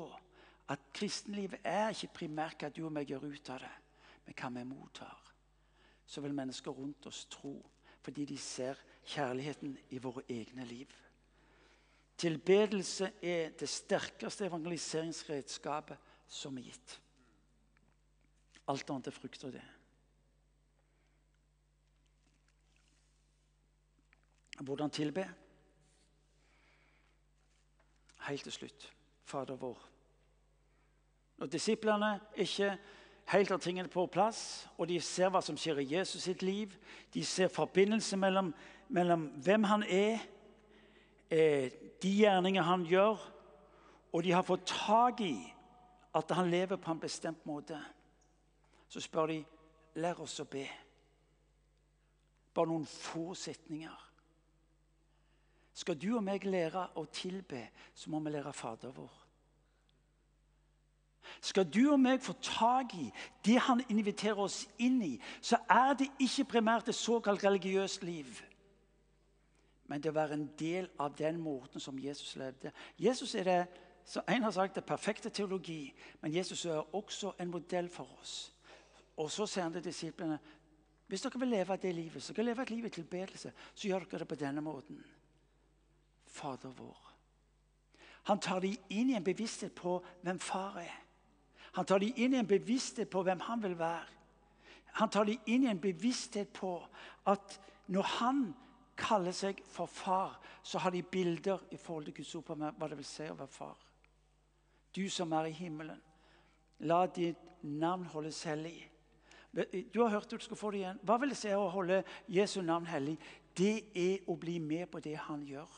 at 0.71 0.79
kristenlivet 0.93 1.59
er 1.63 1.91
ikke 1.91 2.13
primært 2.19 2.63
hva 2.63 2.71
du 2.71 2.85
og 2.85 2.93
meg 2.95 3.09
gjør 3.11 3.27
ut 3.27 3.49
av 3.51 3.61
det, 3.63 3.73
men 4.25 4.37
hva 4.39 4.49
vi 4.55 4.63
mottar, 4.67 5.19
så 6.05 6.21
vil 6.23 6.35
mennesker 6.35 6.71
rundt 6.71 7.07
oss 7.09 7.25
tro 7.31 7.57
fordi 8.03 8.25
de 8.27 8.37
ser 8.37 8.79
kjærligheten 9.07 9.77
i 9.95 9.99
våre 10.03 10.25
egne 10.27 10.65
liv. 10.67 10.89
Tilbedelse 12.19 13.13
er 13.23 13.53
det 13.59 13.69
sterkeste 13.69 14.45
evangeliseringsredskapet 14.49 16.11
som 16.27 16.57
er 16.59 16.67
gitt. 16.67 16.97
Alt 18.67 18.91
annet 18.91 19.07
er 19.07 19.15
frukt 19.15 19.47
av 19.47 19.55
det. 19.55 19.63
Hvordan 24.63 24.91
tilbe? 24.93 25.25
Helt 28.27 28.43
til 28.43 28.55
slutt 28.55 28.91
Fader 29.27 29.55
vår. 29.55 29.92
Når 31.37 31.47
disiplene 31.51 32.19
ikke 32.35 32.77
helt 33.31 33.49
har 33.49 33.57
tingene 33.57 33.89
på 33.89 34.05
plass, 34.11 34.67
og 34.77 34.87
de 34.87 34.99
ser 35.01 35.31
hva 35.31 35.41
som 35.41 35.57
skjer 35.57 35.81
i 35.81 35.89
Jesus 35.95 36.27
sitt 36.27 36.43
liv, 36.43 36.73
de 37.13 37.23
ser 37.25 37.51
forbindelse 37.51 38.17
mellom, 38.17 38.53
mellom 38.89 39.29
hvem 39.43 39.63
han 39.63 39.83
er, 39.83 40.19
eh, 41.31 41.71
de 42.03 42.15
gjerninger 42.17 42.61
han 42.61 42.85
gjør, 42.85 43.17
og 44.13 44.23
de 44.23 44.31
har 44.31 44.45
fått 44.45 44.67
tak 44.67 45.21
i 45.21 45.35
at 46.13 46.31
han 46.31 46.51
lever 46.51 46.77
på 46.77 46.91
en 46.91 46.99
bestemt 46.99 47.45
måte 47.45 47.79
så 48.93 49.01
spør 49.01 49.31
de 49.31 49.39
lær 49.97 50.19
oss 50.21 50.37
å 50.43 50.45
be. 50.45 50.67
Bare 52.53 52.69
noen 52.69 52.85
få 52.85 53.31
setninger. 53.37 54.09
Skal 55.73 55.97
du 55.97 56.11
og 56.13 56.21
meg 56.21 56.45
lære 56.45 56.91
å 57.01 57.07
tilbe, 57.09 57.63
så 57.97 58.13
må 58.13 58.21
vi 58.21 58.35
lære 58.35 58.53
Fader 58.53 58.93
vår. 58.93 59.22
Skal 61.41 61.67
du 61.69 61.91
og 61.91 61.99
meg 61.99 62.21
få 62.21 62.33
tak 62.41 62.95
i 62.97 63.09
det 63.45 63.59
han 63.67 63.83
inviterer 63.89 64.39
oss 64.39 64.63
inn 64.77 65.01
i, 65.01 65.13
så 65.41 65.59
er 65.69 65.93
det 65.99 66.11
ikke 66.21 66.49
primært 66.55 66.89
et 66.89 66.97
såkalt 66.97 67.43
religiøst 67.43 68.03
liv. 68.03 68.41
Men 69.87 70.01
det 70.01 70.11
å 70.13 70.15
være 70.15 70.37
en 70.37 70.49
del 70.59 70.89
av 70.99 71.15
den 71.17 71.39
måten 71.41 71.83
som 71.83 71.99
Jesus 71.99 72.35
levde. 72.39 72.71
Jesus 72.97 73.35
er 73.35 73.43
det, 73.43 73.61
som 74.05 74.23
En 74.27 74.43
har 74.43 74.51
sagt 74.51 74.75
det 74.75 74.85
perfekte 74.85 75.29
teologi, 75.29 75.93
men 76.21 76.33
Jesus 76.33 76.65
er 76.65 76.95
også 76.95 77.33
en 77.39 77.51
modell 77.51 77.89
for 77.89 78.07
oss. 78.21 78.53
Og 79.17 79.31
så 79.31 79.45
sier 79.45 79.63
han 79.63 79.73
til 79.73 79.83
disiplene 79.83 80.39
hvis 81.07 81.21
dere 81.21 81.39
vil 81.39 81.51
leve 81.51 81.77
det 81.77 81.95
livet, 81.95 82.23
så 82.23 82.33
kan 82.33 82.45
leve 82.45 82.61
et 82.61 82.69
liv 82.69 82.85
i 82.85 82.89
tilbedelse, 82.89 83.51
så 83.73 83.87
gjør 83.87 84.05
dere 84.09 84.19
det 84.19 84.27
på 84.27 84.35
denne 84.35 84.61
måten. 84.61 85.03
Fader 86.25 86.71
vår. 86.73 87.13
Han 88.23 88.39
tar 88.39 88.59
dem 88.63 88.77
inn 88.89 89.11
i 89.11 89.15
en 89.19 89.23
bevissthet 89.23 89.75
på 89.75 89.99
hvem 90.23 90.39
far 90.39 90.79
er. 90.81 91.02
Han 91.73 91.85
tar 91.85 91.99
dem 91.99 92.13
inn 92.15 92.35
i 92.35 92.41
en 92.41 92.49
bevissthet 92.49 93.09
på 93.09 93.23
hvem 93.25 93.39
han 93.47 93.63
vil 93.63 93.77
være. 93.79 94.09
Han 94.99 95.09
tar 95.09 95.25
dem 95.25 95.41
inn 95.49 95.65
i 95.65 95.71
en 95.71 95.81
bevissthet 95.81 96.51
på 96.53 96.75
at 97.29 97.57
når 97.89 98.09
han 98.19 98.43
kaller 98.97 99.33
seg 99.33 99.61
for 99.65 99.89
far, 99.89 100.37
så 100.61 100.79
har 100.79 100.93
de 100.93 101.01
bilder 101.01 101.63
i 101.71 101.77
forhold 101.77 102.05
til 102.05 102.13
Guds 102.19 102.35
ord 102.35 102.45
på 102.45 102.57
hva 102.61 102.89
det 102.89 102.99
vil 102.99 103.07
si 103.07 103.25
å 103.25 103.37
være 103.39 103.51
far. 103.51 103.79
Du 104.93 105.07
som 105.09 105.33
er 105.33 105.49
i 105.49 105.57
himmelen, 105.57 106.01
la 106.85 107.05
ditt 107.07 107.41
navn 107.63 108.05
holdes 108.13 108.43
hellig. 108.45 108.77
Du 109.53 110.01
har 110.01 110.13
hørt 110.13 110.29
at 110.29 110.37
du 110.37 110.45
skal 110.45 110.57
få 110.57 110.71
det 110.71 110.83
igjen. 110.83 111.01
Hva 111.05 111.17
vil 111.21 111.33
det 111.33 111.39
si 111.41 111.51
å 111.53 111.69
holde 111.73 112.03
Jesu 112.29 112.61
navn 112.61 112.85
hellig? 112.89 113.17
Det 113.57 113.89
er 113.97 114.29
å 114.29 114.37
bli 114.37 114.59
med 114.61 114.89
på 114.93 115.01
det 115.01 115.17
han 115.25 115.43
gjør. 115.45 115.69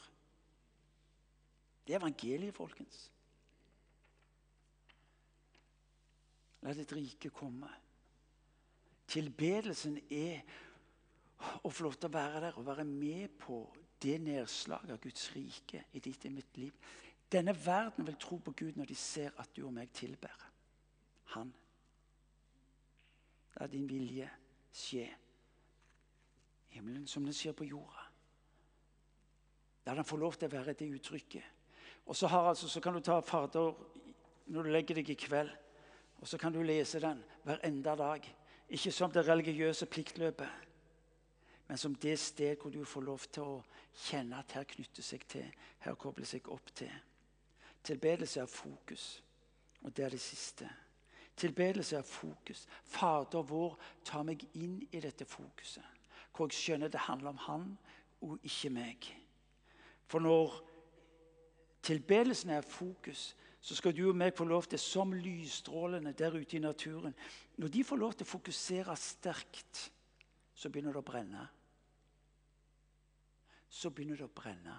Det 1.85 1.95
er 1.95 1.99
evangeliet, 1.99 2.55
folkens. 2.55 3.09
La 6.65 6.73
ditt 6.73 6.93
rike 6.97 7.29
komme. 7.29 7.69
Tilbedelsen 9.05 9.99
er 10.09 10.41
å 11.61 11.69
få 11.69 11.85
lov 11.85 11.97
til 11.99 12.09
å 12.09 12.15
være 12.15 12.41
der 12.47 12.55
og 12.57 12.65
være 12.65 12.85
med 12.89 13.35
på 13.37 13.59
det 14.01 14.17
nedslaget 14.23 14.95
av 14.95 15.01
Guds 15.01 15.27
rike 15.35 15.83
i 15.93 16.01
ditt 16.01 16.25
og 16.25 16.33
mitt 16.33 16.57
liv. 16.57 16.73
Denne 17.31 17.53
verden 17.57 18.05
vil 18.07 18.17
tro 18.21 18.39
på 18.41 18.53
Gud 18.57 18.79
når 18.79 18.89
de 18.89 18.97
ser 18.97 19.33
at 19.41 19.53
du 19.55 19.65
og 19.65 19.73
meg 19.75 19.93
tilber 19.93 20.33
Han. 21.35 21.49
La 23.59 23.67
din 23.67 23.87
vilje 23.89 24.27
skje. 24.75 25.05
Himmelen 26.75 27.07
som 27.07 27.25
den 27.25 27.33
skjer 27.33 27.55
på 27.57 27.65
jorda. 27.67 28.03
La 29.85 29.95
den 29.95 30.07
få 30.07 30.17
lov 30.19 30.37
til 30.37 30.49
å 30.49 30.55
være 30.55 30.75
det 30.77 30.89
uttrykket. 30.97 31.51
Og 32.05 32.15
så, 32.15 32.27
har, 32.29 32.49
altså, 32.51 32.69
så 32.69 32.81
kan 32.81 32.93
du 32.93 33.01
ta 33.01 33.19
Fader 33.25 33.73
når 34.53 34.67
du 34.67 34.71
legger 34.73 34.99
deg 34.99 35.09
i 35.09 35.17
kveld, 35.17 35.49
og 36.25 36.29
så 36.29 36.37
kan 36.41 36.53
du 36.53 36.63
lese 36.65 36.99
den 36.99 37.19
hver 37.43 37.59
enda 37.63 37.95
dag. 37.95 38.35
Ikke 38.69 38.91
som 38.91 39.11
det 39.11 39.27
religiøse 39.27 39.85
pliktløpet, 39.85 40.49
men 41.67 41.77
som 41.77 41.95
det 41.95 42.19
sted 42.19 42.55
hvor 42.61 42.71
du 42.73 42.85
får 42.85 43.01
lov 43.05 43.19
til 43.29 43.43
å 43.43 43.59
kjenne 44.07 44.39
at 44.41 44.55
her 44.57 44.65
knytter 44.65 45.05
seg 45.05 45.27
til, 45.29 45.45
her 45.85 45.93
kobler 45.93 46.25
seg 46.25 46.49
opp 46.49 46.73
til. 46.73 46.89
Tilbedelse 47.85 48.41
er 48.41 48.49
fokus, 48.49 49.21
og 49.83 49.93
det 49.93 50.05
er 50.05 50.17
det 50.17 50.21
siste. 50.21 50.69
Tilbedelse 51.37 52.01
er 52.01 52.09
fokus. 52.09 52.65
Fader 52.83 53.45
vår 53.45 53.77
ta 54.03 54.23
meg 54.25 54.47
inn 54.57 54.79
i 54.91 55.05
dette 55.05 55.29
fokuset. 55.29 55.85
Hvor 56.33 56.49
jeg 56.49 56.57
skjønner 56.57 56.89
det 56.89 57.05
handler 57.05 57.35
om 57.35 57.41
han 57.45 57.71
og 58.25 58.39
ikke 58.41 58.73
meg. 58.73 59.11
For 60.09 60.25
når 60.25 60.57
tilbedelsen 61.85 62.49
er 62.49 62.65
fokus, 62.65 63.35
så 63.65 63.73
skal 63.73 63.95
du 63.97 64.03
og 64.11 64.17
meg 64.17 64.35
få 64.37 64.45
lov 64.45 64.67
til, 64.69 64.77
som 64.77 65.13
lysstrålene 65.17 66.11
der 66.13 66.35
ute 66.37 66.57
i 66.57 66.61
naturen 66.61 67.15
Når 67.57 67.71
de 67.73 67.83
får 67.83 67.97
lov 67.97 68.13
til 68.13 68.27
å 68.27 68.29
fokusere 68.29 68.95
sterkt, 68.99 69.79
så 70.53 70.69
begynner 70.69 70.93
det 70.93 71.01
å 71.01 71.07
brenne. 71.07 71.45
Så 73.69 73.89
begynner 73.89 74.21
det 74.21 74.27
å 74.27 74.35
brenne. 74.35 74.75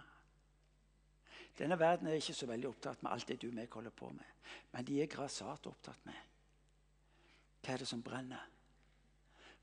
Denne 1.59 1.79
verden 1.81 2.07
er 2.07 2.21
ikke 2.21 2.37
så 2.37 2.47
veldig 2.47 2.69
opptatt 2.69 3.03
med 3.03 3.11
alt 3.11 3.27
det 3.27 3.41
du 3.43 3.49
og 3.49 3.59
meg 3.59 3.75
holder 3.75 3.97
på 3.97 4.13
med. 4.13 4.31
Men 4.71 4.87
de 4.87 5.03
er 5.03 5.11
grassat 5.11 5.67
opptatt 5.67 6.07
med 6.07 6.23
hva 7.67 7.75
er 7.75 7.83
det 7.83 7.91
som 7.91 8.07
brenner. 8.07 8.47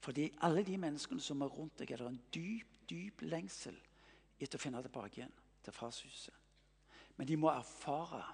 Fordi 0.03 0.27
alle 0.43 0.65
de 0.67 0.75
menneskene 0.75 1.23
som 1.23 1.41
er 1.45 1.53
rundt 1.53 1.79
deg, 1.79 1.93
er 1.95 2.03
det 2.03 2.11
en 2.11 2.21
dyp, 2.35 2.79
dyp 2.89 3.23
lengsel 3.23 3.77
etter 4.35 4.59
å 4.59 4.67
finne 4.67 4.83
tilbake 4.83 5.21
igjen 5.21 5.35
til 5.63 5.79
farshuset. 5.79 6.35
Men 7.15 7.29
de 7.29 7.37
må 7.39 7.47
erfare 7.53 8.25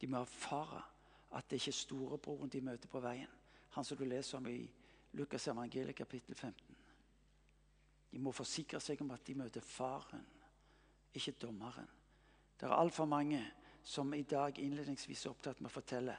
De 0.00 0.06
må 0.06 0.22
erfare 0.22 0.82
at 1.36 1.48
det 1.50 1.60
ikke 1.60 1.74
er 1.74 1.80
storebroren 1.82 2.50
de 2.52 2.60
møter 2.64 2.88
på 2.88 3.00
veien. 3.04 3.30
Han 3.76 3.84
som 3.84 3.98
du 3.98 4.04
leser 4.04 4.38
om 4.38 4.46
i 4.48 4.62
Lukas 5.18 5.48
evangeliet 5.48 5.96
kapittel 5.96 6.34
15. 6.34 6.76
De 8.12 8.18
må 8.18 8.32
forsikre 8.32 8.80
seg 8.80 9.00
om 9.04 9.10
at 9.12 9.24
de 9.26 9.36
møter 9.36 9.64
faren, 9.64 10.24
ikke 11.14 11.36
dommeren. 11.42 11.88
Det 12.58 12.66
er 12.66 12.74
altfor 12.74 13.04
mange 13.04 13.42
som 13.84 14.12
i 14.14 14.22
dag 14.22 14.58
innledningsvis 14.58 15.24
er 15.24 15.32
opptatt 15.32 15.60
med 15.60 15.70
å 15.70 15.76
fortelle 15.76 16.16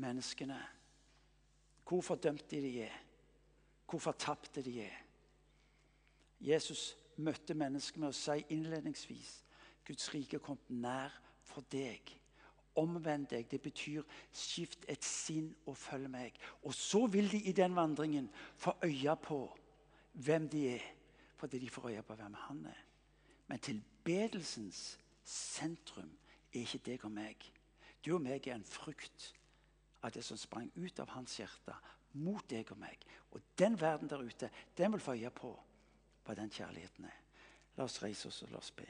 menneskene 0.00 0.58
hvor 1.90 2.04
fordømte 2.06 2.60
de 2.62 2.70
er, 2.84 2.94
hvor 3.90 3.98
fortapte 3.98 4.62
de 4.62 4.76
er. 4.84 4.98
Jesus 6.40 6.94
møtte 7.20 7.56
mennesket 7.58 7.98
med 7.98 8.12
å 8.12 8.16
si 8.16 8.36
innledningsvis 8.54 9.32
Guds 9.84 10.06
rike 10.14 10.38
kommet 10.38 10.70
nær 10.70 11.16
for 11.44 11.66
deg. 11.72 12.14
Omvend 12.78 13.26
deg. 13.32 13.48
Det 13.50 13.60
betyr 13.62 14.04
skift 14.32 14.84
et 14.88 15.04
sinn 15.04 15.50
og 15.66 15.76
følg 15.76 16.10
meg. 16.10 16.36
Og 16.62 16.74
så 16.74 17.06
vil 17.10 17.30
de 17.32 17.42
i 17.50 17.52
den 17.56 17.74
vandringen 17.76 18.30
få 18.56 18.76
øye 18.84 19.16
på 19.22 19.40
hvem 20.12 20.48
de 20.48 20.68
er, 20.76 20.84
fordi 21.36 21.58
de 21.58 21.70
får 21.70 21.88
øye 21.88 22.02
på 22.02 22.14
hvem 22.14 22.34
han 22.34 22.64
er. 22.66 22.82
Men 23.46 23.58
tilbedelsens 23.58 24.98
sentrum 25.24 26.10
er 26.52 26.60
ikke 26.60 26.84
deg 26.86 27.04
og 27.04 27.12
meg. 27.14 27.52
Du 28.04 28.14
og 28.14 28.22
meg 28.22 28.46
er 28.46 28.54
en 28.54 28.64
frukt 28.64 29.32
av 30.02 30.12
det 30.14 30.24
som 30.24 30.38
sprang 30.40 30.70
ut 30.76 31.00
av 31.00 31.10
hans 31.12 31.36
hjerte 31.36 31.74
mot 32.12 32.46
deg 32.50 32.70
og 32.72 32.78
meg. 32.80 33.02
Og 33.34 33.42
den 33.58 33.76
verden 33.80 34.08
der 34.08 34.22
ute, 34.22 34.50
den 34.78 34.92
vil 34.92 35.02
få 35.02 35.14
øye 35.18 35.30
på 35.30 35.52
hva 36.24 36.36
den 36.36 36.50
kjærligheten 36.50 37.04
er. 37.04 37.18
La 37.76 37.86
oss 37.86 38.00
reise 38.02 38.28
oss 38.28 38.42
og 38.44 38.52
la 38.52 38.58
oss 38.60 38.72
be. 38.74 38.86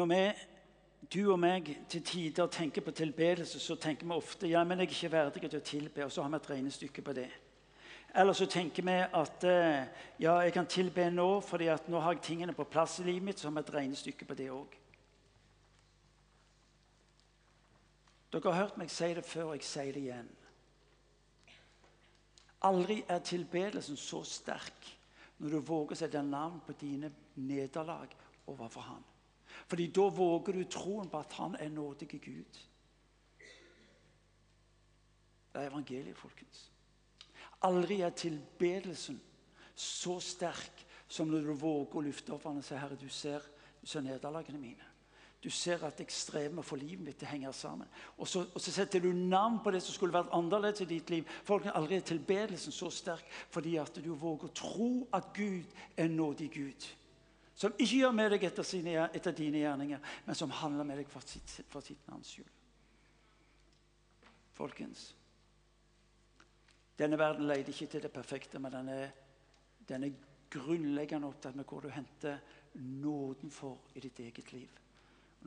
Når 0.00 0.06
vi 0.06 0.22
du 1.12 1.32
og 1.32 1.38
meg 1.42 1.66
til 1.90 2.02
tider 2.06 2.46
tenker 2.48 2.80
på 2.80 2.92
tilbedelse, 2.96 3.60
så 3.60 3.74
tenker 3.76 4.06
vi 4.06 4.16
ofte 4.16 4.48
ja, 4.48 4.62
men 4.64 4.80
jeg 4.80 4.86
er 4.86 4.94
ikke 4.94 5.12
verdig 5.12 5.42
til 5.42 5.58
å 5.58 5.66
tilbe, 5.66 6.04
og 6.06 6.12
så 6.12 6.22
har 6.24 6.30
vi 6.32 6.38
et 6.38 6.48
regnestykke 6.54 7.04
på 7.04 7.14
det. 7.18 7.26
Eller 8.16 8.32
så 8.32 8.46
tenker 8.48 8.86
vi 8.86 8.94
at 8.96 9.44
eh, 9.44 10.06
ja, 10.22 10.38
jeg 10.40 10.54
kan 10.56 10.70
tilbe 10.70 11.04
nå, 11.12 11.28
fordi 11.44 11.68
at 11.68 11.90
nå 11.92 12.00
har 12.00 12.16
jeg 12.16 12.24
tingene 12.30 12.56
på 12.56 12.64
plass 12.64 12.96
i 13.02 13.06
livet 13.10 13.26
mitt. 13.28 13.38
Så 13.42 13.50
har 13.50 13.58
vi 13.58 13.64
et 13.66 13.74
regnestykke 13.74 14.30
på 14.30 14.38
det 14.38 14.48
òg. 14.54 14.78
Dere 18.32 18.54
har 18.54 18.62
hørt 18.62 18.80
meg 18.80 18.90
si 18.94 19.12
det 19.14 19.26
før, 19.26 19.52
og 19.52 19.58
jeg 19.58 19.68
sier 19.68 19.92
det 19.92 20.06
igjen. 20.06 20.32
Aldri 22.70 23.02
er 23.08 23.20
tilbedelsen 23.24 24.00
så 24.00 24.24
sterk 24.24 24.90
når 25.38 25.54
du 25.54 25.60
våger 25.60 25.96
å 25.96 26.02
sette 26.06 26.24
navn 26.24 26.60
på 26.64 26.80
dine 26.80 27.12
nederlag 27.36 28.16
overfor 28.48 28.88
ham. 28.88 29.09
Fordi 29.68 29.86
da 29.92 30.08
våger 30.08 30.56
du 30.56 30.64
troen 30.64 31.08
på 31.10 31.18
at 31.18 31.32
han 31.38 31.56
er 31.60 31.68
nådig 31.68 32.08
Gud. 32.08 32.60
Det 35.50 35.62
er 35.62 35.70
evangeliet, 35.70 36.16
folkens. 36.16 36.70
Aldri 37.66 38.00
er 38.00 38.14
tilbedelsen 38.16 39.20
så 39.74 40.20
sterk 40.20 40.86
som 41.10 41.28
når 41.28 41.48
du 41.48 41.56
våger 41.58 41.98
å 41.98 42.04
løfte 42.06 42.32
opp 42.32 42.46
og 42.46 42.62
si 42.64 42.78
Herre, 42.78 42.96
du 42.96 43.08
ser, 43.08 43.42
ser 43.82 44.04
nederlagene 44.06 44.60
mine. 44.60 44.86
Du 45.40 45.48
ser 45.50 45.80
at 45.86 46.00
jeg 46.00 46.12
strever 46.12 46.62
få 46.62 46.76
livet 46.76 47.00
mitt 47.04 47.16
til 47.18 47.26
å 47.26 47.30
henge 47.30 47.52
sammen. 47.56 47.88
Og 48.20 48.28
så, 48.28 48.42
og 48.54 48.60
så, 48.60 48.72
setter 48.74 49.00
du 49.00 49.08
navn 49.16 49.58
på 49.64 49.72
det 49.72 49.80
som 49.82 49.96
skulle 49.96 50.12
vært 50.12 50.34
annerledes 50.36 50.84
i 50.84 50.88
ditt 50.90 51.10
liv. 51.10 51.28
Folkens, 51.48 51.72
aldri 51.74 52.00
tilbedelsen 52.04 52.74
så 52.76 52.90
sterk 52.92 53.24
fordi 53.50 53.78
at 53.80 53.96
du 54.04 54.10
våger 54.12 54.50
å 54.50 54.56
tro 54.60 54.90
at 55.16 55.32
Gud 55.36 55.64
er 55.96 56.12
nådig 56.12 56.50
Gud. 56.52 56.88
Som 57.60 57.74
ikke 57.76 57.98
gjør 57.98 58.14
med 58.16 58.30
deg 58.32 58.44
etter, 58.48 58.64
sine, 58.64 58.94
etter 59.12 59.34
dine 59.36 59.60
gjerninger, 59.60 60.00
men 60.24 60.36
som 60.38 60.52
handler 60.62 60.86
med 60.88 61.02
deg 61.02 61.10
for 61.12 61.24
sitt, 61.28 61.58
for 61.68 61.84
sitt 61.84 62.06
navns 62.08 62.30
skyld. 62.32 62.54
Folkens 64.56 65.10
Denne 67.00 67.16
verden 67.20 67.46
leter 67.48 67.72
ikke 67.72 67.86
til 67.94 68.02
det 68.04 68.12
perfekte, 68.12 68.60
men 68.60 68.72
den 68.72 68.88
er, 68.92 69.12
den 69.88 70.04
er 70.04 70.16
grunnleggende 70.52 71.28
opptatt 71.28 71.56
med 71.56 71.68
hvor 71.68 71.84
du 71.84 71.88
henter 71.92 72.40
nåden 72.76 73.52
for 73.52 73.92
i 73.96 74.02
ditt 74.04 74.20
eget 74.20 74.52
liv. 74.52 74.80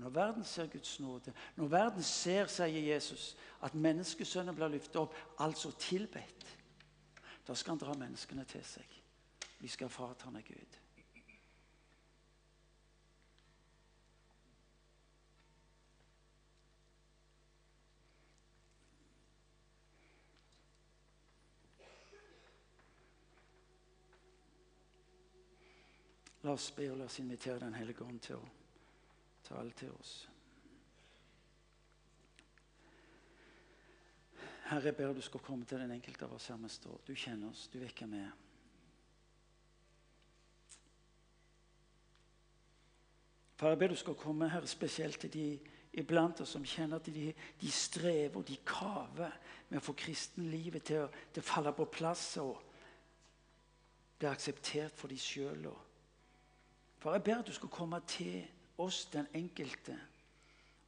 Når 0.02 0.10
verden 0.10 0.46
ser 0.50 0.70
Guds 0.74 1.00
nåde, 1.00 1.34
når 1.56 1.70
verden 1.70 2.04
ser, 2.04 2.50
sier 2.50 2.94
Jesus, 2.94 3.36
at 3.62 3.78
menneskesønnen 3.78 4.58
blir 4.58 4.74
løftet 4.74 5.02
opp, 5.02 5.18
altså 5.46 5.74
tilbedt, 5.78 6.46
da 7.46 7.54
skal 7.54 7.76
han 7.76 7.84
dra 7.84 7.98
menneskene 8.02 8.46
til 8.50 8.66
seg. 8.66 8.98
Vi 9.60 9.70
skal 9.70 9.94
faret 9.94 10.26
han 10.26 10.42
er 10.42 10.46
Gud. 10.48 10.83
La 26.44 26.52
oss 26.52 26.72
be 26.76 26.90
og 26.92 27.00
la 27.00 27.08
oss 27.08 27.20
invitere 27.24 27.62
Den 27.64 27.76
hellige 27.78 28.04
ånd 28.04 28.20
til 28.24 28.36
å 28.36 28.48
tale 29.48 29.72
til 29.80 29.92
oss. 29.96 30.14
Herre, 34.64 34.90
jeg 34.90 34.96
ber 34.96 35.14
du 35.14 35.22
skal 35.22 35.44
komme 35.44 35.66
til 35.68 35.80
den 35.84 35.92
enkelte 35.92 36.26
av 36.26 36.34
oss 36.36 36.48
her 36.52 36.60
vi 36.60 36.72
står. 36.72 37.02
Du 37.08 37.14
kjenner 37.16 37.52
oss, 37.52 37.68
du 37.72 37.78
vet 37.80 38.00
hvem 38.00 38.16
vi. 38.16 38.24
Far, 43.60 43.70
jeg 43.70 43.80
ber 43.80 43.94
du 43.94 44.00
skal 44.00 44.20
komme 44.20 44.50
her 44.50 44.66
spesielt 44.68 45.20
til 45.24 45.32
de 45.32 45.48
iblant 46.02 46.42
oss 46.42 46.56
som 46.56 46.66
kjenner 46.66 47.00
at 47.00 47.08
de, 47.14 47.30
de 47.62 47.72
strever 47.72 48.40
og 48.40 48.48
de 48.48 48.58
kaver 48.66 49.36
med 49.70 49.80
å 49.80 49.86
få 49.86 49.94
kristenlivet 49.96 50.88
til, 50.90 51.06
til 51.32 51.44
å 51.44 51.48
falle 51.48 51.76
på 51.78 51.86
plass 51.94 52.26
og 52.42 52.58
bli 54.18 54.28
akseptert 54.32 54.98
for 54.98 55.12
de 55.12 55.20
sjøl. 55.22 55.68
For 57.04 57.12
jeg 57.12 57.24
ber 57.24 57.36
at 57.36 57.48
du 57.48 57.54
skal 57.54 57.70
komme 57.70 58.00
til 58.08 58.46
oss, 58.78 59.06
den 59.06 59.28
enkelte. 59.34 60.00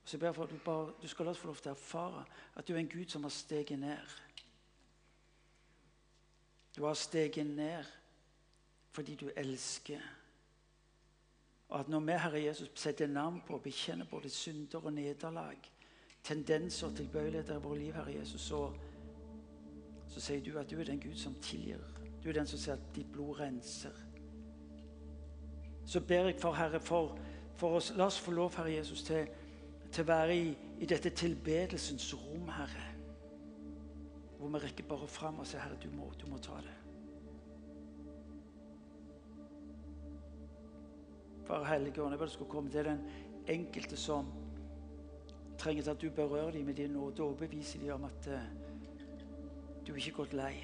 Og 0.03 0.09
så 0.09 0.17
ber 0.17 0.27
jeg 0.27 0.35
for 0.35 0.43
at 0.43 0.49
du, 0.49 0.57
bare, 0.65 0.93
du 1.01 1.07
skal 1.07 1.25
la 1.25 1.31
oss 1.31 1.39
få 1.39 1.49
lov 1.49 1.57
til 1.59 1.73
å 1.73 1.75
erfare 1.75 2.21
at 2.55 2.67
du 2.67 2.71
er 2.71 2.79
en 2.79 2.87
Gud 2.87 3.11
som 3.11 3.27
har 3.27 3.33
steget 3.35 3.79
ned. 3.79 4.13
Du 6.77 6.85
har 6.85 6.95
steget 6.95 7.47
ned 7.47 7.91
fordi 8.95 9.17
du 9.19 9.27
elsker. 9.35 10.07
Og 11.67 11.79
at 11.79 11.91
når 11.91 12.07
vi, 12.07 12.17
Herre 12.23 12.43
Jesus, 12.45 12.71
setter 12.79 13.11
navn 13.11 13.41
på 13.47 13.59
og 13.59 13.67
bekjenner 13.67 14.07
både 14.07 14.31
synder 14.31 14.87
og 14.87 14.93
nederlag, 14.93 15.69
tendenser 16.23 16.87
og 16.87 16.95
tilbøyeligheter 16.95 17.59
i 17.59 17.63
vårt 17.67 17.77
liv, 17.77 17.93
Herre 17.93 18.15
Jesus, 18.21 18.41
så, 18.41 18.71
så 20.07 20.27
sier 20.29 20.47
du 20.47 20.55
at 20.63 20.71
du 20.71 20.79
er 20.79 20.87
den 20.87 21.03
Gud 21.03 21.19
som 21.19 21.35
tilgir. 21.43 21.83
Du 22.23 22.29
er 22.29 22.39
den 22.39 22.47
som 22.47 22.59
sier 22.59 22.79
at 22.79 22.91
ditt 22.95 23.11
blod 23.11 23.41
renser 23.43 24.04
så 25.85 26.01
ber 26.01 26.29
jeg 26.29 26.39
for 26.41 26.57
Herre 26.57 26.79
for 26.79 27.17
for 27.55 27.75
oss. 27.79 27.93
La 27.95 28.05
oss 28.05 28.19
få 28.19 28.31
lov, 28.31 28.55
Herre 28.57 28.73
Jesus, 28.73 29.03
til, 29.03 29.27
til 29.91 30.03
å 30.03 30.09
være 30.09 30.37
i, 30.37 30.49
i 30.79 30.89
dette 30.89 31.11
tilbedelsens 31.15 32.11
rom, 32.19 32.49
Herre. 32.51 32.87
Hvor 34.37 34.51
vi 34.51 34.63
rekker 34.65 34.87
bare 34.89 35.07
fram 35.09 35.39
og 35.39 35.47
sier, 35.47 35.63
Herre, 35.63 35.79
du 35.81 35.89
må, 35.95 36.11
du 36.19 36.27
må 36.29 36.39
ta 36.43 36.57
det. 36.63 36.75
Far 41.45 41.63
Hellige 41.69 42.01
Ånd, 42.01 42.15
jeg 42.15 42.19
bare 42.19 42.33
skulle 42.33 42.49
komme 42.49 42.71
til 42.73 42.87
den 42.87 43.03
enkelte 43.47 43.97
som 44.01 44.31
trenger 45.61 45.91
at 45.91 46.01
du 46.01 46.09
berører 46.09 46.55
dem 46.55 46.65
med 46.65 46.79
din 46.79 46.95
nåde 46.97 47.21
og 47.21 47.35
overbeviser 47.35 47.79
dem 47.79 47.93
om 47.93 48.07
at 48.09 48.29
uh, 48.33 48.47
du 49.85 49.93
ikke 49.93 50.09
er 50.09 50.17
gått 50.17 50.33
lei. 50.33 50.55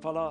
For 0.00 0.16
la 0.16 0.24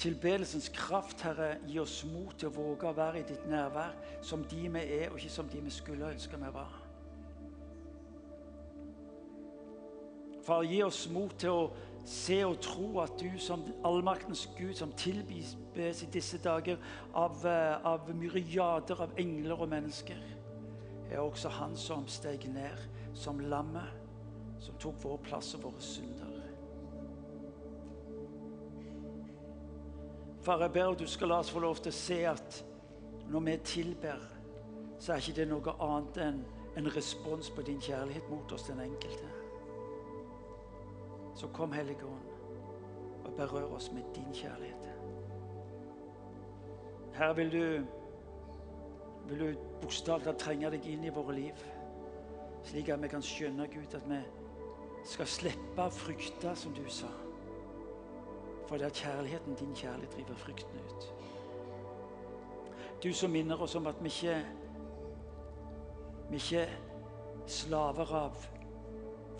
tilbedelsens 0.00 0.70
kraft, 0.72 1.20
Herre, 1.26 1.58
gi 1.68 1.78
oss 1.82 2.00
mot 2.08 2.32
til 2.38 2.48
å 2.48 2.54
våge 2.54 2.88
å 2.88 2.96
være 2.96 3.20
i 3.20 3.26
ditt 3.28 3.44
nærvær 3.50 3.92
som 4.24 4.44
de 4.48 4.62
vi 4.72 4.84
er, 5.00 5.10
og 5.10 5.18
ikke 5.20 5.32
som 5.32 5.48
de 5.52 5.60
vi 5.64 5.72
skulle 5.74 6.08
ønske 6.14 6.40
vi 6.40 6.52
var. 6.54 6.78
Far, 10.40 10.64
gi 10.64 10.80
oss 10.82 11.04
mot 11.12 11.34
til 11.38 11.52
å 11.52 11.68
se 12.08 12.38
og 12.46 12.56
tro 12.64 12.88
at 13.02 13.12
du 13.20 13.36
som 13.38 13.62
allmaktens 13.84 14.46
Gud, 14.56 14.72
som 14.78 14.92
tilbys 14.96 15.54
i 15.76 16.08
disse 16.12 16.40
dager 16.40 16.80
av, 17.12 17.44
eh, 17.46 17.76
av 17.84 18.08
myriader 18.16 19.04
av 19.04 19.12
engler 19.20 19.60
og 19.60 19.68
mennesker, 19.68 20.18
er 21.10 21.20
også 21.20 21.48
han 21.48 21.76
som 21.76 22.08
steg 22.08 22.48
ned 22.48 22.88
som 23.14 23.40
lammet, 23.40 23.92
som 24.60 24.74
tok 24.80 24.94
vår 25.02 25.22
plass 25.28 25.54
og 25.54 25.68
våre 25.68 25.82
synder. 25.82 26.29
Far, 30.40 30.60
jeg 30.60 30.72
ber 30.72 30.88
at 30.88 30.98
du 30.98 31.06
skal 31.06 31.28
la 31.28 31.38
oss 31.42 31.50
få 31.52 31.60
lov 31.60 31.76
til 31.84 31.92
å 31.92 31.96
se 31.96 32.16
at 32.30 32.62
når 33.28 33.44
vi 33.46 33.56
tilber, 33.64 34.22
så 34.98 35.12
er 35.12 35.22
ikke 35.22 35.36
det 35.36 35.46
noe 35.50 35.74
annet 35.84 36.20
enn 36.24 36.40
en 36.80 36.88
respons 36.94 37.50
på 37.52 37.64
din 37.66 37.80
kjærlighet 37.82 38.30
mot 38.32 38.52
oss, 38.52 38.66
den 38.68 38.80
enkelte. 38.80 39.28
Så 41.36 41.48
kom, 41.52 41.72
Hellige 41.72 42.08
Ånd, 42.08 42.26
og 43.24 43.32
berør 43.36 43.76
oss 43.76 43.92
med 43.92 44.08
din 44.16 44.32
kjærlighet. 44.34 44.90
Her 47.14 47.32
vil 47.36 47.52
du, 47.52 47.86
vil 49.28 49.40
du 49.44 49.64
bokstavelig 49.82 50.38
trenge 50.40 50.70
deg 50.72 50.86
inn 50.88 51.04
i 51.04 51.12
våre 51.14 51.36
liv, 51.36 51.64
slik 52.64 52.88
at 52.88 53.02
vi 53.02 53.12
kan 53.12 53.24
skjønne, 53.24 53.68
Gud, 53.72 53.92
at 53.94 54.08
vi 54.08 54.20
skal 55.04 55.28
slippe 55.28 55.84
å 55.84 55.92
frykte, 55.92 56.56
som 56.56 56.72
du 56.76 56.86
sa. 56.88 57.10
For 58.70 58.78
det 58.78 58.86
er 58.86 58.90
kjærligheten, 58.90 59.54
din 59.54 59.74
kjærlighet, 59.74 60.12
driver 60.14 60.34
frykten 60.34 60.78
ut. 60.78 61.14
Du 63.02 63.12
som 63.12 63.30
minner 63.30 63.62
oss 63.62 63.74
om 63.74 63.86
at 63.86 63.98
vi 64.00 64.06
ikke 64.06 64.46
vi 66.30 66.36
ikke 66.36 66.58
er 66.58 66.76
slaver 67.46 68.12
av 68.14 68.36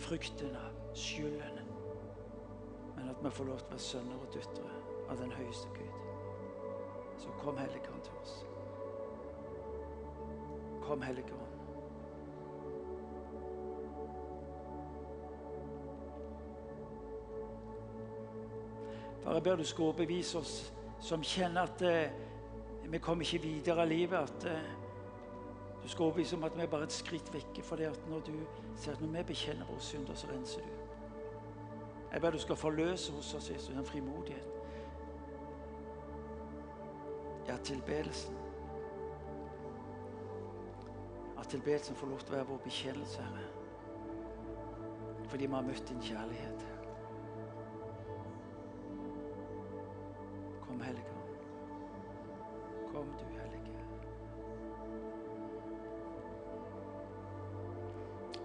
frykten, 0.03 0.57
av 0.57 0.97
skylden, 0.99 1.61
men 2.97 3.13
at 3.13 3.23
vi 3.23 3.31
får 3.31 3.45
lov 3.53 3.63
til 3.63 3.69
å 3.69 3.71
være 3.77 3.85
sønner 3.85 4.25
og 4.25 4.35
døtre 4.35 4.73
av 5.07 5.23
den 5.23 5.31
høyeste 5.39 5.71
Gud. 5.79 5.95
Så 7.23 7.37
kom 7.39 7.63
Helligånd 7.63 8.03
til 8.03 8.19
oss. 8.25 8.35
Kom, 10.83 11.07
Hellige 11.07 11.39
Far, 19.31 19.35
jeg 19.37 19.43
ber 19.43 19.57
du 19.57 19.65
skal 19.65 19.85
overbevise 19.85 20.39
oss 20.39 20.73
som 21.01 21.23
kjenner 21.23 21.63
at 21.63 21.83
eh, 21.87 22.11
vi 22.91 22.99
kommer 22.99 23.23
ikke 23.23 23.39
videre 23.43 23.85
i 23.87 23.89
livet. 23.89 24.19
At 24.19 24.47
eh, 24.51 24.71
du 25.83 25.89
skal 25.89 26.03
overbevise 26.03 26.37
om 26.37 26.45
at 26.45 26.57
vi 26.57 26.63
er 26.63 26.67
bare 26.67 26.89
et 26.89 26.93
skritt 26.93 27.31
vekke. 27.35 27.63
For 27.63 27.79
når 28.11 28.25
du 28.27 28.33
ser 28.77 28.93
at 28.93 29.01
når 29.01 29.13
vi 29.13 29.23
bekjenner 29.29 29.69
våre 29.69 29.81
synder, 29.81 30.15
så 30.15 30.27
renser 30.33 30.61
du. 30.61 30.73
Jeg 32.13 32.21
ber 32.21 32.31
du 32.31 32.39
skal 32.39 32.57
forløse 32.57 33.13
hos 33.13 33.35
oss 33.35 33.51
Jesus, 33.51 33.69
den 33.75 33.87
frimodigheten. 33.87 34.51
Ja, 37.49 37.57
tilbedelsen. 37.57 38.37
At 41.39 41.47
tilbedelsen 41.47 41.97
får 41.97 42.07
lov 42.07 42.19
til 42.19 42.35
å 42.35 42.37
være 42.37 42.51
vår 42.51 42.61
bekjennelse, 42.67 43.23
Herre. 43.23 43.47
Fordi 45.29 45.47
vi 45.47 45.55
har 45.55 45.71
møtt 45.71 45.89
din 45.89 46.03
kjærlighet. 46.03 46.70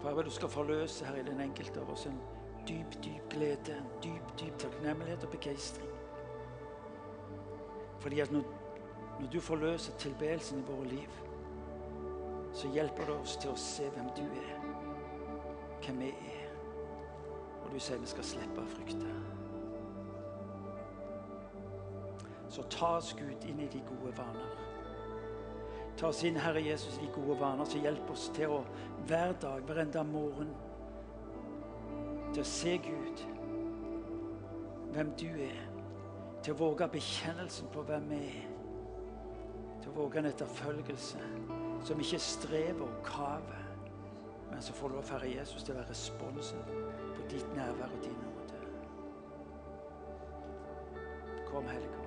Far, 0.06 0.22
du 0.22 0.30
skal 0.30 0.50
forløse 0.50 1.06
her 1.06 1.16
i 1.16 1.24
den 1.24 1.40
enkelte 1.42 1.82
av 1.82 1.88
oss 1.90 2.04
en 2.06 2.20
dyp, 2.68 2.94
dyp 3.04 3.24
glede, 3.30 3.74
en 3.74 3.88
dyp, 4.04 4.28
dyp 4.40 4.60
takknemlighet 4.62 5.24
og 5.26 5.30
begeistring. 5.30 5.90
Fordi 8.00 8.20
at 8.20 8.32
når, 8.32 8.44
når 9.20 9.28
du 9.34 9.40
forløser 9.42 9.98
tilbedelsen 9.98 10.60
i 10.60 10.66
våre 10.68 10.86
liv, 10.88 11.18
så 12.54 12.70
hjelper 12.70 13.10
det 13.10 13.16
oss 13.16 13.34
til 13.42 13.50
å 13.50 13.58
se 13.58 13.90
hvem 13.96 14.12
du 14.14 14.22
er, 14.44 14.70
hvem 15.82 16.04
vi 16.06 16.12
er. 16.14 16.54
Og 17.64 17.74
du 17.74 17.80
sier 17.80 17.98
vi 17.98 18.14
skal 18.14 18.30
slippe 18.30 18.62
å 18.62 18.74
frykte. 18.76 19.10
Så 22.54 22.70
ta 22.78 22.94
oss, 23.00 23.16
Gud, 23.18 23.50
inn 23.50 23.66
i 23.66 23.72
de 23.74 23.82
gode 23.90 24.14
vaner. 24.22 24.75
Ta 25.98 26.08
oss 26.08 26.24
inn, 26.28 26.36
Herre 26.36 26.62
Jesus, 26.62 26.98
i 26.98 27.06
de 27.06 27.12
gode 27.16 27.38
vaner, 27.40 27.66
så 27.66 27.80
hjelp 27.80 28.10
oss 28.12 28.28
til 28.36 28.52
å 28.52 28.64
hver 29.08 29.32
dag, 29.40 29.62
hver 29.64 29.80
enda 29.86 30.04
morgen, 30.04 30.52
til 32.34 32.42
å 32.44 32.48
se 32.50 32.76
Gud, 32.84 33.24
hvem 34.92 35.14
du 35.20 35.30
er. 35.48 35.62
Til 36.44 36.54
å 36.54 36.60
våge 36.60 36.88
bekjennelsen 36.94 37.72
på 37.74 37.82
hvem 37.88 38.10
vi 38.12 38.20
er. 38.28 38.52
Til 39.82 39.90
å 39.94 39.96
våge 39.96 40.20
en 40.20 40.30
etterfølgelse 40.30 41.22
som 41.86 42.02
ikke 42.02 42.20
strever 42.22 42.84
og 42.86 43.00
kaver, 43.06 43.64
men 44.52 44.62
som 44.62 44.78
får 44.78 44.94
lov, 44.94 45.10
Herre 45.16 45.32
Jesus, 45.32 45.64
til 45.64 45.74
å 45.74 45.80
være 45.80 45.94
responsen 45.96 46.66
på 47.16 47.30
ditt 47.32 47.56
nærvær 47.58 47.94
og 47.96 48.04
din 48.04 48.20
nåde. 48.26 48.64
Kom, 51.48 51.72
Hellige 51.72 52.05